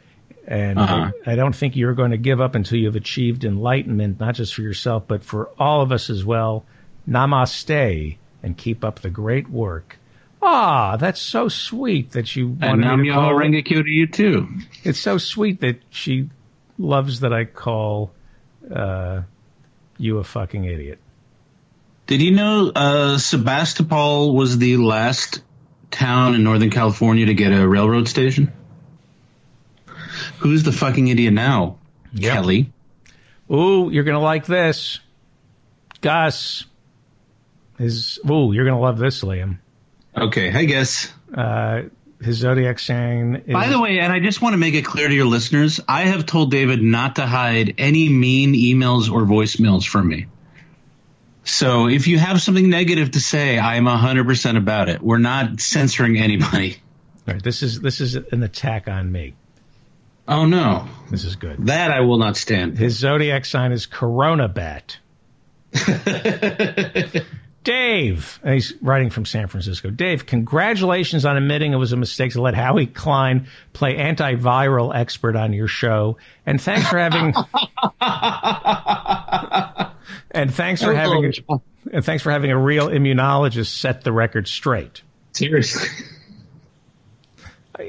And 0.47 0.80
Uh-huh. 0.80 1.12
I, 1.28 1.34
I 1.34 1.36
don't 1.36 1.55
think 1.55 1.76
you're 1.76 1.93
going 1.93 2.12
to 2.12 2.18
give 2.18 2.41
up 2.41 2.55
until 2.55 2.80
you've 2.80 2.95
achieved 2.95 3.43
enlightenment, 3.43 4.20
not 4.20 4.36
just 4.36 4.55
for 4.55 4.62
yourself, 4.64 5.03
but 5.07 5.24
for 5.24 5.49
all 5.59 5.82
of 5.82 5.91
us 5.91 6.09
as 6.09 6.26
well. 6.26 6.66
Namaste, 7.07 8.18
and 8.41 8.57
keep 8.57 8.84
up 8.84 8.99
the 8.99 9.09
great 9.09 9.49
work. 9.49 9.97
Ah, 10.42 10.98
that's 10.98 11.22
so 11.22 11.48
sweet 11.50 12.12
that 12.12 12.36
you 12.36 12.58
And 12.62 12.62
wanted 12.62 12.86
Nam 12.86 13.02
me 13.02 13.08
to 13.10 13.14
Yoho 13.14 13.22
call- 13.30 13.34
Rengekyo 13.39 13.84
to 13.84 13.89
you, 13.89 14.08
too. 14.08 14.48
It's 14.84 15.00
so 15.00 15.18
sweet 15.18 15.62
that 15.62 15.82
she 15.92 16.30
loves 16.80 17.20
that 17.20 17.32
I 17.32 17.46
call 17.46 18.12
uh, 18.74 19.22
you 19.98 20.18
a 20.18 20.24
fucking 20.24 20.66
idiot. 20.66 21.00
Did 22.08 22.22
you 22.24 22.32
know 22.32 22.72
uh, 22.76 23.18
Sebastopol 23.20 24.36
was 24.36 24.58
the 24.58 24.78
last 24.78 25.42
town 25.92 26.34
in 26.36 26.44
Northern 26.44 26.72
California 26.72 27.28
to 27.28 27.34
get 27.36 27.52
a 27.54 27.68
railroad 27.68 28.08
station? 28.08 28.52
Who's 30.39 30.64
the 30.64 30.72
fucking 30.72 31.08
idiot 31.08 31.34
now? 31.34 31.78
Yep. 32.14 32.34
Kelly. 32.34 32.74
Ooh, 33.52 33.89
you're 33.92 34.04
gonna 34.04 34.20
like 34.20 34.46
this. 34.46 35.00
Gus 36.02 36.66
is 37.80 38.20
ooh, 38.30 38.52
you're 38.54 38.66
gonna 38.66 38.80
love 38.80 38.98
this, 38.98 39.24
Liam. 39.24 39.60
Okay, 40.18 40.51
I 40.51 40.66
guess. 40.66 41.12
Uh, 41.36 41.84
his 42.22 42.38
zodiac 42.38 42.78
sign 42.80 43.43
is 43.47 43.53
By 43.53 43.70
the 43.70 43.80
way, 43.80 43.99
and 43.99 44.12
I 44.14 44.20
just 44.20 44.41
want 44.41 44.53
to 44.53 44.57
make 44.57 44.74
it 44.76 44.86
clear 44.86 45.07
to 45.07 45.14
your 45.14 45.26
listeners, 45.26 45.80
I 45.88 46.01
have 46.03 46.26
told 46.26 46.51
David 46.51 46.82
not 46.82 47.16
to 47.16 47.26
hide 47.26 47.76
any 47.78 48.09
mean 48.09 48.53
emails 48.53 49.12
or 49.12 49.22
voicemails 49.24 49.86
from 49.88 50.07
me. 50.09 50.28
So 51.43 51.88
if 51.88 52.07
you 52.07 52.20
have 52.20 52.39
something 52.41 52.70
negative 52.70 53.12
to 53.12 53.20
say, 53.20 53.57
I 53.57 53.78
am 53.78 53.86
100% 53.86 54.57
about 54.57 54.89
it. 54.89 55.01
We're 55.01 55.18
not 55.18 55.59
censoring 55.59 56.18
anybody. 56.20 56.78
All 57.28 57.34
right, 57.34 57.43
this 57.43 57.64
is 57.64 57.82
this 57.82 58.01
is 58.01 58.16
an 58.16 58.43
attack 58.43 58.88
on 58.88 59.12
me. 59.12 59.34
Oh 60.28 60.45
no, 60.45 60.88
This 61.09 61.24
is 61.26 61.36
good. 61.36 61.66
that 61.66 61.89
I 61.91 62.01
will 62.01 62.18
not 62.20 62.38
stand. 62.38 62.78
His 62.78 62.95
zodiac 62.97 63.45
sign 63.45 63.72
is 63.72 63.86
Corona 63.88 64.47
Bat. 64.47 64.99
Dave, 67.64 68.39
he's 68.43 68.74
writing 68.82 69.12
from 69.12 69.26
San 69.26 69.47
Francisco. 69.47 69.91
Dave, 69.91 70.26
congratulations 70.26 71.26
on 71.26 71.38
admitting 71.38 71.74
it 71.74 71.78
was 71.78 71.91
a 71.91 71.97
mistake 71.97 72.32
to 72.32 72.41
let 72.41 72.55
Howie 72.55 72.88
Klein 72.88 73.47
play 73.74 73.97
antiviral 73.97 74.95
expert 74.95 75.36
on 75.36 75.53
your 75.53 75.68
show, 75.68 76.18
and 76.45 76.59
thanks 76.59 76.88
for 76.88 76.97
having 76.97 77.36
and 80.32 80.51
thanks 80.53 80.82
for 80.82 80.93
having 80.93 81.32
and 81.91 82.03
thanks 82.03 82.24
for 82.24 82.32
having 82.32 82.51
a 82.51 82.57
real 82.57 82.88
immunologist 82.88 83.78
set 83.78 84.03
the 84.03 84.12
record 84.12 84.47
straight. 84.47 85.03
Seriously. 85.34 85.88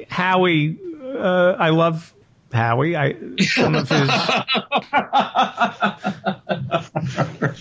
Howie, 0.08 0.78
uh, 1.02 1.56
I 1.58 1.70
love 1.70 2.14
Howie. 2.52 2.94
I 2.94 3.16
some 3.40 3.74
of 3.74 3.88
his 3.88 4.10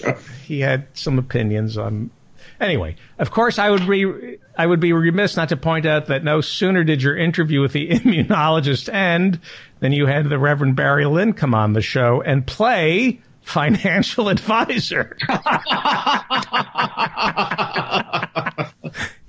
he 0.51 0.59
had 0.59 0.85
some 0.93 1.17
opinions 1.17 1.77
on. 1.77 2.11
Anyway, 2.59 2.97
of 3.19 3.31
course, 3.31 3.57
I 3.57 3.69
would 3.69 3.87
be 3.87 4.37
I 4.57 4.65
would 4.65 4.81
be 4.81 4.91
remiss 4.91 5.37
not 5.37 5.47
to 5.49 5.57
point 5.57 5.85
out 5.85 6.07
that 6.07 6.25
no 6.25 6.41
sooner 6.41 6.83
did 6.83 7.01
your 7.01 7.15
interview 7.15 7.61
with 7.61 7.71
the 7.71 7.87
immunologist 7.91 8.93
end 8.93 9.39
than 9.79 9.93
you 9.93 10.07
had 10.07 10.29
the 10.29 10.37
Reverend 10.37 10.75
Barry 10.75 11.05
Lynn 11.05 11.31
come 11.31 11.55
on 11.55 11.71
the 11.71 11.81
show 11.81 12.21
and 12.21 12.45
play 12.45 13.21
financial 13.43 14.27
advisor. 14.35 15.15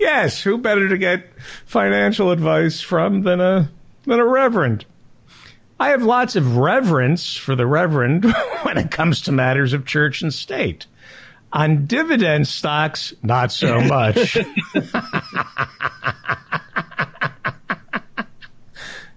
yes, 0.00 0.42
who 0.42 0.58
better 0.58 0.88
to 0.88 0.98
get 0.98 1.28
financial 1.66 2.32
advice 2.32 2.80
from 2.80 3.22
than 3.22 3.40
a 3.40 3.70
than 4.06 4.18
a 4.18 4.26
reverend? 4.26 4.86
I 5.78 5.90
have 5.90 6.02
lots 6.02 6.34
of 6.34 6.56
reverence 6.56 7.36
for 7.36 7.54
the 7.54 7.66
reverend 7.66 8.24
when 8.62 8.76
it 8.76 8.90
comes 8.90 9.22
to 9.22 9.32
matters 9.32 9.72
of 9.72 9.86
church 9.86 10.20
and 10.20 10.34
state. 10.34 10.86
On 11.52 11.84
dividend 11.86 12.48
stocks, 12.48 13.12
not 13.22 13.52
so 13.52 13.80
much. 13.84 14.38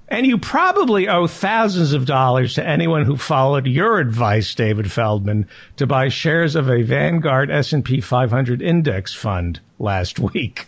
and 0.09 0.25
you 0.27 0.37
probably 0.37 1.07
owe 1.07 1.27
thousands 1.27 1.93
of 1.93 2.05
dollars 2.05 2.55
to 2.55 2.65
anyone 2.67 3.05
who 3.05 3.15
followed 3.15 3.67
your 3.67 3.99
advice, 3.99 4.53
David 4.53 4.91
Feldman, 4.91 5.47
to 5.77 5.87
buy 5.87 6.09
shares 6.09 6.55
of 6.55 6.69
a 6.69 6.83
Vanguard 6.83 7.49
S&P 7.49 8.01
500 8.01 8.61
index 8.61 9.13
fund 9.13 9.59
last 9.79 10.19
week. 10.19 10.65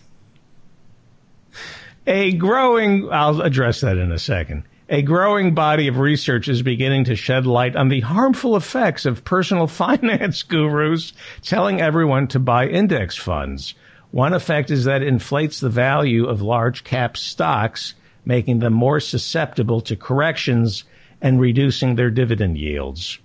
A 2.06 2.32
growing, 2.32 3.10
I'll 3.12 3.42
address 3.42 3.82
that 3.82 3.98
in 3.98 4.10
a 4.10 4.18
second. 4.18 4.64
A 4.90 5.02
growing 5.02 5.52
body 5.52 5.86
of 5.88 5.98
research 5.98 6.48
is 6.48 6.62
beginning 6.62 7.04
to 7.04 7.14
shed 7.14 7.46
light 7.46 7.76
on 7.76 7.90
the 7.90 8.00
harmful 8.00 8.56
effects 8.56 9.04
of 9.04 9.22
personal 9.22 9.66
finance 9.66 10.42
gurus 10.42 11.12
telling 11.42 11.78
everyone 11.78 12.26
to 12.28 12.38
buy 12.38 12.68
index 12.68 13.14
funds. 13.14 13.74
One 14.12 14.32
effect 14.32 14.70
is 14.70 14.84
that 14.84 15.02
it 15.02 15.08
inflates 15.08 15.60
the 15.60 15.68
value 15.68 16.24
of 16.24 16.40
large 16.40 16.84
cap 16.84 17.18
stocks, 17.18 17.92
making 18.24 18.60
them 18.60 18.72
more 18.72 18.98
susceptible 18.98 19.82
to 19.82 19.94
corrections 19.94 20.84
and 21.20 21.38
reducing 21.38 21.96
their 21.96 22.10
dividend 22.10 22.56
yields. 22.56 23.18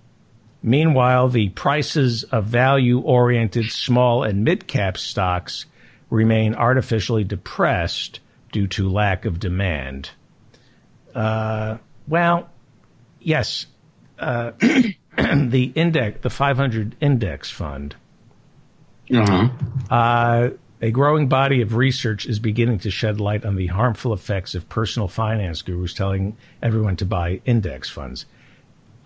Meanwhile, 0.62 1.30
the 1.30 1.48
prices 1.48 2.24
of 2.24 2.44
value 2.44 3.00
oriented 3.00 3.70
small 3.70 4.22
and 4.22 4.44
mid 4.44 4.66
cap 4.66 4.98
stocks 4.98 5.64
remain 6.10 6.54
artificially 6.54 7.24
depressed 7.24 8.20
due 8.52 8.66
to 8.66 8.90
lack 8.90 9.24
of 9.24 9.40
demand. 9.40 10.10
Uh, 11.14 11.78
well, 12.08 12.50
yes, 13.20 13.66
uh, 14.18 14.52
the 14.60 15.72
index, 15.74 16.20
the 16.22 16.30
500 16.30 16.96
index 17.00 17.50
fund, 17.50 17.94
Uh-huh. 19.12 19.48
uh, 19.90 20.50
a 20.80 20.90
growing 20.90 21.28
body 21.28 21.62
of 21.62 21.74
research 21.76 22.26
is 22.26 22.38
beginning 22.38 22.78
to 22.80 22.90
shed 22.90 23.20
light 23.20 23.44
on 23.44 23.56
the 23.56 23.68
harmful 23.68 24.12
effects 24.12 24.54
of 24.54 24.68
personal 24.68 25.08
finance 25.08 25.62
gurus 25.62 25.94
telling 25.94 26.36
everyone 26.62 26.96
to 26.96 27.06
buy 27.06 27.40
index 27.44 27.88
funds. 27.88 28.26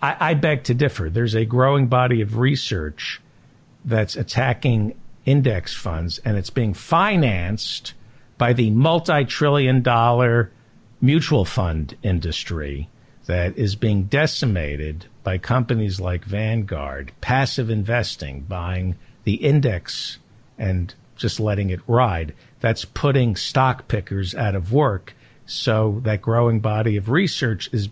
I, 0.02 0.30
I 0.30 0.34
beg 0.34 0.64
to 0.64 0.74
differ. 0.74 1.10
There's 1.10 1.34
a 1.34 1.44
growing 1.44 1.86
body 1.88 2.20
of 2.20 2.36
research 2.38 3.20
that's 3.84 4.16
attacking 4.16 4.94
index 5.24 5.74
funds, 5.74 6.18
and 6.24 6.36
it's 6.36 6.50
being 6.50 6.74
financed 6.74 7.94
by 8.38 8.52
the 8.54 8.70
multi 8.70 9.24
trillion 9.24 9.82
dollar 9.82 10.50
mutual 11.00 11.44
fund 11.44 11.96
industry 12.02 12.88
that 13.26 13.56
is 13.58 13.76
being 13.76 14.04
decimated 14.04 15.06
by 15.22 15.38
companies 15.38 16.00
like 16.00 16.24
Vanguard, 16.24 17.12
passive 17.20 17.68
investing, 17.68 18.40
buying 18.40 18.96
the 19.24 19.34
index 19.34 20.18
and 20.58 20.94
just 21.16 21.38
letting 21.38 21.70
it 21.70 21.80
ride. 21.86 22.34
That's 22.60 22.84
putting 22.86 23.36
stock 23.36 23.86
pickers 23.86 24.34
out 24.34 24.54
of 24.54 24.72
work. 24.72 25.14
So 25.44 26.00
that 26.04 26.22
growing 26.22 26.60
body 26.60 26.96
of 26.96 27.10
research 27.10 27.68
is 27.72 27.88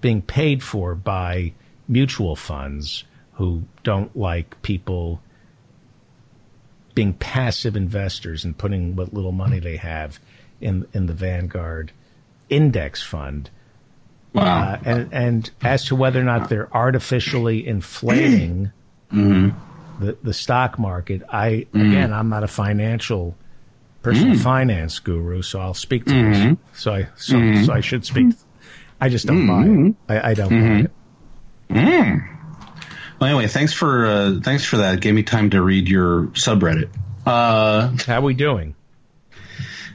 being 0.00 0.22
paid 0.22 0.62
for 0.62 0.94
by 0.94 1.52
mutual 1.86 2.36
funds 2.36 3.04
who 3.34 3.62
don't 3.82 4.16
like 4.16 4.60
people 4.62 5.20
being 6.94 7.12
passive 7.14 7.76
investors 7.76 8.44
and 8.44 8.56
putting 8.56 8.96
what 8.96 9.12
little 9.12 9.32
money 9.32 9.58
they 9.58 9.76
have 9.76 10.18
in 10.60 10.86
in 10.92 11.06
the 11.06 11.12
Vanguard 11.12 11.92
index 12.48 13.02
fund. 13.02 13.50
Wow. 14.32 14.44
Uh, 14.74 14.78
and, 14.84 15.12
and 15.12 15.50
as 15.62 15.84
to 15.86 15.96
whether 15.96 16.20
or 16.20 16.24
not 16.24 16.48
they're 16.48 16.74
artificially 16.74 17.66
inflating 17.66 18.72
Mm-hmm. 19.12 20.04
the, 20.04 20.16
the 20.24 20.32
stock 20.34 20.76
market, 20.78 21.22
I 21.30 21.66
again, 21.72 22.12
I'm 22.12 22.28
not 22.28 22.42
a 22.42 22.48
financial 22.48 23.36
personal 24.02 24.34
Mm. 24.34 24.40
finance 24.42 24.98
guru, 24.98 25.40
so 25.42 25.60
I'll 25.60 25.72
speak 25.74 26.06
to 26.06 26.12
Mm-hmm. 26.12 26.48
this. 26.72 26.80
So 26.80 26.94
I 26.94 27.08
so, 27.16 27.62
so 27.62 27.72
I 27.72 27.80
should 27.80 28.04
speak. 28.04 28.34
I 29.00 29.08
just 29.08 29.26
don't 29.26 29.46
buy 29.46 29.64
it. 29.66 29.94
I, 30.08 30.30
I 30.30 30.34
don't 30.34 30.48
buy 30.50 30.84
it. 30.84 32.20
Well, 33.20 33.30
anyway, 33.30 33.46
thanks 33.46 33.72
for 33.72 34.06
uh, 34.06 34.40
thanks 34.42 34.64
for 34.64 34.78
that. 34.78 34.94
It 34.94 35.00
gave 35.00 35.14
me 35.14 35.22
time 35.22 35.50
to 35.50 35.62
read 35.62 35.88
your 35.88 36.24
subreddit. 36.28 36.88
Uh, 37.24 37.92
How 38.06 38.18
are 38.18 38.22
we 38.22 38.34
doing? 38.34 38.74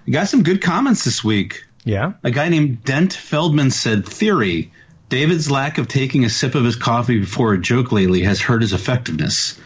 got 0.09 0.27
some 0.27 0.41
good 0.43 0.61
comments 0.61 1.03
this 1.03 1.23
week. 1.23 1.65
Yeah. 1.89 2.13
A 2.23 2.29
guy 2.31 2.49
named 2.49 2.83
Dent 2.83 3.13
Feldman 3.13 3.71
said, 3.71 4.05
"Theory: 4.05 4.71
David's 5.09 5.49
lack 5.49 5.77
of 5.79 5.87
taking 5.87 6.23
a 6.23 6.29
sip 6.29 6.53
of 6.55 6.63
his 6.63 6.75
coffee 6.75 7.19
before 7.19 7.53
a 7.53 7.57
joke 7.59 7.91
lately 7.91 8.21
has 8.23 8.39
hurt 8.39 8.61
his 8.61 8.73
effectiveness. 8.73 9.59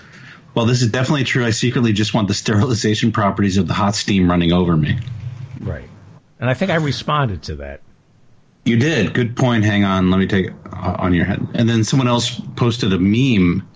While 0.53 0.65
this 0.65 0.81
is 0.81 0.89
definitely 0.89 1.25
true, 1.25 1.43
I 1.45 1.49
secretly 1.49 1.91
just 1.91 2.13
want 2.13 2.27
the 2.29 2.33
sterilization 2.33 3.11
properties 3.11 3.57
of 3.57 3.67
the 3.67 3.73
hot 3.73 3.95
steam 3.95 4.29
running 4.29 4.53
over 4.53 4.75
me." 4.77 4.99
Right. 5.59 5.89
And 6.39 6.49
I 6.49 6.53
think 6.53 6.71
I 6.71 6.75
responded 6.75 7.43
to 7.43 7.55
that. 7.55 7.81
You 8.63 8.77
did. 8.77 9.13
Good 9.13 9.35
point. 9.35 9.65
Hang 9.65 9.83
on. 9.83 10.09
Let 10.09 10.17
me 10.19 10.27
take 10.27 10.47
it 10.47 10.53
uh, 10.71 10.95
on 10.99 11.13
your 11.13 11.25
head. 11.25 11.45
And 11.53 11.67
then 11.67 11.83
someone 11.83 12.07
else 12.07 12.39
posted 12.55 12.93
a 12.93 12.99
meme 12.99 13.67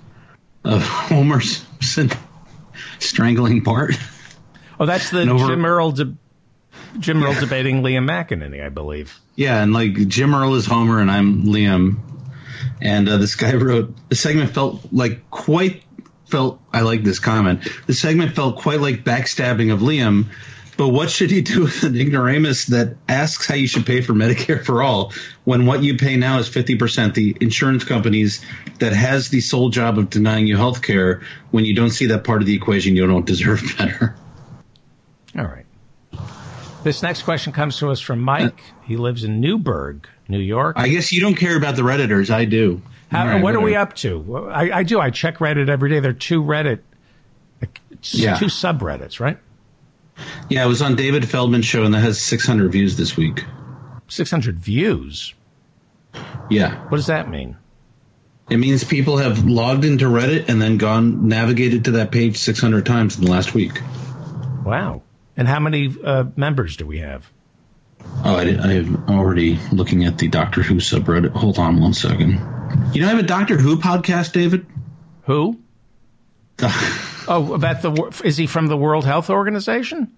of 0.63 0.81
Homer 0.87 1.41
Simpson 1.41 2.09
strangling 2.99 3.61
Bart. 3.63 3.95
Oh, 4.79 4.85
that's 4.85 5.09
the 5.09 5.25
No, 5.25 5.35
we're- 5.35 5.47
Jim 5.49 5.65
Earl 5.65 5.91
de- 5.91 6.15
Jim 6.99 7.23
Earl 7.23 7.33
debating 7.39 7.81
Liam 7.81 8.07
McEneaney, 8.07 8.63
I 8.63 8.69
believe. 8.69 9.19
Yeah, 9.35 9.61
and 9.61 9.73
like 9.73 10.07
Jim 10.07 10.33
Earl 10.33 10.55
is 10.55 10.65
Homer 10.65 10.99
and 10.99 11.11
I'm 11.11 11.43
Liam. 11.43 11.97
And 12.81 13.07
uh, 13.07 13.17
this 13.17 13.35
guy 13.35 13.53
wrote 13.55 13.93
the 14.09 14.15
segment 14.15 14.51
felt 14.51 14.81
like 14.91 15.29
quite 15.29 15.83
felt 16.25 16.61
I 16.73 16.81
like 16.81 17.03
this 17.03 17.19
comment. 17.19 17.67
The 17.87 17.93
segment 17.93 18.35
felt 18.35 18.57
quite 18.57 18.81
like 18.81 19.03
backstabbing 19.03 19.73
of 19.73 19.79
Liam. 19.79 20.27
But 20.77 20.89
what 20.89 21.09
should 21.09 21.31
he 21.31 21.41
do 21.41 21.61
with 21.63 21.83
an 21.83 21.95
ignoramus 21.95 22.67
that 22.67 22.97
asks 23.07 23.47
how 23.47 23.55
you 23.55 23.67
should 23.67 23.85
pay 23.85 24.01
for 24.01 24.13
Medicare 24.13 24.63
for 24.63 24.83
all 24.83 25.11
when 25.43 25.65
what 25.65 25.81
you 25.83 25.97
pay 25.97 26.17
now 26.17 26.37
is 26.39 26.49
50%? 26.49 27.13
The 27.13 27.35
insurance 27.41 27.83
companies 27.83 28.45
that 28.79 28.93
has 28.93 29.29
the 29.29 29.41
sole 29.41 29.69
job 29.69 29.97
of 29.97 30.09
denying 30.09 30.45
you 30.45 30.55
health 30.55 30.83
care, 30.83 31.23
when 31.51 31.65
you 31.65 31.75
don't 31.75 31.89
see 31.89 32.07
that 32.07 32.23
part 32.23 32.41
of 32.41 32.45
the 32.45 32.55
equation, 32.55 32.95
you 32.95 33.07
don't 33.07 33.25
deserve 33.25 33.61
better. 33.77 34.15
All 35.35 35.45
right. 35.45 35.65
This 36.87 37.03
next 37.03 37.23
question 37.23 37.51
comes 37.51 37.79
to 37.79 37.89
us 37.89 37.99
from 37.99 38.21
Mike. 38.21 38.61
He 38.85 38.95
lives 38.95 39.25
in 39.25 39.41
Newburgh, 39.41 40.07
New 40.29 40.39
York. 40.39 40.77
I 40.79 40.87
guess 40.87 41.11
you 41.11 41.19
don't 41.19 41.35
care 41.35 41.57
about 41.57 41.75
the 41.75 41.81
Redditors. 41.81 42.29
I 42.29 42.45
do. 42.45 42.81
How, 43.11 43.25
right, 43.27 43.43
what 43.43 43.55
are 43.55 43.59
we 43.59 43.75
up 43.75 43.93
to? 43.97 44.47
I, 44.47 44.71
I 44.77 44.83
do. 44.83 44.97
I 44.97 45.09
check 45.09 45.39
Reddit 45.39 45.67
every 45.67 45.89
day. 45.89 45.99
There 45.99 46.11
are 46.11 46.13
two 46.13 46.41
Reddit, 46.41 46.79
Yeah. 48.03 48.37
two 48.37 48.45
subreddits, 48.45 49.19
right? 49.19 49.37
Yeah, 50.49 50.63
it 50.63 50.67
was 50.69 50.81
on 50.81 50.95
David 50.95 51.27
Feldman's 51.27 51.65
show, 51.65 51.83
and 51.83 51.93
that 51.93 51.99
has 51.99 52.21
600 52.21 52.71
views 52.71 52.95
this 52.95 53.17
week. 53.17 53.43
600 54.07 54.57
views. 54.57 55.33
Yeah. 56.49 56.73
What 56.87 56.95
does 56.95 57.07
that 57.07 57.29
mean? 57.29 57.57
It 58.49 58.59
means 58.59 58.85
people 58.85 59.17
have 59.17 59.43
logged 59.43 59.83
into 59.83 60.05
Reddit 60.05 60.47
and 60.47 60.61
then 60.61 60.77
gone 60.77 61.27
navigated 61.27 61.83
to 61.83 61.91
that 61.91 62.11
page 62.13 62.37
600 62.37 62.85
times 62.85 63.17
in 63.17 63.25
the 63.25 63.31
last 63.31 63.53
week. 63.53 63.81
Wow. 64.63 65.01
And 65.37 65.47
how 65.47 65.59
many 65.59 65.95
uh, 66.03 66.25
members 66.35 66.75
do 66.77 66.85
we 66.85 66.97
have? 66.99 67.31
Oh, 68.25 68.35
I, 68.35 68.41
I'm 68.43 69.05
already 69.09 69.59
looking 69.71 70.03
at 70.05 70.17
the 70.17 70.27
Doctor 70.27 70.63
Who 70.63 70.75
subreddit. 70.75 71.31
Hold 71.31 71.59
on 71.59 71.79
one 71.79 71.93
second. 71.93 72.31
You 72.93 73.01
know, 73.01 73.07
I 73.07 73.11
have 73.11 73.19
a 73.19 73.23
Doctor 73.23 73.57
Who 73.57 73.77
podcast, 73.77 74.33
David. 74.33 74.65
Who? 75.25 75.59
Oh, 77.29 77.53
about 77.53 77.81
the 77.81 78.21
is 78.23 78.37
he 78.37 78.47
from 78.47 78.67
the 78.67 78.77
World 78.77 79.03
Health 79.03 79.29
Organization? 79.29 80.13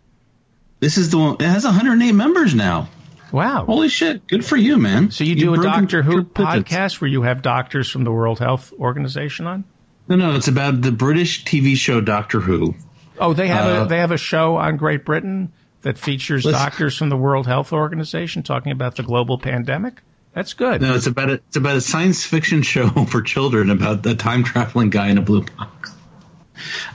This 0.80 1.00
is 1.00 1.10
the 1.10 1.18
one. 1.18 1.34
It 1.40 1.42
has 1.42 1.66
108 1.66 2.12
members 2.12 2.54
now. 2.54 2.88
Wow. 3.32 3.66
Holy 3.66 3.90
shit! 3.90 4.28
Good 4.28 4.46
for 4.46 4.56
you, 4.56 4.78
man. 4.78 5.10
so 5.10 5.24
you 5.24 5.34
do 5.34 5.56
a 5.56 5.58
Doctor 5.58 6.04
Who 6.04 6.12
triple 6.26 6.46
digits. 6.46 6.70
podcast 6.72 7.02
where 7.02 7.10
you 7.10 7.24
have 7.24 7.42
doctors 7.42 7.90
from 7.90 8.04
the 8.04 8.12
World 8.12 8.38
Health 8.38 8.72
Organization 8.74 9.48
on? 9.48 9.64
No, 10.08 10.18
no, 10.18 10.36
it's 10.36 10.50
about 10.50 10.84
the 10.84 10.92
British 10.92 11.46
TV 11.46 11.76
show 11.76 12.00
Doctor 12.00 12.40
Who. 12.40 12.76
Oh, 13.20 13.34
they 13.34 13.48
have 13.48 13.66
Uh, 13.66 13.84
a 13.84 13.88
they 13.88 13.98
have 14.00 14.12
a 14.12 14.18
show 14.18 14.56
on 14.58 14.78
Great 14.78 15.06
Britain 15.06 15.52
that 15.82 15.98
features 15.98 16.44
doctors 16.44 16.98
from 16.98 17.10
the 17.10 17.18
World 17.18 17.48
Health 17.48 17.72
Organization 17.74 18.44
talking 18.44 18.72
about 18.72 18.96
the 18.96 19.04
global 19.04 19.38
pandemic. 19.38 20.02
That's 20.34 20.54
good. 20.54 20.82
No, 20.82 20.94
it's 20.96 21.08
about 21.08 21.30
a, 21.30 21.34
it's 21.34 21.56
about 21.58 21.76
a 21.78 21.82
science 21.82 22.24
fiction 22.26 22.62
show 22.62 22.88
for 23.10 23.22
children 23.22 23.70
about 23.70 24.04
the 24.04 24.16
time 24.16 24.44
traveling 24.44 24.90
guy 24.90 25.08
in 25.10 25.18
a 25.18 25.22
blue 25.22 25.44
box. 25.44 25.92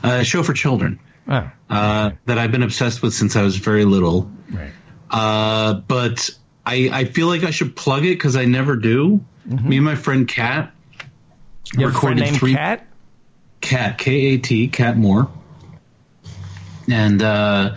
Uh, 0.02 0.18
a 0.20 0.24
show 0.24 0.42
for 0.42 0.52
children 0.52 1.00
Oh, 1.26 1.50
uh, 1.70 2.10
that 2.26 2.38
I've 2.38 2.52
been 2.52 2.62
obsessed 2.62 3.00
with 3.02 3.14
since 3.14 3.34
I 3.36 3.42
was 3.42 3.56
very 3.56 3.84
little. 3.86 4.30
right. 4.50 4.70
Uh, 5.10 5.74
but 5.74 6.30
I, 6.66 6.90
I 6.92 7.04
feel 7.06 7.26
like 7.28 7.44
I 7.44 7.50
should 7.50 7.74
plug 7.76 8.04
it 8.04 8.10
because 8.10 8.36
I 8.36 8.44
never 8.44 8.76
do. 8.76 9.24
Me 9.46 9.76
and 9.76 9.84
my 9.84 9.94
friend 9.94 10.26
Kat 10.28 10.72
You 11.74 11.88
a 11.88 11.92
friend 11.92 12.20
named 12.20 12.36
three- 12.36 12.54
Cat? 12.54 12.86
Kat 13.60 13.96
K 13.98 14.12
A 14.34 14.38
T 14.38 14.68
Kat 14.68 14.96
Moore, 14.98 15.30
and 16.90 17.22
uh, 17.22 17.76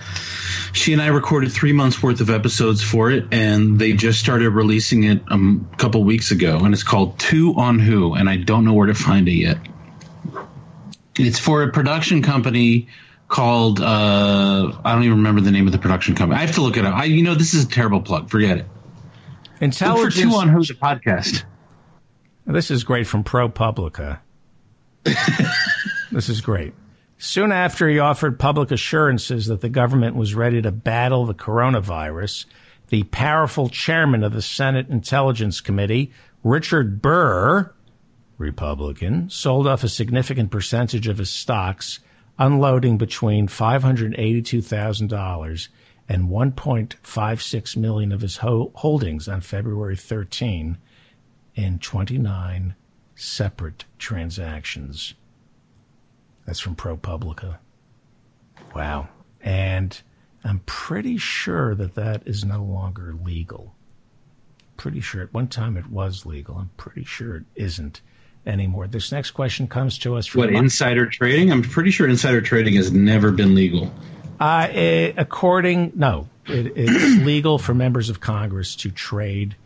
she 0.74 0.94
and 0.94 1.02
I 1.02 1.08
recorded 1.08 1.52
three 1.52 1.74
months 1.74 2.02
worth 2.02 2.22
of 2.22 2.30
episodes 2.30 2.84
for 2.84 3.12
it, 3.12 3.26
and 3.32 3.80
they 3.80 3.94
just 3.94 4.20
started 4.20 4.50
releasing 4.50 5.04
it 5.04 5.22
um, 5.30 5.70
a 5.74 5.78
couple 5.78 6.04
weeks 6.04 6.32
ago, 6.32 6.60
and 6.60 6.74
it's 6.74 6.84
called 6.84 7.20
Two 7.20 7.56
on 7.56 7.80
Who, 7.80 8.14
and 8.14 8.30
I 8.30 8.38
don't 8.38 8.66
know 8.66 8.74
where 8.74 8.88
to 8.88 8.94
find 8.94 9.28
it 9.28 9.34
yet. 9.34 9.58
It's 11.16 11.40
for 11.40 11.64
a 11.64 11.72
production 11.72 12.22
company 12.22 12.88
called 13.28 13.82
uh, 13.82 14.72
I 14.86 14.94
don't 14.94 15.04
even 15.04 15.18
remember 15.18 15.42
the 15.42 15.52
name 15.52 15.66
of 15.66 15.74
the 15.74 15.80
production 15.80 16.16
company. 16.16 16.40
I 16.40 16.46
have 16.46 16.56
to 16.56 16.62
look 16.62 16.78
it 16.78 16.86
up. 16.86 16.96
I 16.96 17.06
you 17.06 17.24
know 17.24 17.36
this 17.36 17.54
is 17.54 17.66
a 17.66 17.68
terrible 17.68 18.02
plug. 18.02 18.30
Forget 18.30 18.60
it. 18.60 18.66
Look 18.66 18.70
for 19.60 19.66
Intelligence. 19.66 20.16
Two 20.16 20.32
on 20.32 20.50
Who's 20.50 20.70
a 20.70 20.76
podcast. 20.76 21.44
This 22.46 22.72
is 22.72 22.84
great 22.84 23.08
from 23.08 23.24
ProPublica. 23.24 24.20
this 26.12 26.30
is 26.30 26.42
great. 26.42 26.74
Soon 27.20 27.52
after 27.52 27.90
he 27.90 27.98
offered 27.98 28.38
public 28.38 28.70
assurances 28.70 29.48
that 29.48 29.62
the 29.62 29.70
government 29.70 30.16
was 30.16 30.36
ready 30.36 30.62
to 30.62 30.72
battle 30.72 31.26
the 31.26 31.34
coronavirus, 31.34 32.46
the 32.90 33.02
powerful 33.04 33.70
chairman 33.70 34.24
of 34.24 34.34
the 34.34 34.42
Senate 34.42 34.88
Intelligence 34.90 35.60
Committee, 35.60 36.12
Richard 36.44 37.02
Burr, 37.02 37.74
Republican, 38.38 39.32
sold 39.32 39.66
off 39.66 39.84
a 39.84 39.90
significant 39.90 40.52
percentage 40.52 41.08
of 41.08 41.18
his 41.18 41.32
stocks, 41.32 42.00
unloading 42.38 43.00
between 43.00 43.48
$582,000 43.48 45.68
and 46.08 46.30
1.56 46.30 47.78
million 47.78 48.12
of 48.12 48.22
his 48.22 48.38
ho- 48.38 48.72
holdings 48.76 49.28
on 49.28 49.42
February 49.42 49.96
13 49.96 50.78
in 51.56 51.80
29 51.80 52.76
separate 53.16 53.86
transactions. 53.98 55.16
That's 56.48 56.60
from 56.60 56.76
ProPublica. 56.76 57.58
Wow. 58.74 59.10
And 59.42 60.02
I'm 60.44 60.60
pretty 60.66 61.18
sure 61.18 61.76
that 61.76 61.96
that 61.96 62.24
is 62.26 62.46
no 62.46 62.64
longer 62.64 63.14
legal. 63.14 63.76
Pretty 64.78 65.02
sure 65.02 65.22
at 65.22 65.34
one 65.34 65.50
time 65.50 65.76
it 65.76 65.88
was 65.88 66.26
legal. 66.26 66.56
I'm 66.56 66.72
pretty 66.78 67.04
sure 67.04 67.36
it 67.36 67.44
isn't 67.56 68.02
anymore. 68.46 68.88
This 68.88 69.12
next 69.12 69.32
question 69.32 69.68
comes 69.68 69.98
to 70.00 70.16
us 70.16 70.26
from 70.26 70.40
What 70.40 70.54
insider 70.54 71.06
trading? 71.06 71.52
I'm 71.52 71.64
pretty 71.64 71.92
sure 71.92 72.08
insider 72.08 72.40
trading 72.40 72.76
has 72.76 72.94
never 72.94 73.32
been 73.32 73.54
legal. 73.54 73.92
Uh, 74.40 74.68
eh, 74.72 75.12
according, 75.18 75.92
no, 75.96 76.30
it, 76.46 76.72
it's 76.78 77.22
legal 77.26 77.58
for 77.58 77.74
members 77.74 78.10
of 78.10 78.22
Congress 78.22 78.76
to 78.78 78.92
trade 78.92 79.58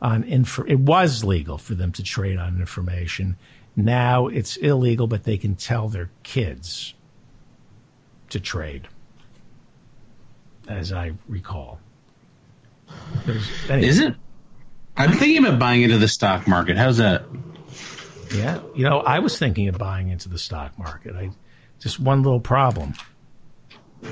on 0.00 0.24
info. 0.24 0.64
It 0.64 0.78
was 0.78 1.22
legal 1.22 1.58
for 1.58 1.74
them 1.74 1.92
to 1.92 2.02
trade 2.02 2.38
on 2.38 2.58
information. 2.58 3.36
Now 3.84 4.26
it's 4.28 4.56
illegal, 4.56 5.06
but 5.06 5.24
they 5.24 5.36
can 5.36 5.56
tell 5.56 5.88
their 5.88 6.10
kids 6.22 6.94
to 8.30 8.40
trade, 8.40 8.88
as 10.68 10.92
I 10.92 11.12
recall. 11.28 11.80
Anyway, 13.68 13.88
Is 13.88 14.00
it? 14.00 14.14
I'm 14.96 15.12
thinking 15.12 15.44
about 15.44 15.58
buying 15.58 15.82
into 15.82 15.98
the 15.98 16.08
stock 16.08 16.46
market. 16.46 16.76
How's 16.76 16.98
that? 16.98 17.24
Yeah, 18.34 18.60
you 18.74 18.84
know, 18.84 18.98
I 19.00 19.18
was 19.18 19.38
thinking 19.38 19.68
of 19.68 19.78
buying 19.78 20.08
into 20.08 20.28
the 20.28 20.38
stock 20.38 20.78
market. 20.78 21.16
I 21.16 21.30
just 21.80 21.98
one 21.98 22.22
little 22.22 22.40
problem. 22.40 22.94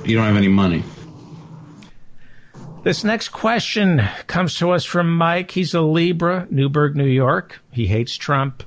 You 0.05 0.17
don't 0.17 0.27
have 0.27 0.37
any 0.37 0.49
money. 0.49 0.83
This 2.85 3.05
next 3.05 3.31
question 3.31 4.03
comes 4.27 4.57
to 4.57 4.71
us 4.71 4.85
from 4.85 5.15
Mike. 5.15 5.51
He's 5.51 5.75
a 5.75 5.81
Libra, 5.81 6.47
Newburgh, 6.51 6.97
New 6.97 7.07
York. 7.07 7.61
He 7.71 7.87
hates 7.87 8.17
Trump. 8.17 8.63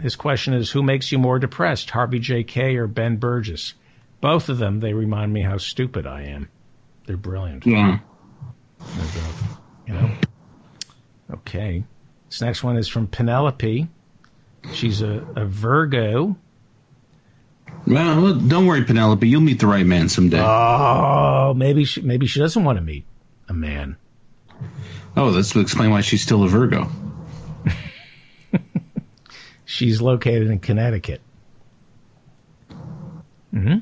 His 0.00 0.16
question 0.16 0.54
is 0.54 0.70
Who 0.70 0.82
makes 0.82 1.12
you 1.12 1.18
more 1.18 1.38
depressed, 1.38 1.90
Harvey 1.90 2.18
J.K. 2.18 2.76
or 2.76 2.86
Ben 2.86 3.16
Burgess? 3.16 3.74
Both 4.20 4.48
of 4.48 4.58
them, 4.58 4.80
they 4.80 4.92
remind 4.92 5.32
me 5.32 5.42
how 5.42 5.56
stupid 5.58 6.06
I 6.06 6.22
am. 6.24 6.48
They're 7.06 7.16
brilliant. 7.16 7.66
Yeah. 7.66 7.98
They're 8.78 9.04
both, 9.04 9.58
you 9.86 9.94
know? 9.94 10.10
Okay. 11.32 11.84
This 12.28 12.40
next 12.40 12.62
one 12.62 12.76
is 12.76 12.88
from 12.88 13.06
Penelope. 13.06 13.88
She's 14.72 15.02
a, 15.02 15.26
a 15.36 15.46
Virgo. 15.46 16.36
Well, 17.86 18.34
don't 18.34 18.66
worry, 18.66 18.84
Penelope. 18.84 19.26
You'll 19.26 19.40
meet 19.40 19.58
the 19.58 19.66
right 19.66 19.86
man 19.86 20.08
someday. 20.08 20.40
Oh, 20.40 21.54
maybe 21.56 21.84
she, 21.84 22.02
maybe 22.02 22.26
she 22.26 22.40
doesn't 22.40 22.62
want 22.62 22.76
to 22.76 22.82
meet 22.82 23.04
a 23.48 23.54
man. 23.54 23.96
oh, 25.16 25.30
that's 25.30 25.50
to 25.52 25.60
explain 25.60 25.90
why 25.90 26.02
she's 26.02 26.22
still 26.22 26.44
a 26.44 26.48
Virgo. 26.48 26.90
She's 29.70 30.02
located 30.02 30.50
in 30.50 30.58
Connecticut. 30.58 31.20
Mm-hmm. 33.54 33.78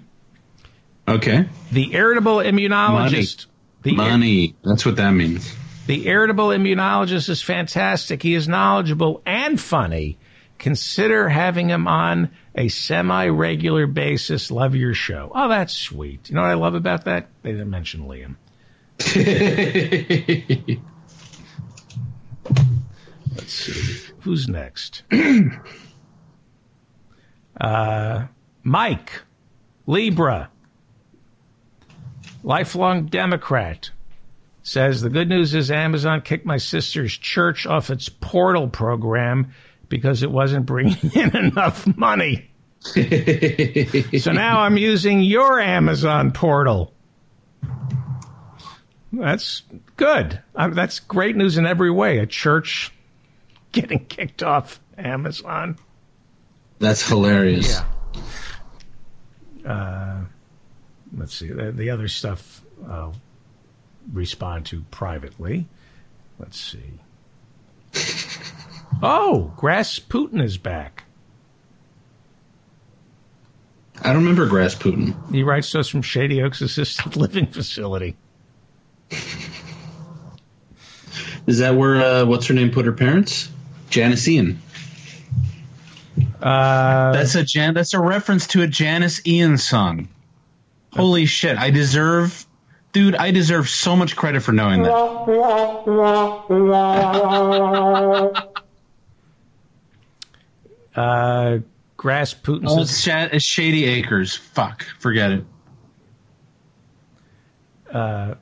Okay. 1.08 1.48
The 1.72 1.94
irritable 1.94 2.36
immunologist. 2.36 3.46
The 3.82 3.92
ir- 3.92 3.96
Money. 3.96 4.54
That's 4.62 4.84
what 4.84 4.96
that 4.96 5.12
means. 5.12 5.50
The 5.86 6.06
irritable 6.06 6.48
immunologist 6.48 7.30
is 7.30 7.42
fantastic. 7.42 8.22
He 8.22 8.34
is 8.34 8.46
knowledgeable 8.46 9.22
and 9.24 9.58
funny. 9.58 10.18
Consider 10.58 11.30
having 11.30 11.70
him 11.70 11.88
on 11.88 12.32
a 12.54 12.68
semi 12.68 13.28
regular 13.28 13.86
basis. 13.86 14.50
Love 14.50 14.74
your 14.74 14.92
show. 14.92 15.32
Oh, 15.34 15.48
that's 15.48 15.72
sweet. 15.72 16.28
You 16.28 16.34
know 16.34 16.42
what 16.42 16.50
I 16.50 16.54
love 16.54 16.74
about 16.74 17.06
that? 17.06 17.28
They 17.42 17.52
didn't 17.52 17.70
mention 17.70 18.02
Liam. 18.02 18.36
Let's 23.38 23.52
see. 23.52 24.12
Who's 24.20 24.48
next? 24.48 25.04
uh, 27.60 28.26
Mike, 28.64 29.22
Libra, 29.86 30.50
lifelong 32.42 33.06
Democrat 33.06 33.90
says 34.64 35.00
the 35.00 35.08
good 35.08 35.28
news 35.28 35.54
is 35.54 35.70
Amazon 35.70 36.20
kicked 36.20 36.44
my 36.44 36.56
sister's 36.56 37.16
church 37.16 37.64
off 37.64 37.90
its 37.90 38.08
portal 38.08 38.68
program 38.68 39.52
because 39.88 40.24
it 40.24 40.30
wasn't 40.32 40.66
bringing 40.66 40.98
in 41.14 41.36
enough 41.36 41.86
money. 41.96 42.50
so 42.80 44.32
now 44.32 44.60
I'm 44.60 44.76
using 44.76 45.20
your 45.22 45.60
Amazon 45.60 46.32
portal. 46.32 46.92
That's 49.12 49.62
good. 49.96 50.42
Um, 50.54 50.74
that's 50.74 50.98
great 50.98 51.36
news 51.36 51.56
in 51.56 51.66
every 51.66 51.90
way. 51.90 52.18
A 52.18 52.26
church 52.26 52.92
getting 53.72 54.04
kicked 54.06 54.42
off 54.42 54.80
Amazon. 54.96 55.78
That's 56.78 57.06
hilarious. 57.06 57.80
Uh 59.64 60.20
let's 61.16 61.34
see. 61.34 61.48
The, 61.48 61.72
the 61.72 61.90
other 61.90 62.08
stuff 62.08 62.62
I'll 62.88 63.14
respond 64.12 64.66
to 64.66 64.82
privately. 64.90 65.66
Let's 66.38 66.58
see. 66.60 67.00
Oh, 69.02 69.52
Grass 69.56 69.98
Putin 69.98 70.42
is 70.42 70.58
back. 70.58 71.04
I 74.02 74.08
don't 74.12 74.22
remember 74.22 74.46
Grass 74.46 74.74
Putin. 74.74 75.14
He 75.32 75.42
writes 75.42 75.70
to 75.72 75.80
us 75.80 75.88
from 75.88 76.02
Shady 76.02 76.42
Oaks 76.42 76.60
Assisted 76.60 77.16
Living 77.16 77.46
Facility. 77.46 78.16
Is 81.46 81.58
that 81.58 81.74
where 81.76 81.96
uh, 81.96 82.24
what's 82.26 82.46
her 82.46 82.54
name 82.54 82.70
put 82.70 82.86
her 82.86 82.92
parents? 82.92 83.50
Janis 83.90 84.26
Ian. 84.28 84.60
Uh, 86.42 87.12
That's 87.12 87.34
a 87.34 87.42
Jan. 87.44 87.74
That's 87.74 87.94
a 87.94 88.00
reference 88.00 88.46
to 88.48 88.62
a 88.62 88.66
Janis 88.66 89.26
Ian 89.26 89.58
song. 89.58 90.08
Holy 90.92 91.26
shit! 91.26 91.56
I 91.58 91.70
deserve, 91.70 92.46
dude. 92.92 93.14
I 93.14 93.30
deserve 93.30 93.68
so 93.68 93.94
much 93.96 94.16
credit 94.16 94.40
for 94.42 94.52
knowing 94.52 94.82
that. 94.82 94.92
uh, 100.94 101.58
Grass 101.96 102.34
Putin 102.34 102.64
Oh, 102.66 102.76
says, 102.78 102.90
it's, 102.90 103.00
Sha- 103.00 103.28
it's 103.32 103.44
Shady 103.44 103.84
Acres. 103.84 104.34
Fuck, 104.36 104.84
forget 104.98 105.32
it. 105.32 105.44
uh, 107.92 108.34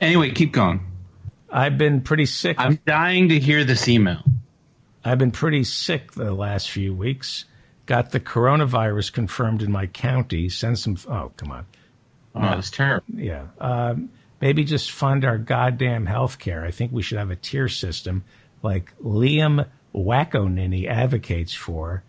Anyway, 0.00 0.30
keep 0.30 0.52
going. 0.52 0.80
I've 1.50 1.78
been 1.78 2.02
pretty 2.02 2.26
sick. 2.26 2.56
I'm 2.58 2.78
dying 2.86 3.30
to 3.30 3.38
hear 3.38 3.64
this 3.64 3.88
email. 3.88 4.20
I've 5.06 5.18
been 5.18 5.30
pretty 5.30 5.62
sick 5.62 6.12
the 6.12 6.32
last 6.32 6.70
few 6.70 6.92
weeks. 6.92 7.44
Got 7.86 8.10
the 8.10 8.18
coronavirus 8.18 9.12
confirmed 9.12 9.62
in 9.62 9.70
my 9.70 9.86
county. 9.86 10.48
Send 10.48 10.78
some. 10.80 10.96
Oh, 11.08 11.30
come 11.36 11.52
on. 11.52 11.66
Oh, 12.34 12.40
that's 12.40 12.70
terrible. 12.70 13.06
Yeah. 13.14 13.46
Um, 13.60 14.10
maybe 14.40 14.64
just 14.64 14.90
fund 14.90 15.24
our 15.24 15.38
goddamn 15.38 16.06
health 16.06 16.40
care. 16.40 16.64
I 16.64 16.72
think 16.72 16.90
we 16.90 17.02
should 17.02 17.18
have 17.18 17.30
a 17.30 17.36
tier 17.36 17.68
system 17.68 18.24
like 18.62 18.98
Liam 18.98 19.68
Wackonini 19.94 20.88
advocates 20.88 21.54
for. 21.54 22.02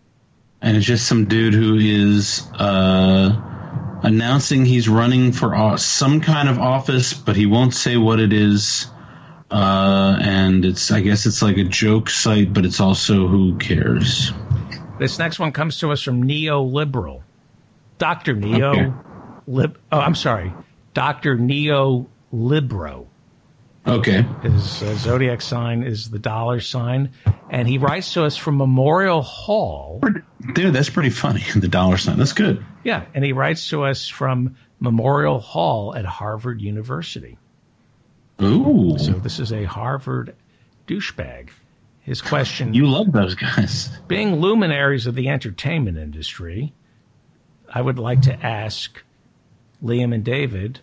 And 0.60 0.76
it's 0.76 0.86
just 0.86 1.06
some 1.06 1.26
dude 1.26 1.54
who 1.54 1.76
is 1.76 2.46
uh, 2.54 4.00
announcing 4.02 4.64
he's 4.64 4.88
running 4.88 5.32
for 5.32 5.54
o- 5.56 5.76
some 5.76 6.20
kind 6.20 6.48
of 6.48 6.58
office, 6.58 7.14
but 7.14 7.36
he 7.36 7.46
won't 7.46 7.74
say 7.74 7.96
what 7.96 8.20
it 8.20 8.32
is. 8.32 8.86
Uh, 9.50 10.18
and 10.20 10.64
it's, 10.64 10.90
I 10.90 11.00
guess 11.00 11.26
it's 11.26 11.42
like 11.42 11.58
a 11.58 11.64
joke 11.64 12.10
site, 12.10 12.52
but 12.52 12.64
it's 12.64 12.80
also 12.80 13.28
who 13.28 13.56
cares. 13.58 14.32
This 14.98 15.18
next 15.18 15.38
one 15.38 15.52
comes 15.52 15.78
to 15.78 15.92
us 15.92 16.02
from 16.02 16.24
Neoliberal. 16.24 17.22
Dr. 17.98 18.34
Neo 18.34 18.70
Okay. 18.70 18.92
Lib 19.46 19.78
Oh, 19.92 20.00
I'm 20.00 20.14
sorry. 20.14 20.52
Dr. 20.94 21.36
Neo 21.36 22.06
Libro. 22.32 23.08
Okay. 23.86 24.22
His 24.42 24.82
uh, 24.82 24.94
zodiac 24.94 25.42
sign 25.42 25.82
is 25.82 26.08
the 26.08 26.18
dollar 26.18 26.60
sign, 26.60 27.10
and 27.50 27.68
he 27.68 27.76
writes 27.76 28.14
to 28.14 28.24
us 28.24 28.36
from 28.36 28.56
Memorial 28.56 29.20
Hall. 29.20 30.00
Dude, 30.54 30.74
that's 30.74 30.88
pretty 30.88 31.10
funny. 31.10 31.44
The 31.54 31.68
dollar 31.68 31.98
sign. 31.98 32.16
That's 32.16 32.32
good. 32.32 32.64
Yeah, 32.82 33.04
and 33.12 33.22
he 33.22 33.32
writes 33.32 33.68
to 33.70 33.84
us 33.84 34.08
from 34.08 34.56
Memorial 34.80 35.38
Hall 35.38 35.94
at 35.94 36.06
Harvard 36.06 36.62
University. 36.62 37.36
Ooh. 38.40 38.96
So 38.98 39.12
this 39.12 39.38
is 39.38 39.52
a 39.52 39.64
Harvard 39.64 40.34
douchebag. 40.86 41.50
His 42.00 42.22
question: 42.22 42.72
You 42.72 42.86
love 42.86 43.12
those 43.12 43.34
guys. 43.34 43.90
Being 44.08 44.36
luminaries 44.36 45.06
of 45.06 45.14
the 45.14 45.28
entertainment 45.28 45.98
industry, 45.98 46.72
I 47.72 47.82
would 47.82 47.98
like 47.98 48.22
to 48.22 48.34
ask 48.34 49.02
Liam 49.82 50.14
and 50.14 50.24
David 50.24 50.80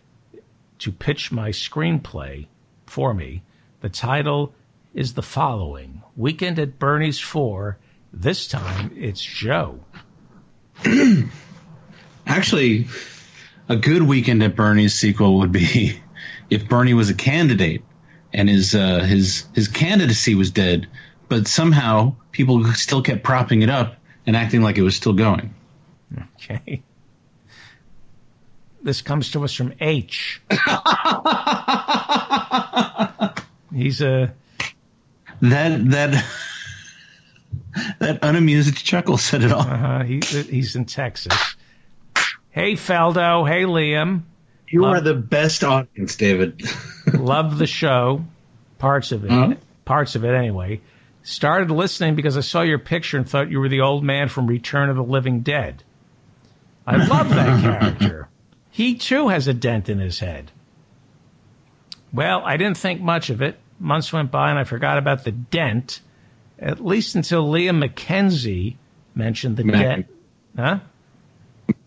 to 0.79 0.91
pitch 0.91 1.31
my 1.31 1.49
screenplay 1.49 2.47
for 2.85 3.13
me. 3.13 3.43
The 3.81 3.89
title 3.89 4.53
is 4.93 5.13
the 5.13 5.21
following 5.21 6.01
Weekend 6.15 6.59
at 6.59 6.79
Bernie's 6.79 7.19
4. 7.19 7.77
This 8.11 8.47
time 8.47 8.91
it's 8.95 9.21
Joe. 9.21 9.79
Actually, 12.25 12.87
a 13.69 13.75
good 13.75 14.03
weekend 14.03 14.43
at 14.43 14.55
Bernie's 14.55 14.93
sequel 14.93 15.39
would 15.39 15.51
be 15.51 15.99
if 16.49 16.67
Bernie 16.67 16.93
was 16.93 17.09
a 17.09 17.13
candidate 17.13 17.83
and 18.33 18.49
his 18.49 18.75
uh, 18.75 18.99
his 18.99 19.45
his 19.53 19.67
candidacy 19.67 20.35
was 20.35 20.51
dead, 20.51 20.87
but 21.29 21.47
somehow 21.47 22.15
people 22.31 22.65
still 22.73 23.01
kept 23.01 23.23
propping 23.23 23.61
it 23.61 23.69
up 23.69 23.95
and 24.25 24.35
acting 24.35 24.61
like 24.61 24.77
it 24.77 24.83
was 24.83 24.95
still 24.95 25.13
going. 25.13 25.53
Okay. 26.35 26.83
This 28.84 29.01
comes 29.01 29.32
to 29.32 29.43
us 29.43 29.53
from 29.53 29.73
H. 29.79 30.41
He's 33.73 34.01
a 34.01 34.34
That 35.41 35.89
that 35.91 36.25
that 37.99 38.19
unamused 38.21 38.75
chuckle 38.84 39.17
said 39.17 39.43
it 39.43 39.51
all. 39.51 39.61
uh, 39.61 40.03
he, 40.03 40.19
he's 40.19 40.75
in 40.75 40.86
Texas. 40.86 41.34
Hey 42.49 42.73
Faldo, 42.73 43.47
hey 43.47 43.63
Liam, 43.63 44.23
You 44.67 44.86
are 44.86 44.99
the 44.99 45.13
best 45.13 45.63
audience, 45.63 46.15
David. 46.17 46.61
love 47.13 47.57
the 47.57 47.67
show, 47.67 48.25
parts 48.77 49.11
of 49.13 49.23
it, 49.23 49.32
Huh? 49.32 49.53
parts 49.86 50.15
of 50.15 50.25
it 50.25 50.34
anyway. 50.34 50.82
Started 51.23 51.71
listening 51.71 52.15
because 52.15 52.36
I 52.36 52.41
saw 52.41 52.61
your 52.61 52.79
picture 52.79 53.17
and 53.17 53.29
thought 53.29 53.49
you 53.51 53.59
were 53.59 53.69
the 53.69 53.82
old 53.82 54.03
man 54.03 54.27
from 54.27 54.47
Return 54.47 54.89
of 54.89 54.95
the 54.97 55.03
Living 55.03 55.41
Dead. 55.41 55.84
I 56.86 56.95
love 57.05 57.29
that 57.29 57.61
character. 57.99 58.27
He 58.72 58.95
too 58.95 59.28
has 59.28 59.47
a 59.47 59.53
dent 59.53 59.89
in 59.89 59.99
his 59.99 60.19
head. 60.19 60.51
Well, 62.13 62.41
I 62.45 62.57
didn't 62.57 62.78
think 62.78 63.01
much 63.01 63.30
of 63.30 63.41
it. 63.41 63.59
Months 63.80 64.11
went 64.13 64.32
by 64.32 64.49
and 64.49 64.59
I 64.59 64.63
forgot 64.63 64.97
about 64.97 65.24
the 65.24 65.32
dent, 65.32 66.01
at 66.59 66.84
least 66.84 67.15
until 67.15 67.45
Liam 67.47 67.84
McKenzie 67.84 68.76
mentioned 69.15 69.57
the 69.57 69.63
Mac- 69.63 69.82
dent. 69.82 70.05
Huh? 70.55 70.80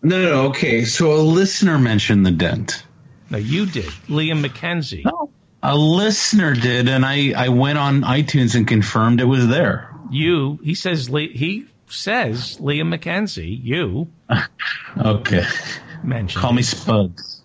No, 0.01 0.21
no, 0.21 0.29
no, 0.29 0.41
okay. 0.49 0.83
So 0.85 1.13
a 1.13 1.21
listener 1.21 1.77
mentioned 1.79 2.25
the 2.25 2.31
dent. 2.31 2.83
No, 3.29 3.37
you 3.37 3.65
did. 3.65 3.85
Liam 4.07 4.45
McKenzie. 4.45 5.03
No, 5.05 5.29
A 5.63 5.75
listener 5.75 6.53
did, 6.53 6.89
and 6.89 7.05
I, 7.05 7.33
I 7.35 7.49
went 7.49 7.77
on 7.77 8.01
iTunes 8.01 8.55
and 8.55 8.67
confirmed 8.67 9.19
it 9.21 9.25
was 9.25 9.47
there. 9.47 9.91
You, 10.11 10.59
he 10.63 10.75
says, 10.75 11.07
he 11.07 11.65
says 11.87 12.57
Liam 12.59 12.93
McKenzie, 12.95 13.63
you 13.63 14.07
Okay. 14.97 15.45
Mentioned 16.05 16.41
Call 16.41 16.53
me 16.53 16.61
it. 16.61 16.65
Spuds. 16.65 17.41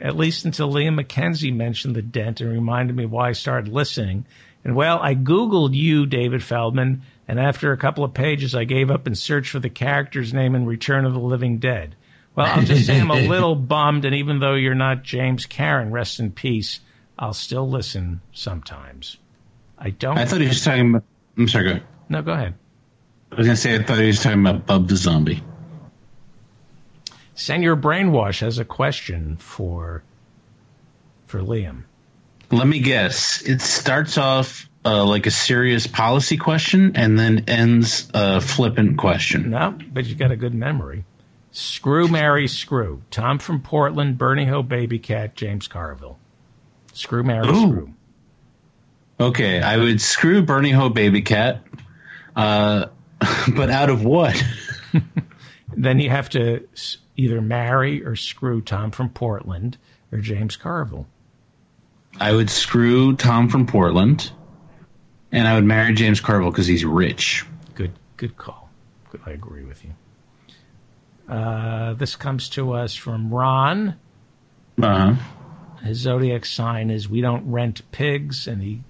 at 0.00 0.16
least 0.16 0.44
until 0.44 0.72
Liam 0.72 1.00
McKenzie 1.00 1.54
mentioned 1.54 1.94
the 1.96 2.02
dent 2.02 2.40
and 2.40 2.50
reminded 2.50 2.96
me 2.96 3.06
why 3.06 3.28
I 3.28 3.32
started 3.32 3.72
listening. 3.72 4.24
And 4.64 4.76
well, 4.76 5.00
I 5.02 5.14
Googled 5.14 5.74
you, 5.74 6.06
David 6.06 6.42
Feldman, 6.42 7.02
and 7.26 7.40
after 7.40 7.72
a 7.72 7.76
couple 7.76 8.04
of 8.04 8.14
pages, 8.14 8.54
I 8.54 8.64
gave 8.64 8.90
up 8.90 9.06
and 9.06 9.16
searched 9.18 9.50
for 9.50 9.58
the 9.58 9.70
character's 9.70 10.32
name 10.32 10.54
in 10.54 10.66
Return 10.66 11.04
of 11.04 11.12
the 11.14 11.18
Living 11.20 11.58
Dead. 11.58 11.96
Well, 12.34 12.46
I'll 12.46 12.62
just 12.62 12.86
say 12.86 13.00
I'm 13.00 13.10
a 13.10 13.14
little 13.28 13.54
bummed, 13.56 14.04
and 14.04 14.14
even 14.14 14.38
though 14.38 14.54
you're 14.54 14.74
not 14.74 15.02
James 15.02 15.46
Karen, 15.46 15.90
rest 15.90 16.18
in 16.20 16.30
peace, 16.30 16.80
I'll 17.18 17.34
still 17.34 17.68
listen 17.68 18.20
sometimes. 18.32 19.18
I 19.78 19.90
don't. 19.90 20.16
I 20.16 20.24
thought 20.26 20.40
he 20.40 20.48
was 20.48 20.64
talking 20.64 20.90
about. 20.90 21.04
I'm 21.36 21.48
sorry, 21.48 21.64
go 21.64 21.70
ahead. 21.72 21.82
no, 22.08 22.22
go 22.22 22.32
ahead. 22.32 22.54
I 23.32 23.34
was 23.36 23.46
going 23.46 23.56
to 23.56 23.60
say, 23.60 23.74
I 23.74 23.82
thought 23.82 23.98
he 23.98 24.06
was 24.06 24.22
talking 24.22 24.40
about 24.40 24.66
Bub 24.66 24.88
the 24.88 24.96
Zombie. 24.96 25.42
Senor 27.42 27.76
Brainwash 27.76 28.38
has 28.38 28.60
a 28.60 28.64
question 28.64 29.36
for 29.36 30.04
for 31.26 31.40
Liam. 31.40 31.82
Let 32.52 32.68
me 32.68 32.78
guess. 32.78 33.42
It 33.42 33.60
starts 33.60 34.16
off 34.16 34.68
uh, 34.84 35.04
like 35.04 35.26
a 35.26 35.32
serious 35.32 35.88
policy 35.88 36.36
question 36.36 36.92
and 36.94 37.18
then 37.18 37.46
ends 37.48 38.08
a 38.14 38.40
flippant 38.40 38.96
question. 38.96 39.50
No, 39.50 39.76
but 39.92 40.04
you 40.04 40.14
got 40.14 40.30
a 40.30 40.36
good 40.36 40.54
memory. 40.54 41.04
Screw, 41.50 42.06
Mary, 42.06 42.46
screw. 42.46 43.02
Tom 43.10 43.40
from 43.40 43.60
Portland, 43.60 44.18
Bernie 44.18 44.46
Ho, 44.46 44.62
Baby 44.62 45.00
Cat, 45.00 45.34
James 45.34 45.66
Carville. 45.66 46.20
Screw, 46.92 47.24
Mary, 47.24 47.48
Ooh. 47.48 47.68
screw. 47.68 47.94
Okay, 49.18 49.60
I 49.60 49.78
would 49.78 50.00
screw 50.00 50.42
Bernie 50.42 50.70
Ho 50.70 50.90
Baby 50.90 51.22
Cat, 51.22 51.64
uh, 52.36 52.86
but 53.56 53.68
out 53.68 53.90
of 53.90 54.04
what? 54.04 54.40
Then 55.76 55.98
you 55.98 56.10
have 56.10 56.28
to 56.30 56.66
either 57.16 57.40
marry 57.40 58.04
or 58.04 58.16
screw 58.16 58.60
Tom 58.60 58.90
from 58.90 59.08
Portland 59.08 59.78
or 60.10 60.18
James 60.18 60.56
Carville. 60.56 61.06
I 62.18 62.32
would 62.32 62.50
screw 62.50 63.16
Tom 63.16 63.48
from 63.48 63.66
Portland, 63.66 64.30
and 65.30 65.48
I 65.48 65.54
would 65.54 65.64
marry 65.64 65.94
James 65.94 66.20
Carville 66.20 66.50
because 66.50 66.66
he's 66.66 66.84
rich. 66.84 67.46
Good, 67.74 67.92
good 68.16 68.36
call. 68.36 68.70
Good, 69.10 69.22
I 69.24 69.30
agree 69.30 69.64
with 69.64 69.84
you. 69.84 69.94
Uh, 71.32 71.94
this 71.94 72.16
comes 72.16 72.48
to 72.50 72.72
us 72.72 72.94
from 72.94 73.32
Ron. 73.32 73.96
Uh-huh. 74.82 75.14
His 75.82 75.98
zodiac 75.98 76.44
sign 76.44 76.90
is 76.90 77.08
we 77.08 77.20
don't 77.20 77.50
rent 77.50 77.82
pigs, 77.92 78.46
and 78.46 78.62
he 78.62 78.82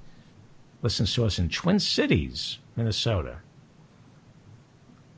listens 0.83 1.15
to 1.15 1.25
us 1.25 1.39
in 1.39 1.49
Twin 1.49 1.79
Cities, 1.79 2.59
Minnesota. 2.77 3.39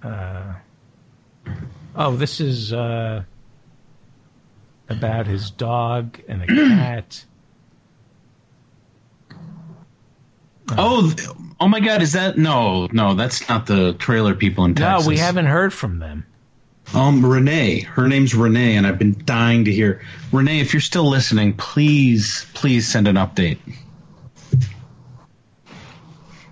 Uh, 0.02 0.54
oh, 1.94 2.16
this 2.16 2.40
is 2.40 2.72
uh, 2.72 3.24
about 4.88 5.26
his 5.26 5.50
dog 5.50 6.20
and 6.28 6.42
a 6.42 6.46
cat. 6.46 7.24
Oh, 10.70 11.12
oh 11.60 11.68
my 11.68 11.80
God! 11.80 12.00
Is 12.02 12.12
that 12.14 12.38
no, 12.38 12.88
no? 12.90 13.14
That's 13.14 13.48
not 13.48 13.66
the 13.66 13.92
trailer 13.94 14.34
people 14.34 14.64
in 14.64 14.74
Texas. 14.74 15.04
No, 15.04 15.08
we 15.08 15.18
haven't 15.18 15.46
heard 15.46 15.74
from 15.74 15.98
them. 15.98 16.26
Um, 16.94 17.24
Renee. 17.24 17.80
Her 17.80 18.08
name's 18.08 18.34
Renee, 18.34 18.76
and 18.76 18.86
I've 18.86 18.98
been 18.98 19.22
dying 19.24 19.64
to 19.66 19.72
hear. 19.72 20.02
Renee, 20.32 20.60
if 20.60 20.72
you're 20.74 20.80
still 20.80 21.08
listening, 21.08 21.54
please, 21.54 22.46
please 22.54 22.86
send 22.88 23.08
an 23.08 23.16
update. 23.16 23.58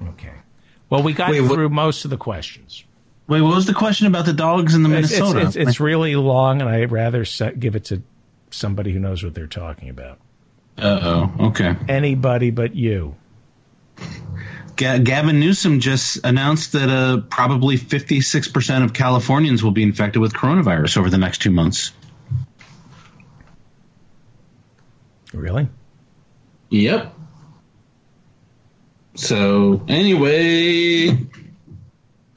Okay. 0.02 0.32
Well, 0.90 1.02
we 1.02 1.12
got 1.12 1.30
Wait, 1.30 1.40
what- 1.42 1.52
through 1.52 1.68
most 1.68 2.04
of 2.04 2.10
the 2.10 2.16
questions. 2.16 2.84
Wait, 3.32 3.40
what 3.40 3.54
was 3.54 3.64
the 3.64 3.72
question 3.72 4.06
about 4.06 4.26
the 4.26 4.34
dogs 4.34 4.74
in 4.74 4.82
the 4.82 4.94
It's, 4.94 5.10
it's, 5.10 5.20
Minnesota? 5.20 5.46
it's, 5.46 5.56
it's 5.56 5.80
really 5.80 6.16
long, 6.16 6.60
and 6.60 6.68
I'd 6.68 6.92
rather 6.92 7.24
give 7.58 7.76
it 7.76 7.84
to 7.84 8.02
somebody 8.50 8.92
who 8.92 8.98
knows 8.98 9.24
what 9.24 9.32
they're 9.32 9.46
talking 9.46 9.88
about. 9.88 10.18
uh 10.76 11.00
oh. 11.02 11.46
Okay. 11.46 11.74
Anybody 11.88 12.50
but 12.50 12.74
you. 12.74 13.14
Ga- 14.76 14.98
Gavin 14.98 15.40
Newsom 15.40 15.80
just 15.80 16.18
announced 16.24 16.72
that 16.72 16.90
uh, 16.90 17.22
probably 17.30 17.78
56% 17.78 18.84
of 18.84 18.92
Californians 18.92 19.64
will 19.64 19.70
be 19.70 19.82
infected 19.82 20.20
with 20.20 20.34
coronavirus 20.34 20.98
over 20.98 21.08
the 21.08 21.16
next 21.16 21.40
two 21.40 21.50
months. 21.50 21.92
Really? 25.32 25.70
Yep. 26.68 27.14
So, 29.14 29.82
anyway, 29.88 31.16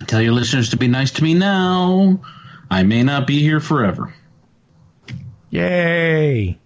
tell 0.05 0.21
your 0.21 0.33
listeners 0.33 0.69
to 0.69 0.77
be 0.77 0.87
nice 0.87 1.11
to 1.11 1.23
me 1.23 1.33
now. 1.33 2.19
I 2.69 2.83
may 2.83 3.03
not 3.03 3.27
be 3.27 3.41
here 3.41 3.59
forever. 3.59 4.13
Yay! 5.49 6.59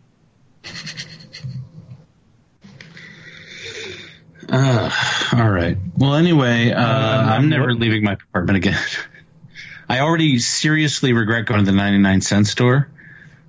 All 4.51 5.49
right. 5.49 5.77
Well, 5.95 6.15
anyway, 6.15 6.71
uh, 6.71 6.81
I'm 6.81 7.49
never 7.49 7.73
leaving 7.73 8.03
my 8.03 8.13
apartment 8.13 8.57
again. 8.57 8.79
I 9.89 9.99
already 9.99 10.39
seriously 10.39 11.13
regret 11.13 11.45
going 11.45 11.59
to 11.59 11.65
the 11.65 11.75
99 11.75 12.21
cent 12.21 12.47
store. 12.47 12.89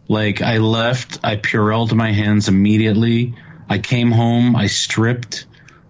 Like, 0.09 0.43
I 0.43 0.59
left, 0.59 1.20
I 1.22 1.36
Purelled 1.36 1.95
my 1.95 2.12
hands 2.12 2.49
immediately. 2.49 3.34
I 3.68 3.78
came 3.78 4.11
home, 4.11 4.57
I 4.57 4.66
stripped, 4.66 5.47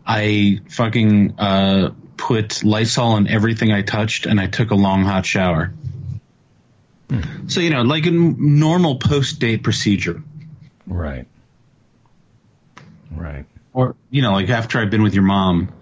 I 0.06 0.60
fucking 0.68 1.36
uh, 1.38 1.90
put 2.20 2.62
Lysol 2.62 3.12
on 3.12 3.26
everything 3.26 3.72
I 3.72 3.80
touched, 3.80 4.26
and 4.26 4.38
I 4.38 4.46
took 4.46 4.70
a 4.70 4.74
long 4.74 5.04
hot 5.04 5.24
shower. 5.24 5.72
So, 7.48 7.60
you 7.60 7.70
know, 7.70 7.82
like 7.82 8.04
a 8.04 8.10
n- 8.10 8.36
normal 8.38 8.96
post 8.96 9.40
date 9.40 9.64
procedure. 9.64 10.22
Right. 10.86 11.26
Right. 13.10 13.46
Or, 13.72 13.96
you 14.10 14.22
know, 14.22 14.32
like 14.32 14.48
after 14.50 14.78
I've 14.78 14.90
been 14.90 15.02
with 15.02 15.14
your 15.14 15.24
mom, 15.24 15.72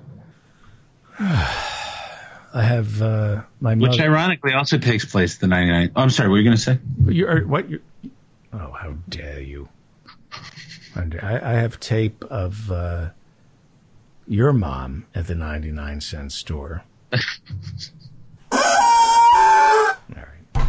I 1.19 2.63
have 2.63 3.03
uh, 3.03 3.43
my 3.61 3.75
which 3.75 4.01
ironically 4.01 4.55
also 4.55 4.79
takes 4.79 5.05
place 5.05 5.35
at 5.35 5.41
the 5.41 5.49
99. 5.49 5.93
Oh, 5.95 6.01
I'm 6.01 6.11
sorry, 6.11 6.29
what 6.29 6.35
were 6.35 6.39
you 6.39 6.45
going 6.45 6.57
to 6.57 6.63
say? 6.63 6.79
You're, 7.07 7.47
what? 7.47 7.69
You're, 7.69 7.81
oh, 8.55 8.73
how 8.73 8.95
dare 9.09 9.41
you! 9.41 9.69
I, 10.97 11.41
I 11.43 11.53
have 11.55 11.79
tape 11.79 12.25
of 12.25 12.71
uh, 12.71 13.11
your 14.29 14.53
mom 14.53 15.07
at 15.15 15.27
the 15.27 15.35
ninety-nine 15.35 16.01
cent 16.01 16.33
store. 16.33 16.85
All 17.13 17.19
right. 20.11 20.69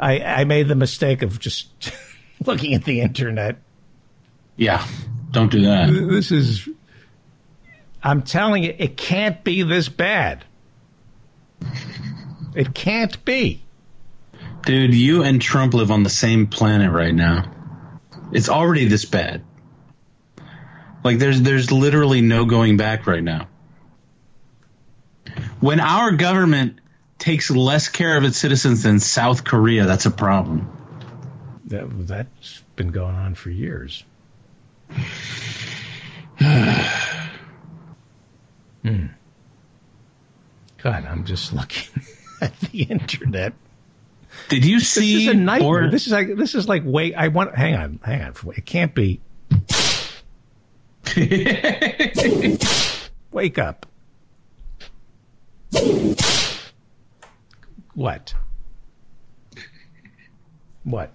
I 0.00 0.20
I 0.20 0.44
made 0.44 0.68
the 0.68 0.74
mistake 0.74 1.22
of 1.22 1.38
just 1.38 1.68
looking 2.46 2.74
at 2.74 2.84
the 2.84 3.00
internet. 3.00 3.56
Yeah, 4.56 4.86
don't 5.30 5.50
do 5.50 5.62
that. 5.62 5.90
This 5.90 6.30
is. 6.30 6.68
I'm 8.02 8.22
telling 8.22 8.64
you, 8.64 8.74
it 8.78 8.96
can't 8.96 9.42
be 9.44 9.62
this 9.62 9.88
bad. 9.88 10.44
It 12.54 12.74
can't 12.74 13.24
be. 13.24 13.62
Dude, 14.64 14.94
you 14.94 15.22
and 15.22 15.40
Trump 15.40 15.74
live 15.74 15.90
on 15.90 16.02
the 16.02 16.10
same 16.10 16.46
planet 16.46 16.92
right 16.92 17.14
now. 17.14 17.50
It's 18.32 18.48
already 18.48 18.86
this 18.86 19.04
bad. 19.04 19.42
Like 21.04 21.18
there's 21.18 21.42
there's 21.42 21.72
literally 21.72 22.20
no 22.20 22.44
going 22.44 22.76
back 22.76 23.06
right 23.06 23.22
now. 23.22 23.48
When 25.60 25.80
our 25.80 26.12
government 26.12 26.78
takes 27.18 27.50
less 27.50 27.88
care 27.88 28.16
of 28.16 28.24
its 28.24 28.36
citizens 28.36 28.82
than 28.82 29.00
South 29.00 29.44
Korea, 29.44 29.86
that's 29.86 30.06
a 30.06 30.10
problem. 30.10 30.70
That, 31.66 32.06
that's 32.06 32.62
been 32.76 32.88
going 32.88 33.14
on 33.14 33.34
for 33.34 33.50
years. 33.50 34.04
hmm. 38.82 39.06
God, 40.82 41.06
I'm 41.06 41.24
just 41.24 41.52
looking 41.52 42.02
at 42.40 42.58
the 42.60 42.82
internet. 42.82 43.52
Did 44.48 44.64
you 44.64 44.80
see? 44.80 45.14
This 45.14 45.22
is 45.22 45.28
a 45.28 45.34
nightmare. 45.34 45.84
or- 45.86 45.90
this 45.90 46.06
is 46.06 46.12
like 46.12 46.34
this 46.36 46.54
is 46.54 46.68
like 46.68 46.82
wait. 46.84 47.14
I 47.14 47.28
want. 47.28 47.54
Hang 47.54 47.76
on. 47.76 48.00
Hang 48.04 48.22
on. 48.22 48.34
It 48.56 48.66
can't 48.66 48.94
be. 48.94 49.20
Wake 53.32 53.58
up. 53.58 53.86
What? 57.94 58.34
What? 60.84 61.12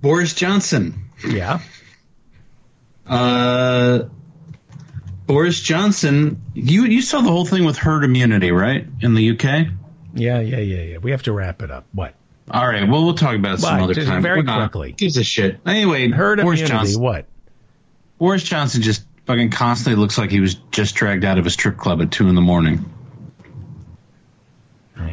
Boris 0.00 0.34
Johnson. 0.34 1.10
Yeah. 1.26 1.60
Uh, 3.06 4.04
Boris 5.26 5.60
Johnson. 5.60 6.42
You 6.54 6.84
you 6.84 7.02
saw 7.02 7.20
the 7.20 7.30
whole 7.30 7.44
thing 7.44 7.64
with 7.64 7.76
herd 7.76 8.04
immunity, 8.04 8.52
right? 8.52 8.86
In 9.00 9.14
the 9.14 9.30
UK. 9.30 9.44
Yeah. 10.14 10.40
Yeah. 10.40 10.42
Yeah. 10.58 10.82
Yeah. 10.82 10.98
We 10.98 11.10
have 11.10 11.22
to 11.24 11.32
wrap 11.32 11.62
it 11.62 11.70
up. 11.70 11.86
What? 11.92 12.14
All 12.50 12.66
right. 12.66 12.88
Well, 12.88 13.04
we'll 13.04 13.14
talk 13.14 13.36
about 13.36 13.54
it 13.54 13.60
some 13.60 13.82
other 13.82 13.94
time. 13.94 14.22
very 14.22 14.42
quickly. 14.42 14.92
Gives 14.92 15.16
a 15.16 15.24
shit. 15.24 15.60
Anyway, 15.66 16.08
Herd 16.08 16.40
Boris 16.40 16.60
immunity. 16.60 16.86
Johnson. 16.86 17.02
What? 17.02 17.26
Boris 18.20 18.42
Johnson 18.42 18.82
just 18.82 19.02
fucking 19.24 19.50
constantly 19.50 19.98
looks 19.98 20.18
like 20.18 20.30
he 20.30 20.40
was 20.40 20.54
just 20.70 20.94
dragged 20.94 21.24
out 21.24 21.38
of 21.38 21.46
a 21.46 21.50
strip 21.50 21.78
club 21.78 22.02
at 22.02 22.12
two 22.12 22.28
in 22.28 22.34
the 22.34 22.42
morning. 22.42 22.84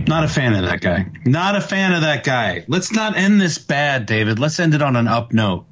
Not 0.05 0.26
a 0.26 0.28
fan 0.28 0.53
of 0.53 0.64
that 0.66 0.82
guy. 0.82 1.08
Not 1.26 1.55
a 1.55 1.62
fan 1.62 1.93
of 1.93 2.01
that 2.01 2.26
guy. 2.26 2.66
Let's 2.68 2.91
not 2.91 3.16
end 3.16 3.39
this 3.39 3.58
bad, 3.58 4.05
David. 4.05 4.39
Let's 4.39 4.60
end 4.60 4.74
it 4.74 4.82
on 4.82 4.97
an 4.97 5.08
up 5.08 5.32
note. 5.32 5.66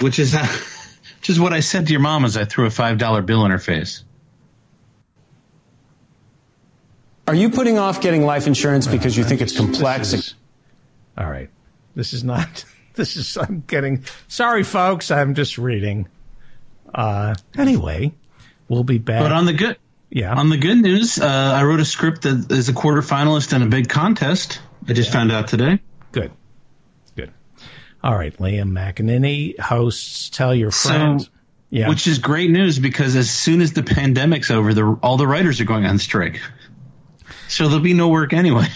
Which 0.00 0.18
is 0.18 0.32
how, 0.32 0.42
which 1.20 1.30
is 1.30 1.38
what 1.38 1.52
I 1.52 1.60
said 1.60 1.86
to 1.86 1.92
your 1.92 2.00
mom 2.00 2.24
as 2.24 2.36
I 2.36 2.44
threw 2.44 2.66
a 2.66 2.70
five 2.70 2.98
dollar 2.98 3.22
bill 3.22 3.44
in 3.44 3.52
her 3.52 3.60
face. 3.60 4.02
Are 7.28 7.34
you 7.34 7.48
putting 7.48 7.78
off 7.78 8.00
getting 8.00 8.26
life 8.26 8.48
insurance 8.48 8.88
because 8.88 9.16
you 9.16 9.22
think 9.22 9.40
it's 9.40 9.56
complex? 9.56 10.12
Is- 10.12 10.34
all 11.16 11.30
right. 11.30 11.48
This 11.94 12.12
is 12.12 12.24
not. 12.24 12.64
This 12.96 13.16
is. 13.16 13.36
I'm 13.36 13.64
getting. 13.66 14.04
Sorry, 14.28 14.62
folks. 14.62 15.10
I'm 15.10 15.34
just 15.34 15.58
reading. 15.58 16.06
Uh. 16.94 17.34
Anyway, 17.58 18.12
we'll 18.68 18.84
be 18.84 18.98
back. 18.98 19.20
But 19.20 19.32
on 19.32 19.46
the 19.46 19.52
good, 19.52 19.78
yeah. 20.10 20.32
on 20.32 20.48
the 20.48 20.56
good 20.56 20.78
news, 20.80 21.18
uh, 21.18 21.26
I 21.26 21.64
wrote 21.64 21.80
a 21.80 21.84
script 21.84 22.22
that 22.22 22.52
is 22.52 22.68
a 22.68 22.72
quarter 22.72 23.00
finalist 23.02 23.52
in 23.52 23.62
a 23.62 23.66
big 23.66 23.88
contest. 23.88 24.60
I 24.88 24.92
just 24.92 25.10
found 25.12 25.32
out 25.32 25.48
today. 25.48 25.80
Good. 26.12 26.30
Good. 27.16 27.32
All 28.02 28.14
right. 28.14 28.36
Liam 28.38 28.70
McEneaney 28.70 29.58
hosts 29.58 30.30
Tell 30.30 30.54
Your 30.54 30.70
So- 30.70 30.90
Friends. 30.90 31.30
yeah. 31.70 31.88
Which 31.88 32.06
is 32.06 32.18
great 32.20 32.50
news 32.50 32.78
because 32.78 33.16
as 33.16 33.28
soon 33.28 33.60
as 33.60 33.72
the 33.72 33.82
pandemic's 33.82 34.52
over, 34.52 34.72
the, 34.72 34.98
all 35.02 35.16
the 35.16 35.26
writers 35.26 35.60
are 35.60 35.64
going 35.64 35.84
on 35.84 35.98
strike. 35.98 36.40
So 37.48 37.66
there'll 37.66 37.82
be 37.82 37.94
no 37.94 38.08
work 38.08 38.32
anyway. 38.32 38.66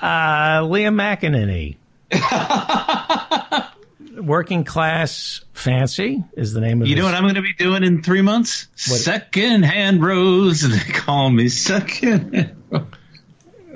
uh, 0.00 0.60
Liam 0.62 0.94
McEneaney. 0.94 1.76
Working 4.16 4.64
Class 4.64 5.40
Fancy 5.52 6.24
is 6.34 6.52
the 6.52 6.60
name 6.60 6.82
of 6.82 6.88
You 6.88 6.96
know 6.96 7.04
what 7.04 7.14
I'm 7.14 7.22
going 7.22 7.34
to 7.36 7.42
be 7.42 7.54
doing 7.54 7.84
in 7.84 8.02
three 8.02 8.22
months? 8.22 8.68
Second 8.76 9.62
hand 9.64 10.02
rose. 10.02 10.60
They 10.62 10.92
call 10.92 11.30
me 11.30 11.48
second. 11.48 12.54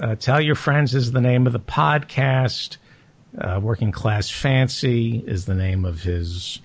uh, 0.01 0.15
Tell 0.17 0.41
Your 0.41 0.55
Friends 0.55 0.95
is 0.95 1.13
the 1.13 1.21
name 1.21 1.47
of 1.47 1.53
the 1.53 1.61
podcast. 1.61 2.77
Uh, 3.39 3.61
Working 3.63 3.93
Class 3.93 4.31
Fancy 4.31 5.23
is 5.27 5.45
the 5.47 5.55
name 5.55 5.85
of 5.85 6.03
his 6.03 6.61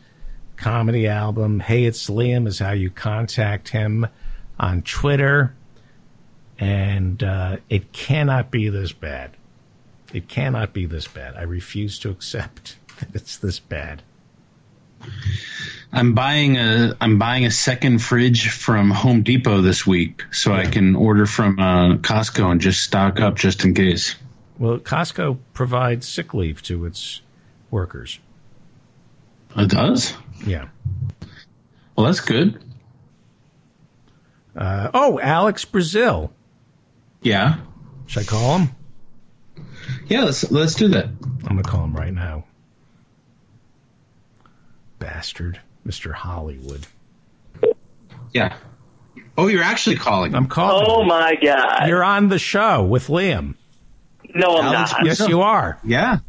comedy 0.58 1.08
album. 1.08 1.60
Hey, 1.60 1.86
it's 1.86 2.10
Liam 2.10 2.48
is 2.48 2.60
how 2.60 2.72
you 2.72 2.90
contact 2.90 3.70
him 3.70 4.08
on 4.60 4.82
Twitter. 4.84 5.56
And 6.60 7.24
uh, 7.24 7.58
it 7.70 7.92
cannot 7.94 8.52
be 8.52 8.70
this 8.70 8.92
bad. 8.92 9.32
It 10.14 10.28
cannot 10.28 10.74
be 10.74 10.86
this 10.86 11.08
bad. 11.08 11.36
I 11.36 11.44
refuse 11.44 12.00
to 12.00 12.10
accept 12.10 12.78
that 13.00 13.14
it's 13.14 13.38
this 13.38 13.60
bad. 13.60 14.02
I'm 15.92 16.14
buying 16.14 16.58
a 16.58 16.96
I'm 17.00 17.18
buying 17.18 17.46
a 17.46 17.52
second 17.52 18.00
fridge 18.00 18.50
from 18.50 18.92
Home 18.92 19.24
Depot 19.24 19.62
this 19.62 19.88
week 19.88 20.24
so 20.32 20.54
I 20.54 20.66
can 20.66 20.96
order 20.96 21.26
from 21.26 21.58
uh, 21.58 21.96
Costco 21.98 22.52
and 22.52 22.62
just 22.62 22.84
stock 22.84 23.20
up 23.20 23.36
just 23.36 23.64
in 23.64 23.74
case. 23.74 24.16
Well, 24.58 24.78
Costco 24.78 25.38
provides 25.54 26.08
sick 26.08 26.34
leave 26.34 26.62
to 26.64 26.86
its 26.86 27.22
workers. 27.72 28.20
It 29.56 29.70
does. 29.70 30.14
Yeah. 30.46 30.68
Well, 31.96 32.06
that's 32.06 32.20
good. 32.20 32.62
Uh, 34.56 34.92
oh, 34.94 35.20
Alex 35.20 35.66
Brazil. 35.66 36.32
Yeah. 37.22 37.58
Should 38.08 38.24
I 38.24 38.26
call 38.26 38.58
him? 38.60 38.70
Yeah. 40.10 40.24
Let's 40.26 40.52
let's 40.52 40.76
do 40.76 40.90
that. 40.90 41.06
I'm 41.06 41.40
going 41.44 41.64
to 41.64 41.70
call 41.70 41.84
him 41.84 41.96
right 41.96 42.14
now. 42.14 42.46
Bastard. 45.00 45.60
Mr. 45.88 46.14
Hollywood. 46.14 46.86
Yeah. 48.34 48.58
Oh, 49.38 49.48
you're 49.48 49.64
actually 49.64 49.96
calling. 49.96 50.36
I'm 50.36 50.48
calling. 50.48 50.86
Oh 50.88 51.04
my 51.04 51.36
god! 51.42 51.88
You're 51.88 52.04
on 52.04 52.28
the 52.30 52.38
show 52.38 52.84
with 52.84 53.08
Liam. 53.08 53.56
no, 54.36 54.58
I'm 54.58 54.76
Alex 54.76 54.92
not. 54.92 55.06
Yes, 55.06 55.20
you 55.28 55.42
are. 55.42 55.80
Yeah. 55.84 56.20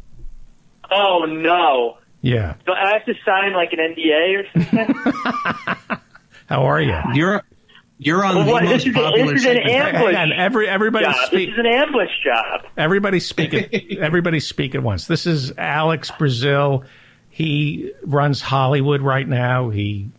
Oh 0.89 1.25
no! 1.27 1.97
Yeah. 2.21 2.55
Do 2.65 2.71
I 2.71 2.93
have 2.93 3.05
to 3.05 3.13
sign 3.25 3.53
like 3.53 3.73
an 3.73 3.79
NDA 3.79 4.39
or 4.39 4.45
something? 4.53 5.99
How 6.47 6.63
are 6.65 6.81
you? 6.81 6.97
You're 7.13 7.43
you're 8.03 8.25
on 8.25 8.47
What, 8.47 8.63
the 8.63 8.69
this 8.69 8.85
most 8.85 8.87
is 8.87 8.95
a- 8.95 8.99
popular. 8.99 9.31
this 9.33 9.41
is 9.41 9.45
an 9.45 9.55
segment. 9.57 9.75
amp- 9.75 9.95
Hang 9.95 10.15
on. 10.15 10.31
Every 10.33 10.67
everybody 10.67 11.05
job. 11.05 11.15
speak. 11.27 11.49
This 11.49 11.53
is 11.53 11.59
an 11.59 11.65
ambush 11.67 12.09
job. 12.25 12.61
Everybody 12.75 13.19
speak 13.19 13.53
it. 13.53 13.97
Everybody 13.99 14.39
speak 14.39 14.73
at 14.75 14.81
once. 14.81 15.05
This 15.05 15.27
is 15.27 15.53
Alex 15.57 16.11
Brazil. 16.17 16.83
He 17.29 17.91
runs 18.03 18.41
Hollywood 18.41 19.01
right 19.01 19.27
now. 19.27 19.69
He 19.69 20.09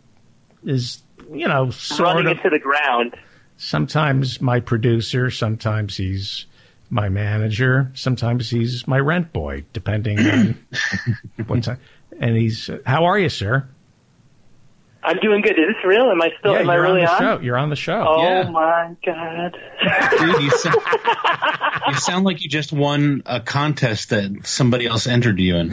is, 0.65 1.03
you 1.33 1.49
know, 1.49 1.71
sort 1.71 2.15
Running 2.15 2.27
of. 2.31 2.37
into 2.39 2.51
the 2.51 2.59
ground. 2.61 3.17
Sometimes 3.57 4.41
my 4.41 4.61
producer. 4.61 5.31
Sometimes 5.31 5.97
he's 5.97 6.47
my 6.89 7.09
manager. 7.09 7.91
Sometimes 7.95 8.49
he's 8.51 8.87
my 8.87 8.99
rent 8.99 9.33
boy, 9.33 9.65
depending 9.73 10.19
on 10.21 10.59
what 11.47 11.63
time. 11.65 11.79
And 12.21 12.37
he's. 12.37 12.71
How 12.87 13.05
are 13.07 13.19
you, 13.19 13.29
sir? 13.29 13.67
I'm 15.05 15.19
doing 15.19 15.43
good. 15.43 15.53
Is 15.59 15.67
this 15.75 15.85
real? 15.85 16.11
Am 16.11 16.21
I 16.23 16.31
still? 16.39 16.53
yeah, 16.53 16.61
am 16.61 16.71
I 16.71 16.75
you're 16.75 16.83
really 16.83 17.01
on 17.01 17.07
the 17.07 17.13
on? 17.13 17.19
show. 17.21 17.41
You're 17.43 17.57
on 17.59 17.71
the 17.71 17.77
show. 17.77 18.05
Oh 18.09 18.23
Yeah. 18.23 18.51
my 18.51 18.97
god! 19.05 19.57
Dude, 20.19 20.43
you 20.43 20.51
sound, 20.51 20.77
you 21.89 21.95
sound 21.95 22.25
like 22.25 22.43
you 22.43 22.49
just 22.49 22.73
won 22.73 23.23
a 23.27 23.41
contest 23.41 24.11
that 24.11 24.47
somebody 24.47 24.87
else 24.87 25.07
entered 25.07 25.39
you 25.41 25.57
in. 25.57 25.71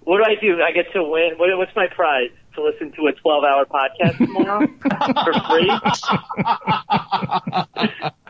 What 0.00 0.18
do 0.18 0.24
I 0.24 0.34
do? 0.40 0.60
I 0.62 0.72
get 0.72 0.92
to 0.94 1.02
win. 1.04 1.32
What, 1.36 1.56
what's 1.58 1.76
my 1.76 1.86
prize? 1.94 2.30
To 2.54 2.62
listen 2.64 2.90
to 2.92 3.06
a 3.06 3.12
12-hour 3.12 3.66
podcast 3.66 4.16
tomorrow 4.16 4.66
for 5.24 5.32
free? 5.48 5.70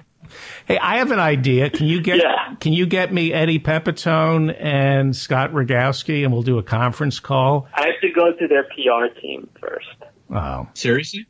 Hey, 0.69 0.79
I 0.79 0.99
have 0.99 1.11
an 1.13 1.19
idea. 1.19 1.71
Can 1.71 1.87
you 1.87 2.01
get 2.03 2.19
Yeah. 2.19 2.55
can 2.61 2.73
you 2.75 2.85
get 2.87 3.11
me 3.13 3.33
Eddie 3.33 3.59
Pepitone 3.59 4.55
and 4.61 5.17
Scott 5.17 5.53
Rogowsky, 5.53 6.25
and 6.25 6.33
we'll 6.33 6.43
do 6.43 6.59
a 6.59 6.63
conference 6.63 7.21
call? 7.21 7.67
I 7.75 7.87
have 7.87 8.01
to 8.03 8.11
go 8.11 8.33
to 8.33 8.47
their 8.47 8.65
PR 8.65 9.19
team 9.21 9.49
first. 9.61 9.87
Oh, 10.31 10.69
Seriously? 10.75 11.27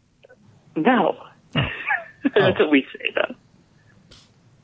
No, 0.75 1.17
that's 1.55 2.59
what 2.59 2.71
we 2.71 2.85
say 2.93 3.13
though. 3.15 3.35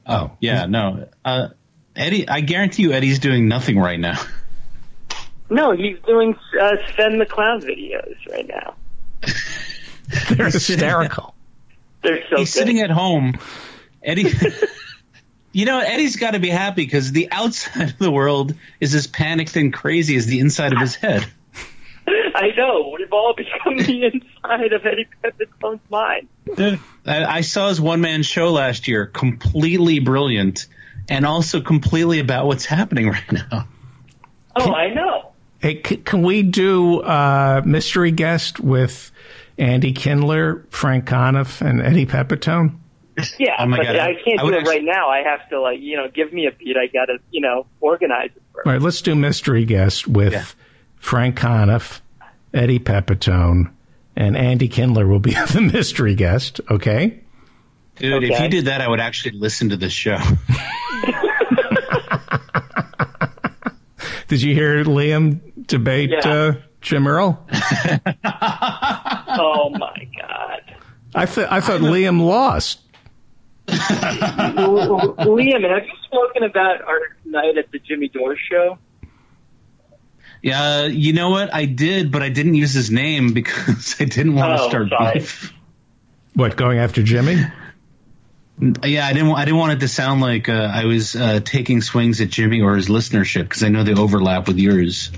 Oh, 0.06 0.30
yeah, 0.40 0.66
no. 0.66 1.08
Uh, 1.24 1.48
Eddie, 1.96 2.28
I 2.28 2.40
guarantee 2.40 2.82
you 2.82 2.92
Eddie's 2.92 3.20
doing 3.20 3.46
nothing 3.48 3.78
right 3.78 3.98
now. 4.00 4.20
No, 5.50 5.70
he's 5.72 5.96
doing 6.04 6.34
uh, 6.60 6.72
Sven 6.92 7.18
the 7.18 7.26
Clown 7.26 7.60
videos 7.60 8.16
right 8.30 8.48
now. 8.48 8.74
they're 10.30 10.46
hysterical. 10.46 11.34
They're 12.02 12.22
so 12.28 12.36
He's 12.38 12.52
good. 12.52 12.58
sitting 12.58 12.80
at 12.80 12.90
home. 12.90 13.34
Eddie, 14.04 14.30
you 15.52 15.64
know, 15.64 15.80
Eddie's 15.80 16.16
got 16.16 16.32
to 16.32 16.38
be 16.40 16.50
happy 16.50 16.84
because 16.84 17.10
the 17.12 17.28
outside 17.30 17.90
of 17.90 17.98
the 17.98 18.10
world 18.10 18.54
is 18.80 18.94
as 18.94 19.06
panicked 19.06 19.56
and 19.56 19.72
crazy 19.72 20.16
as 20.16 20.26
the 20.26 20.40
inside 20.40 20.72
of 20.72 20.78
his 20.80 20.94
head. 20.94 21.26
I 22.06 22.48
know. 22.56 22.94
We've 22.98 23.12
all 23.12 23.34
become 23.34 23.78
the 23.78 24.04
inside 24.12 24.72
of 24.72 24.84
Eddie 24.84 25.08
Pepitone's 25.22 25.80
mind. 25.88 26.28
I, 26.58 26.78
I 27.06 27.40
saw 27.40 27.68
his 27.68 27.80
one 27.80 28.00
man 28.00 28.22
show 28.22 28.50
last 28.52 28.88
year, 28.88 29.06
completely 29.06 30.00
brilliant, 30.00 30.66
and 31.08 31.24
also 31.24 31.60
completely 31.60 32.20
about 32.20 32.46
what's 32.46 32.66
happening 32.66 33.08
right 33.08 33.32
now. 33.32 33.66
Oh, 34.56 34.72
I 34.72 34.92
know. 34.92 35.32
Hey, 35.60 35.80
c- 35.82 35.96
can 35.96 36.22
we 36.22 36.42
do 36.42 37.00
uh, 37.00 37.62
mystery 37.64 38.10
guest 38.10 38.60
with 38.60 39.10
Andy 39.56 39.92
Kindler, 39.92 40.66
Frank 40.68 41.06
Conniff, 41.06 41.62
and 41.62 41.80
Eddie 41.80 42.06
Pepitone? 42.06 42.76
Yeah, 43.38 43.54
Oh 43.60 43.66
my 43.66 43.76
but 43.78 43.82
God, 43.86 43.96
I 43.96 44.08
I- 44.10 44.14
can't 44.14 44.40
I 44.40 44.42
do 44.42 44.48
it 44.52 44.56
actually- 44.58 44.74
right 44.76 44.84
now. 44.84 45.08
I 45.08 45.22
have 45.22 45.48
to 45.50 45.60
like 45.60 45.80
you 45.80 45.96
know 45.96 46.08
give 46.08 46.32
me 46.32 46.46
a 46.46 46.52
beat. 46.52 46.76
I 46.76 46.86
gotta 46.88 47.18
you 47.30 47.40
know 47.40 47.66
organize 47.80 48.30
it 48.34 48.42
first. 48.52 48.66
All 48.66 48.72
right, 48.72 48.82
let's 48.82 49.00
do 49.02 49.14
mystery 49.14 49.64
guest 49.64 50.08
with 50.08 50.32
Yeah. 50.32 50.44
Frank 50.96 51.36
Conniff, 51.38 52.00
Eddie 52.52 52.80
Pepitone, 52.80 53.70
and 54.16 54.36
Andy 54.36 54.68
Kindler 54.68 55.06
will 55.06 55.20
be 55.20 55.32
the 55.52 55.60
mystery 55.60 56.14
guest. 56.14 56.60
Okay. 56.70 57.20
Dude, 57.96 58.24
if 58.24 58.40
you 58.40 58.48
did 58.48 58.64
that, 58.64 58.80
I 58.80 58.88
would 58.88 58.98
actually 58.98 59.38
listen 59.38 59.68
to 59.68 59.76
this 59.76 59.92
show. 59.92 60.18
Did 64.28 64.42
you 64.42 64.54
hear 64.54 64.82
Liam 64.84 65.40
debate 65.66 66.10
Yeah. 66.10 66.28
uh, 66.28 66.52
Jim 66.80 67.06
Earl? 67.06 67.46
Oh 69.36 69.68
my 69.70 70.08
god, 70.16 70.62
I 71.14 71.26
thought 71.26 71.50
I 71.50 71.60
thought 71.60 71.80
Liam 71.80 72.24
lost. 72.24 72.78
Liam, 73.68 75.68
have 75.68 75.84
you 75.86 75.92
spoken 76.04 76.44
about 76.44 76.82
our 76.82 77.00
night 77.24 77.56
at 77.58 77.70
the 77.72 77.78
Jimmy 77.78 78.08
Dore 78.08 78.36
show? 78.36 78.78
Yeah, 80.42 80.86
you 80.86 81.14
know 81.14 81.30
what? 81.30 81.54
I 81.54 81.64
did, 81.64 82.12
but 82.12 82.22
I 82.22 82.28
didn't 82.28 82.54
use 82.54 82.74
his 82.74 82.90
name 82.90 83.32
because 83.32 83.96
I 84.00 84.04
didn't 84.04 84.34
want 84.34 84.58
to 84.58 84.64
Oh, 84.64 84.68
start 84.68 84.88
sorry. 84.90 85.14
beef. 85.20 85.52
What 86.34 86.56
going 86.56 86.78
after 86.78 87.02
Jimmy? 87.02 87.36
Yeah, 88.84 89.06
I 89.06 89.12
didn't. 89.12 89.32
I 89.32 89.44
didn't 89.44 89.58
want 89.58 89.72
it 89.72 89.80
to 89.80 89.88
sound 89.88 90.20
like 90.20 90.48
uh, 90.48 90.52
I 90.52 90.84
was 90.84 91.16
uh, 91.16 91.40
taking 91.44 91.80
swings 91.80 92.20
at 92.20 92.28
Jimmy 92.28 92.60
or 92.60 92.76
his 92.76 92.88
listenership 92.88 93.42
because 93.44 93.64
I 93.64 93.68
know 93.68 93.82
they 93.82 93.94
overlap 93.94 94.46
with 94.46 94.58
yours. 94.58 95.10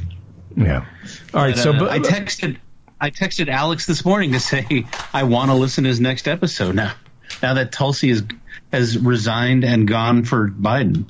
Yeah. 0.57 0.87
All 1.35 1.43
right. 1.43 1.55
But, 1.55 1.63
so, 1.63 1.73
uh, 1.73 1.79
but, 1.81 1.91
I 1.91 1.99
texted. 1.99 2.57
I 2.99 3.11
texted 3.11 3.49
Alex 3.49 3.87
this 3.87 4.07
morning 4.07 4.33
to 4.33 4.41
say 4.41 4.87
I 5.13 5.25
want 5.25 5.51
to 5.51 5.55
listen 5.55 5.85
to 5.85 5.89
his 5.89 6.01
next 6.01 6.29
episode 6.29 6.75
now. 6.75 6.95
Now 7.43 7.55
that 7.55 7.73
Tulsi 7.73 8.11
is, 8.11 8.25
has 8.73 8.99
resigned 8.99 9.65
and 9.65 9.87
gone 9.87 10.25
for 10.25 10.49
Biden. 10.49 11.07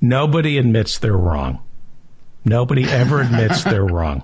nobody 0.00 0.58
admits 0.58 0.98
they're 0.98 1.16
wrong. 1.16 1.60
Nobody 2.44 2.84
ever 2.84 3.20
admits 3.20 3.64
they're 3.64 3.84
wrong. 3.84 4.22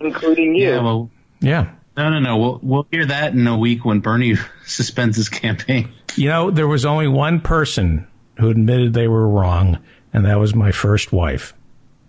including 0.00 0.54
you. 0.54 0.68
Yeah, 0.68 0.82
well, 0.82 1.10
Yeah. 1.40 1.70
no, 1.96 2.10
no, 2.10 2.18
no. 2.20 2.36
We'll 2.36 2.60
we'll 2.62 2.86
hear 2.90 3.06
that 3.06 3.32
in 3.32 3.46
a 3.46 3.56
week 3.58 3.84
when 3.84 4.00
Bernie 4.00 4.36
suspends 4.66 5.16
his 5.16 5.28
campaign. 5.28 5.90
You 6.16 6.28
know, 6.28 6.50
there 6.50 6.68
was 6.68 6.84
only 6.84 7.08
one 7.08 7.40
person 7.40 8.06
who 8.38 8.50
admitted 8.50 8.92
they 8.94 9.08
were 9.08 9.26
wrong, 9.28 9.78
and 10.12 10.24
that 10.26 10.38
was 10.38 10.54
my 10.54 10.72
first 10.72 11.12
wife. 11.12 11.54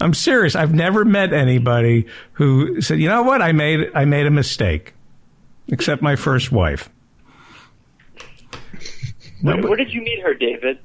I'm 0.00 0.14
serious. 0.14 0.54
I've 0.54 0.74
never 0.74 1.04
met 1.04 1.32
anybody 1.32 2.06
who 2.32 2.80
said, 2.80 3.00
"You 3.00 3.08
know 3.08 3.22
what? 3.22 3.42
I 3.42 3.52
made 3.52 3.90
I 3.94 4.04
made 4.04 4.26
a 4.26 4.30
mistake." 4.30 4.94
Except 5.68 6.02
my 6.02 6.16
first 6.16 6.50
wife. 6.50 6.90
where, 9.42 9.60
where 9.62 9.76
did 9.76 9.92
you 9.92 10.02
meet 10.02 10.20
her, 10.22 10.34
David? 10.34 10.78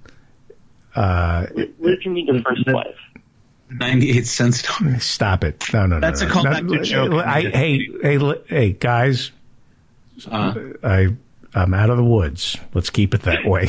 Uh, 0.95 1.47
Where 1.77 1.95
did 1.95 2.05
you 2.05 2.11
meet 2.11 2.27
your 2.27 2.41
first 2.41 2.65
wife? 2.67 2.95
Ninety-eight 3.69 4.27
cents. 4.27 4.63
stop 5.03 5.43
it! 5.43 5.65
No, 5.73 5.87
no, 5.87 5.95
no. 5.95 5.99
That's 5.99 6.21
no, 6.21 6.27
a 6.27 6.29
callback 6.29 6.65
no. 6.65 6.77
to 6.77 6.83
joke. 6.83 7.13
I, 7.13 7.41
hey, 7.41 7.89
hey, 8.01 8.19
hey, 8.47 8.71
guys! 8.73 9.31
Uh, 10.29 10.53
I 10.83 11.07
I'm 11.53 11.73
out 11.73 11.89
of 11.89 11.97
the 11.97 12.03
woods. 12.03 12.57
Let's 12.73 12.89
keep 12.89 13.13
it 13.13 13.23
that 13.23 13.45
way. 13.45 13.63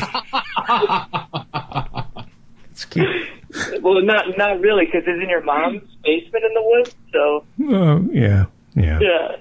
Let's 2.67 2.85
keep. 2.85 3.07
Well, 3.81 4.01
not 4.01 4.37
not 4.37 4.59
really, 4.61 4.85
because 4.85 5.03
it's 5.07 5.21
in 5.23 5.29
your 5.29 5.43
mom's 5.43 5.81
basement 6.03 6.43
in 6.45 6.53
the 6.53 6.61
woods. 6.63 6.95
So 7.13 7.45
Oh, 7.69 8.09
yeah, 8.11 8.45
yeah. 8.75 8.99
yeah. 9.01 9.35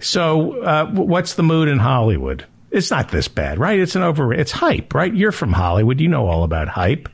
So, 0.00 0.62
uh, 0.62 0.86
what's 0.92 1.34
the 1.34 1.42
mood 1.42 1.68
in 1.68 1.78
Hollywood? 1.78 2.44
It's 2.70 2.90
not 2.90 3.10
this 3.10 3.28
bad, 3.28 3.58
right? 3.58 3.78
It's 3.80 3.96
an 3.96 4.02
over. 4.02 4.32
It's 4.32 4.52
hype, 4.52 4.94
right? 4.94 5.12
You're 5.12 5.32
from 5.32 5.52
Hollywood. 5.52 6.00
You 6.00 6.08
know 6.08 6.26
all 6.26 6.44
about 6.44 6.68
hype. 6.68 7.08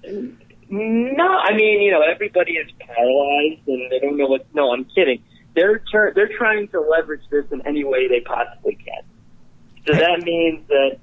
No, 0.68 1.24
I 1.28 1.54
mean, 1.54 1.80
you 1.80 1.92
know, 1.92 2.02
everybody 2.02 2.52
is 2.54 2.70
paralyzed 2.78 3.60
and 3.68 3.90
they 3.90 3.98
don't 4.00 4.16
know 4.16 4.26
what. 4.26 4.46
No, 4.54 4.72
I'm 4.72 4.84
kidding. 4.84 5.22
They're 5.54 5.78
tur- 5.90 6.12
they're 6.14 6.36
trying 6.36 6.68
to 6.68 6.80
leverage 6.80 7.22
this 7.30 7.44
in 7.52 7.64
any 7.66 7.84
way 7.84 8.08
they 8.08 8.20
possibly 8.20 8.74
can. 8.74 9.02
So 9.86 9.92
that 9.94 10.22
means 10.24 10.66
that. 10.68 10.98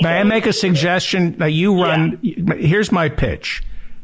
May 0.00 0.18
I 0.20 0.22
make 0.24 0.46
a 0.46 0.52
suggestion? 0.54 1.36
Now, 1.38 1.46
you 1.46 1.80
run. 1.82 2.18
Here's 2.58 2.90
my 2.90 3.10
pitch, 3.10 3.62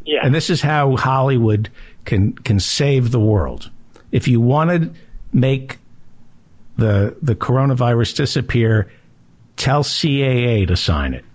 Yeah. 0.08 0.20
and 0.24 0.34
this 0.34 0.48
is 0.48 0.62
how 0.62 0.96
Hollywood 0.96 1.68
can 2.06 2.32
can 2.32 2.60
save 2.60 3.10
the 3.10 3.20
world. 3.20 3.70
If 4.10 4.26
you 4.26 4.40
want 4.40 4.70
to 4.70 4.90
make 5.34 5.76
the 6.78 7.14
the 7.20 7.34
coronavirus 7.34 8.16
disappear, 8.16 8.90
tell 9.56 9.84
CAA 9.84 10.66
to 10.66 10.76
sign 10.76 11.12
it. 11.12 11.26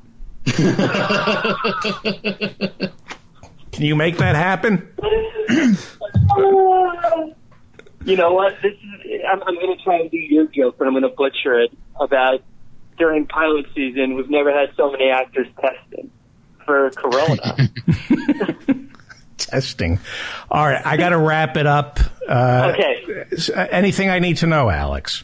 Can 3.71 3.85
you 3.85 3.95
make 3.95 4.17
that 4.17 4.35
happen? 4.35 4.91
you 8.05 8.15
know 8.15 8.33
what? 8.33 8.55
This 8.63 8.73
is. 8.73 9.21
I'm, 9.31 9.43
I'm 9.43 9.53
going 9.55 9.77
to 9.77 9.83
try 9.83 9.99
and 9.99 10.09
do 10.09 10.17
your 10.17 10.47
joke, 10.47 10.77
but 10.79 10.87
I'm 10.87 10.93
going 10.93 11.03
to 11.03 11.09
butcher 11.09 11.61
it. 11.61 11.71
About 11.99 12.41
during 12.97 13.27
pilot 13.27 13.67
season, 13.75 14.15
we've 14.15 14.31
never 14.31 14.51
had 14.51 14.71
so 14.75 14.91
many 14.91 15.09
actors 15.09 15.45
tested 15.61 16.09
for 16.65 16.89
corona. 16.91 17.57
Testing. 19.37 19.99
All 20.49 20.65
right, 20.65 20.85
I 20.85 20.97
got 20.97 21.09
to 21.09 21.17
wrap 21.17 21.57
it 21.57 21.65
up. 21.65 21.99
Uh, 22.27 22.73
okay. 22.73 23.25
anything 23.71 24.09
I 24.09 24.19
need 24.19 24.37
to 24.37 24.47
know, 24.47 24.69
Alex? 24.69 25.23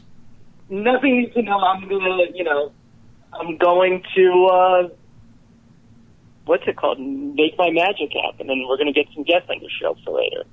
Nothing 0.70 1.16
you 1.16 1.22
need 1.22 1.34
to 1.34 1.42
know. 1.42 1.58
I'm 1.60 1.88
gonna, 1.88 2.18
you 2.34 2.44
know, 2.44 2.72
I'm 3.34 3.58
going 3.58 4.04
to. 4.16 4.46
uh 4.52 4.90
What's 6.46 6.64
it 6.68 6.78
called? 6.78 7.00
Make 7.00 7.56
my 7.60 7.70
magic 7.70 8.10
happen, 8.24 8.50
and 8.50 8.68
we're 8.68 8.78
going 8.78 8.92
to 8.92 8.94
get 8.94 9.06
some 9.14 9.24
guests 9.24 9.48
on 9.52 9.62
your 9.62 9.70
show 9.80 9.96
for 10.04 10.18
later. 10.20 10.44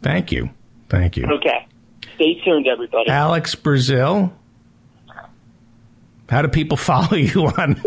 Thank 0.00 0.30
you. 0.30 0.48
Thank 0.88 1.16
you. 1.16 1.24
Okay. 1.26 1.66
Stay 2.14 2.40
tuned, 2.44 2.68
everybody. 2.68 3.10
Alex 3.10 3.56
Brazil. 3.56 4.32
How 6.28 6.42
do 6.42 6.48
people 6.48 6.76
follow 6.90 7.16
you 7.16 7.46
on? 7.46 7.82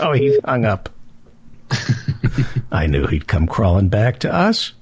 Oh, 0.00 0.12
he's 0.12 0.38
hung 0.46 0.64
up. 0.64 0.88
I 2.72 2.86
knew 2.86 3.06
he'd 3.06 3.26
come 3.26 3.46
crawling 3.46 3.88
back 3.88 4.20
to 4.20 4.32
us. 4.32 4.72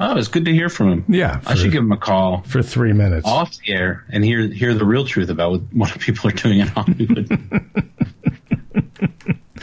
oh, 0.00 0.16
it's 0.16 0.28
good 0.28 0.44
to 0.46 0.52
hear 0.52 0.68
from 0.68 0.90
him. 0.90 1.04
Yeah, 1.08 1.40
I 1.46 1.54
should 1.54 1.72
give 1.72 1.82
him 1.82 1.92
a 1.92 1.96
call 1.96 2.42
For 2.42 2.62
three 2.62 2.92
minutes. 2.92 3.26
off 3.26 3.56
the 3.58 3.72
air 3.72 4.04
and 4.10 4.24
hear 4.24 4.46
hear 4.48 4.74
the 4.74 4.84
real 4.84 5.04
truth 5.04 5.28
about 5.30 5.52
what, 5.52 5.60
what 5.72 5.98
people 6.00 6.28
are 6.30 6.32
doing 6.34 6.60
in 6.60 6.68
Hollywood. 6.68 7.28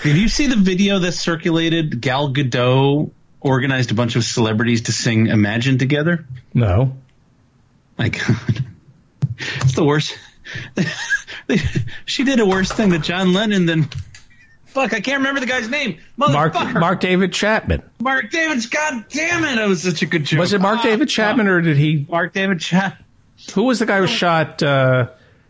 Did 0.04 0.18
you 0.18 0.30
see 0.30 0.48
the 0.48 0.56
video 0.56 1.00
that 1.00 1.12
circulated? 1.12 2.02
Gal 2.02 2.34
Gadot 2.34 3.12
organized 3.40 3.92
a 3.92 3.94
bunch 3.94 4.16
of 4.16 4.24
celebrities 4.24 4.84
to 4.84 4.92
sing 4.92 5.28
"Imagine" 5.28 5.78
together. 5.78 6.26
No. 6.54 6.98
My 7.98 8.10
God, 8.10 8.66
it's 9.58 9.76
the 9.76 9.84
worst. 9.84 10.18
she 12.06 12.24
did 12.24 12.40
a 12.40 12.46
worse 12.46 12.72
thing 12.72 12.90
to 12.92 13.00
John 13.00 13.34
Lennon 13.34 13.66
than. 13.68 13.88
Fuck, 14.72 14.94
I 14.94 15.02
can't 15.02 15.18
remember 15.20 15.40
the 15.42 15.46
guy's 15.48 15.70
name. 15.70 15.98
Mark 16.18 16.54
Mark 16.54 17.00
David 17.02 17.34
Chapman. 17.34 17.84
Mark 18.00 18.32
David. 18.32 18.70
God 18.72 19.06
damn 19.10 19.44
it! 19.44 19.56
That 19.58 19.68
was 19.68 19.84
such 19.84 20.02
a 20.02 20.06
good 20.06 20.24
joke. 20.24 20.40
Was 20.40 20.54
it 20.54 20.62
Mark 20.62 20.80
Ah, 20.80 20.84
David 20.84 21.10
Chapman 21.10 21.48
or 21.48 21.60
did 21.62 21.76
he? 21.78 22.06
Mark 22.10 22.32
David 22.34 22.60
Chapman. 22.62 23.04
Who 23.54 23.64
was 23.64 23.80
the 23.80 23.86
guy 23.86 24.00
who 24.00 24.08
shot 24.08 24.64
uh, 24.64 25.10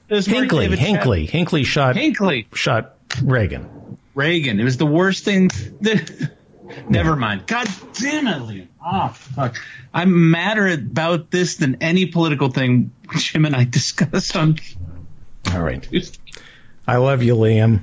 It 0.10 0.16
was 0.16 0.28
Mark 0.28 0.40
Hinckley? 0.42 0.66
David 0.66 0.80
Hinckley. 0.80 1.26
Hinckley 1.28 1.64
shot 1.64 1.96
Hinckley. 1.98 2.48
shot 2.54 2.96
Reagan. 3.24 3.98
Reagan. 4.16 4.60
It 4.60 4.64
was 4.64 4.78
the 4.78 4.86
worst 4.88 5.24
thing. 5.24 5.50
That, 5.82 6.32
never 6.90 7.16
mind. 7.16 7.46
God 7.48 7.68
damn 7.94 8.28
it, 8.28 8.42
Liam. 8.42 8.68
Ah, 8.84 9.10
fuck. 9.10 9.56
I'm 9.94 10.32
madder 10.32 10.68
about 10.70 11.30
this 11.32 11.58
than 11.58 11.78
any 11.82 12.08
political 12.08 12.50
thing 12.50 12.92
Jim 13.18 13.46
and 13.46 13.56
I 13.56 13.66
discussed 13.66 14.36
on. 14.36 14.58
All 15.54 15.62
right. 15.62 15.88
I 16.88 16.98
love 16.98 17.22
you, 17.22 17.36
Liam. 17.36 17.82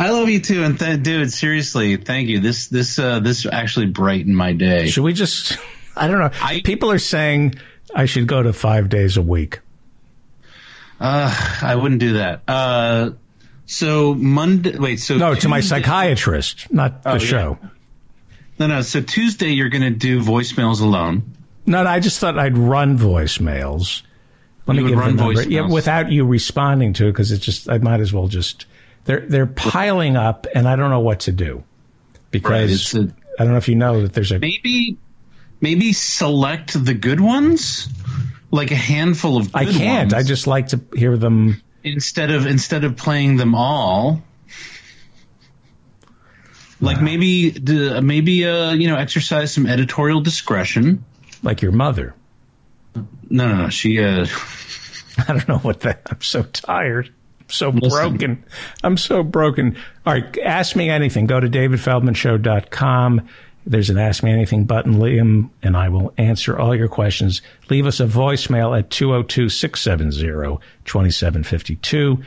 I 0.00 0.08
love 0.10 0.30
you 0.30 0.40
too, 0.40 0.64
and 0.64 0.78
th- 0.78 1.02
dude, 1.02 1.30
seriously, 1.32 1.96
thank 1.96 2.28
you. 2.28 2.40
This 2.40 2.68
this 2.68 2.98
uh, 2.98 3.20
this 3.20 3.44
actually 3.46 3.86
brightened 3.86 4.34
my 4.36 4.52
day. 4.54 4.88
Should 4.88 5.02
we 5.04 5.12
just? 5.12 5.58
I 5.96 6.08
don't 6.08 6.18
know. 6.20 6.30
I- 6.40 6.62
People 6.64 6.90
are 6.90 6.98
saying 6.98 7.56
I 7.94 8.06
should 8.06 8.26
go 8.26 8.42
to 8.42 8.52
five 8.54 8.88
days 8.88 9.16
a 9.18 9.22
week. 9.22 9.60
Uh, 10.98 11.58
I 11.62 11.76
wouldn't 11.76 12.00
do 12.00 12.14
that. 12.14 12.42
Uh, 12.48 13.10
so 13.66 14.14
Monday. 14.14 14.76
Wait. 14.78 15.00
So 15.00 15.16
No, 15.16 15.34
to 15.34 15.48
my 15.48 15.60
psychiatrist, 15.60 16.72
not 16.72 17.02
the 17.02 17.10
Oh, 17.10 17.12
yeah. 17.14 17.18
show. 17.18 17.58
No, 18.58 18.66
no. 18.66 18.80
So 18.82 19.00
Tuesday 19.00 19.48
you're 19.50 19.68
going 19.70 19.82
to 19.82 19.90
do 19.90 20.20
voicemails 20.22 20.80
alone. 20.82 21.22
No, 21.66 21.82
no, 21.84 21.90
I 21.90 22.00
just 22.00 22.18
thought 22.20 22.38
I'd 22.38 22.56
run 22.58 22.98
voicemails. 22.98 24.02
Let 24.66 24.76
You 24.76 24.82
me 24.84 24.88
give 24.90 24.98
run 24.98 25.16
the 25.16 25.22
number. 25.24 25.40
voicemails? 25.40 25.50
Yeah, 25.50 25.68
without 25.68 26.10
you 26.12 26.24
responding 26.26 26.92
to 26.94 27.06
it, 27.08 27.12
because 27.12 27.32
it's 27.32 27.44
just 27.44 27.68
I 27.70 27.78
might 27.78 28.00
as 28.00 28.12
well 28.12 28.28
just 28.28 28.66
they're 29.04 29.26
they're 29.26 29.46
piling 29.46 30.16
up, 30.16 30.46
and 30.54 30.68
I 30.68 30.76
don't 30.76 30.90
know 30.90 31.00
what 31.00 31.20
to 31.20 31.32
do 31.32 31.64
because 32.30 32.50
Right, 32.50 32.70
it's 32.70 33.14
I 33.38 33.44
don't 33.44 33.52
know 33.52 33.58
if 33.58 33.68
you 33.68 33.76
know 33.76 34.02
that 34.02 34.12
there's 34.12 34.32
a 34.32 34.38
maybe 34.38 34.98
maybe 35.60 35.92
select 35.92 36.72
the 36.84 36.94
good 36.94 37.20
ones, 37.20 37.88
like 38.50 38.70
a 38.70 38.76
handful 38.76 39.36
of. 39.38 39.52
Good 39.52 39.58
I 39.58 39.64
can't. 39.72 40.12
Ones, 40.12 40.14
I 40.14 40.26
just 40.26 40.46
like 40.46 40.68
to 40.68 40.80
hear 40.94 41.16
them. 41.16 41.62
instead 41.82 42.30
of 42.30 42.46
instead 42.46 42.84
of 42.84 42.96
playing 42.96 43.36
them 43.36 43.54
all. 43.54 44.22
Like 46.82 47.02
maybe 47.02 47.52
maybe 48.00 48.46
uh 48.46 48.72
you 48.72 48.88
know 48.88 48.96
exercise 48.96 49.52
some 49.52 49.66
editorial 49.66 50.22
discretion. 50.22 51.04
Like 51.42 51.60
your 51.60 51.72
mother. 51.72 52.14
No, 52.94 53.48
no, 53.48 53.56
no. 53.64 53.68
She 53.68 54.02
uh 54.02 54.26
I 55.18 55.24
don't 55.26 55.46
know 55.48 55.58
what 55.58 55.80
that. 55.80 56.06
I'm 56.10 56.22
so 56.22 56.42
tired. 56.42 57.12
So 57.50 57.70
Listen. 57.70 57.90
broken. 57.90 58.44
I'm 58.82 58.96
so 58.96 59.22
broken. 59.22 59.76
All 60.06 60.14
right, 60.14 60.38
ask 60.38 60.76
me 60.76 60.88
anything. 60.88 61.26
Go 61.26 61.40
to 61.40 61.48
davidfeldmanshow.com. 61.48 63.28
There's 63.66 63.90
an 63.90 63.98
Ask 63.98 64.22
Me 64.22 64.32
Anything 64.32 64.64
button, 64.64 64.94
Liam, 64.94 65.50
and 65.62 65.76
I 65.76 65.90
will 65.90 66.14
answer 66.16 66.58
all 66.58 66.74
your 66.74 66.88
questions. 66.88 67.42
Leave 67.68 67.86
us 67.86 68.00
a 68.00 68.06
voicemail 68.06 68.76
at 68.76 68.90
202 68.90 69.50
670 69.50 70.58
2752. 70.86 72.24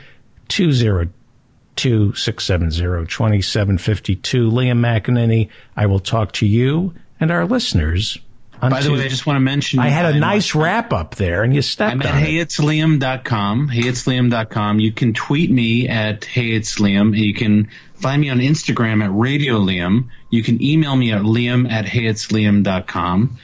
202 0.48 2.14
670 2.14 3.06
2752. 3.06 4.50
Liam 4.50 4.78
McEneaney, 4.78 5.50
I 5.76 5.86
will 5.86 5.98
talk 5.98 6.32
to 6.34 6.46
you 6.46 6.94
and 7.18 7.32
our 7.32 7.46
listeners. 7.46 8.18
By 8.60 8.80
the 8.82 8.92
way, 8.92 9.04
I 9.04 9.08
just 9.08 9.26
want 9.26 9.36
to 9.36 9.40
mention 9.40 9.78
I 9.78 9.88
had 9.88 10.14
a 10.14 10.18
nice 10.18 10.54
wrap 10.54 10.92
up 10.92 11.14
there, 11.16 11.42
and 11.42 11.54
you 11.54 11.60
stepped 11.62 11.92
I'm 11.92 12.02
at 12.02 12.14
on 12.14 12.22
it. 12.22 12.48
heyitsliam.com. 12.48 13.68
Heyitsliam.com. 13.68 14.80
You 14.80 14.92
can 14.92 15.12
tweet 15.14 15.50
me 15.50 15.88
at 15.88 16.22
heyitsliam. 16.22 17.16
You 17.16 17.34
can 17.34 17.68
find 17.94 18.20
me 18.20 18.30
on 18.30 18.38
Instagram 18.38 19.02
at 19.04 19.10
Radio 19.12 19.58
Liam. 19.58 20.08
You 20.30 20.42
can 20.42 20.62
email 20.62 20.96
me 20.96 21.12
at 21.12 21.22
liam 21.22 21.70
at 21.70 21.84
heyitsliam.com. 21.86 23.38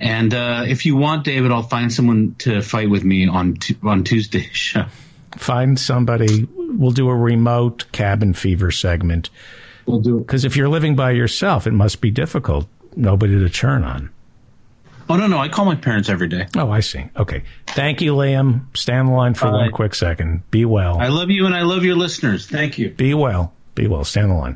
And 0.00 0.34
uh, 0.34 0.64
if 0.66 0.86
you 0.86 0.96
want, 0.96 1.24
David, 1.24 1.50
I'll 1.52 1.62
find 1.62 1.92
someone 1.92 2.34
to 2.40 2.60
fight 2.60 2.90
with 2.90 3.04
me 3.04 3.28
on 3.28 3.54
t- 3.54 3.76
on 3.82 4.04
Tuesday 4.04 4.42
show. 4.52 4.86
find 5.36 5.78
somebody. 5.78 6.46
We'll 6.56 6.90
do 6.90 7.08
a 7.08 7.14
remote 7.16 7.84
cabin 7.92 8.34
fever 8.34 8.70
segment. 8.70 9.30
We'll 9.86 10.00
do 10.00 10.16
it. 10.18 10.20
Because 10.26 10.44
if 10.44 10.56
you're 10.56 10.68
living 10.68 10.96
by 10.96 11.12
yourself, 11.12 11.66
it 11.66 11.72
must 11.72 12.00
be 12.00 12.10
difficult. 12.10 12.66
Nobody 12.96 13.38
to 13.38 13.48
turn 13.48 13.84
on. 13.84 14.10
Oh 15.08 15.16
no, 15.16 15.26
no, 15.26 15.38
I 15.38 15.48
call 15.48 15.64
my 15.64 15.74
parents 15.74 16.08
every 16.08 16.28
day. 16.28 16.46
Oh, 16.56 16.70
I 16.70 16.80
see. 16.80 17.06
Okay. 17.16 17.44
Thank 17.66 18.00
you, 18.00 18.14
Liam. 18.14 18.64
Stay 18.76 18.94
on 18.94 19.06
the 19.06 19.12
line 19.12 19.34
for 19.34 19.46
Bye. 19.46 19.52
one 19.52 19.70
quick 19.70 19.94
second. 19.94 20.48
Be 20.50 20.64
well. 20.64 20.98
I 20.98 21.08
love 21.08 21.30
you 21.30 21.46
and 21.46 21.54
I 21.54 21.62
love 21.62 21.84
your 21.84 21.96
listeners. 21.96 22.46
Thank 22.46 22.78
you. 22.78 22.90
Be 22.90 23.14
well. 23.14 23.52
Be 23.74 23.86
well. 23.88 24.04
Stay 24.04 24.22
on 24.22 24.28
the 24.30 24.34
line. 24.34 24.52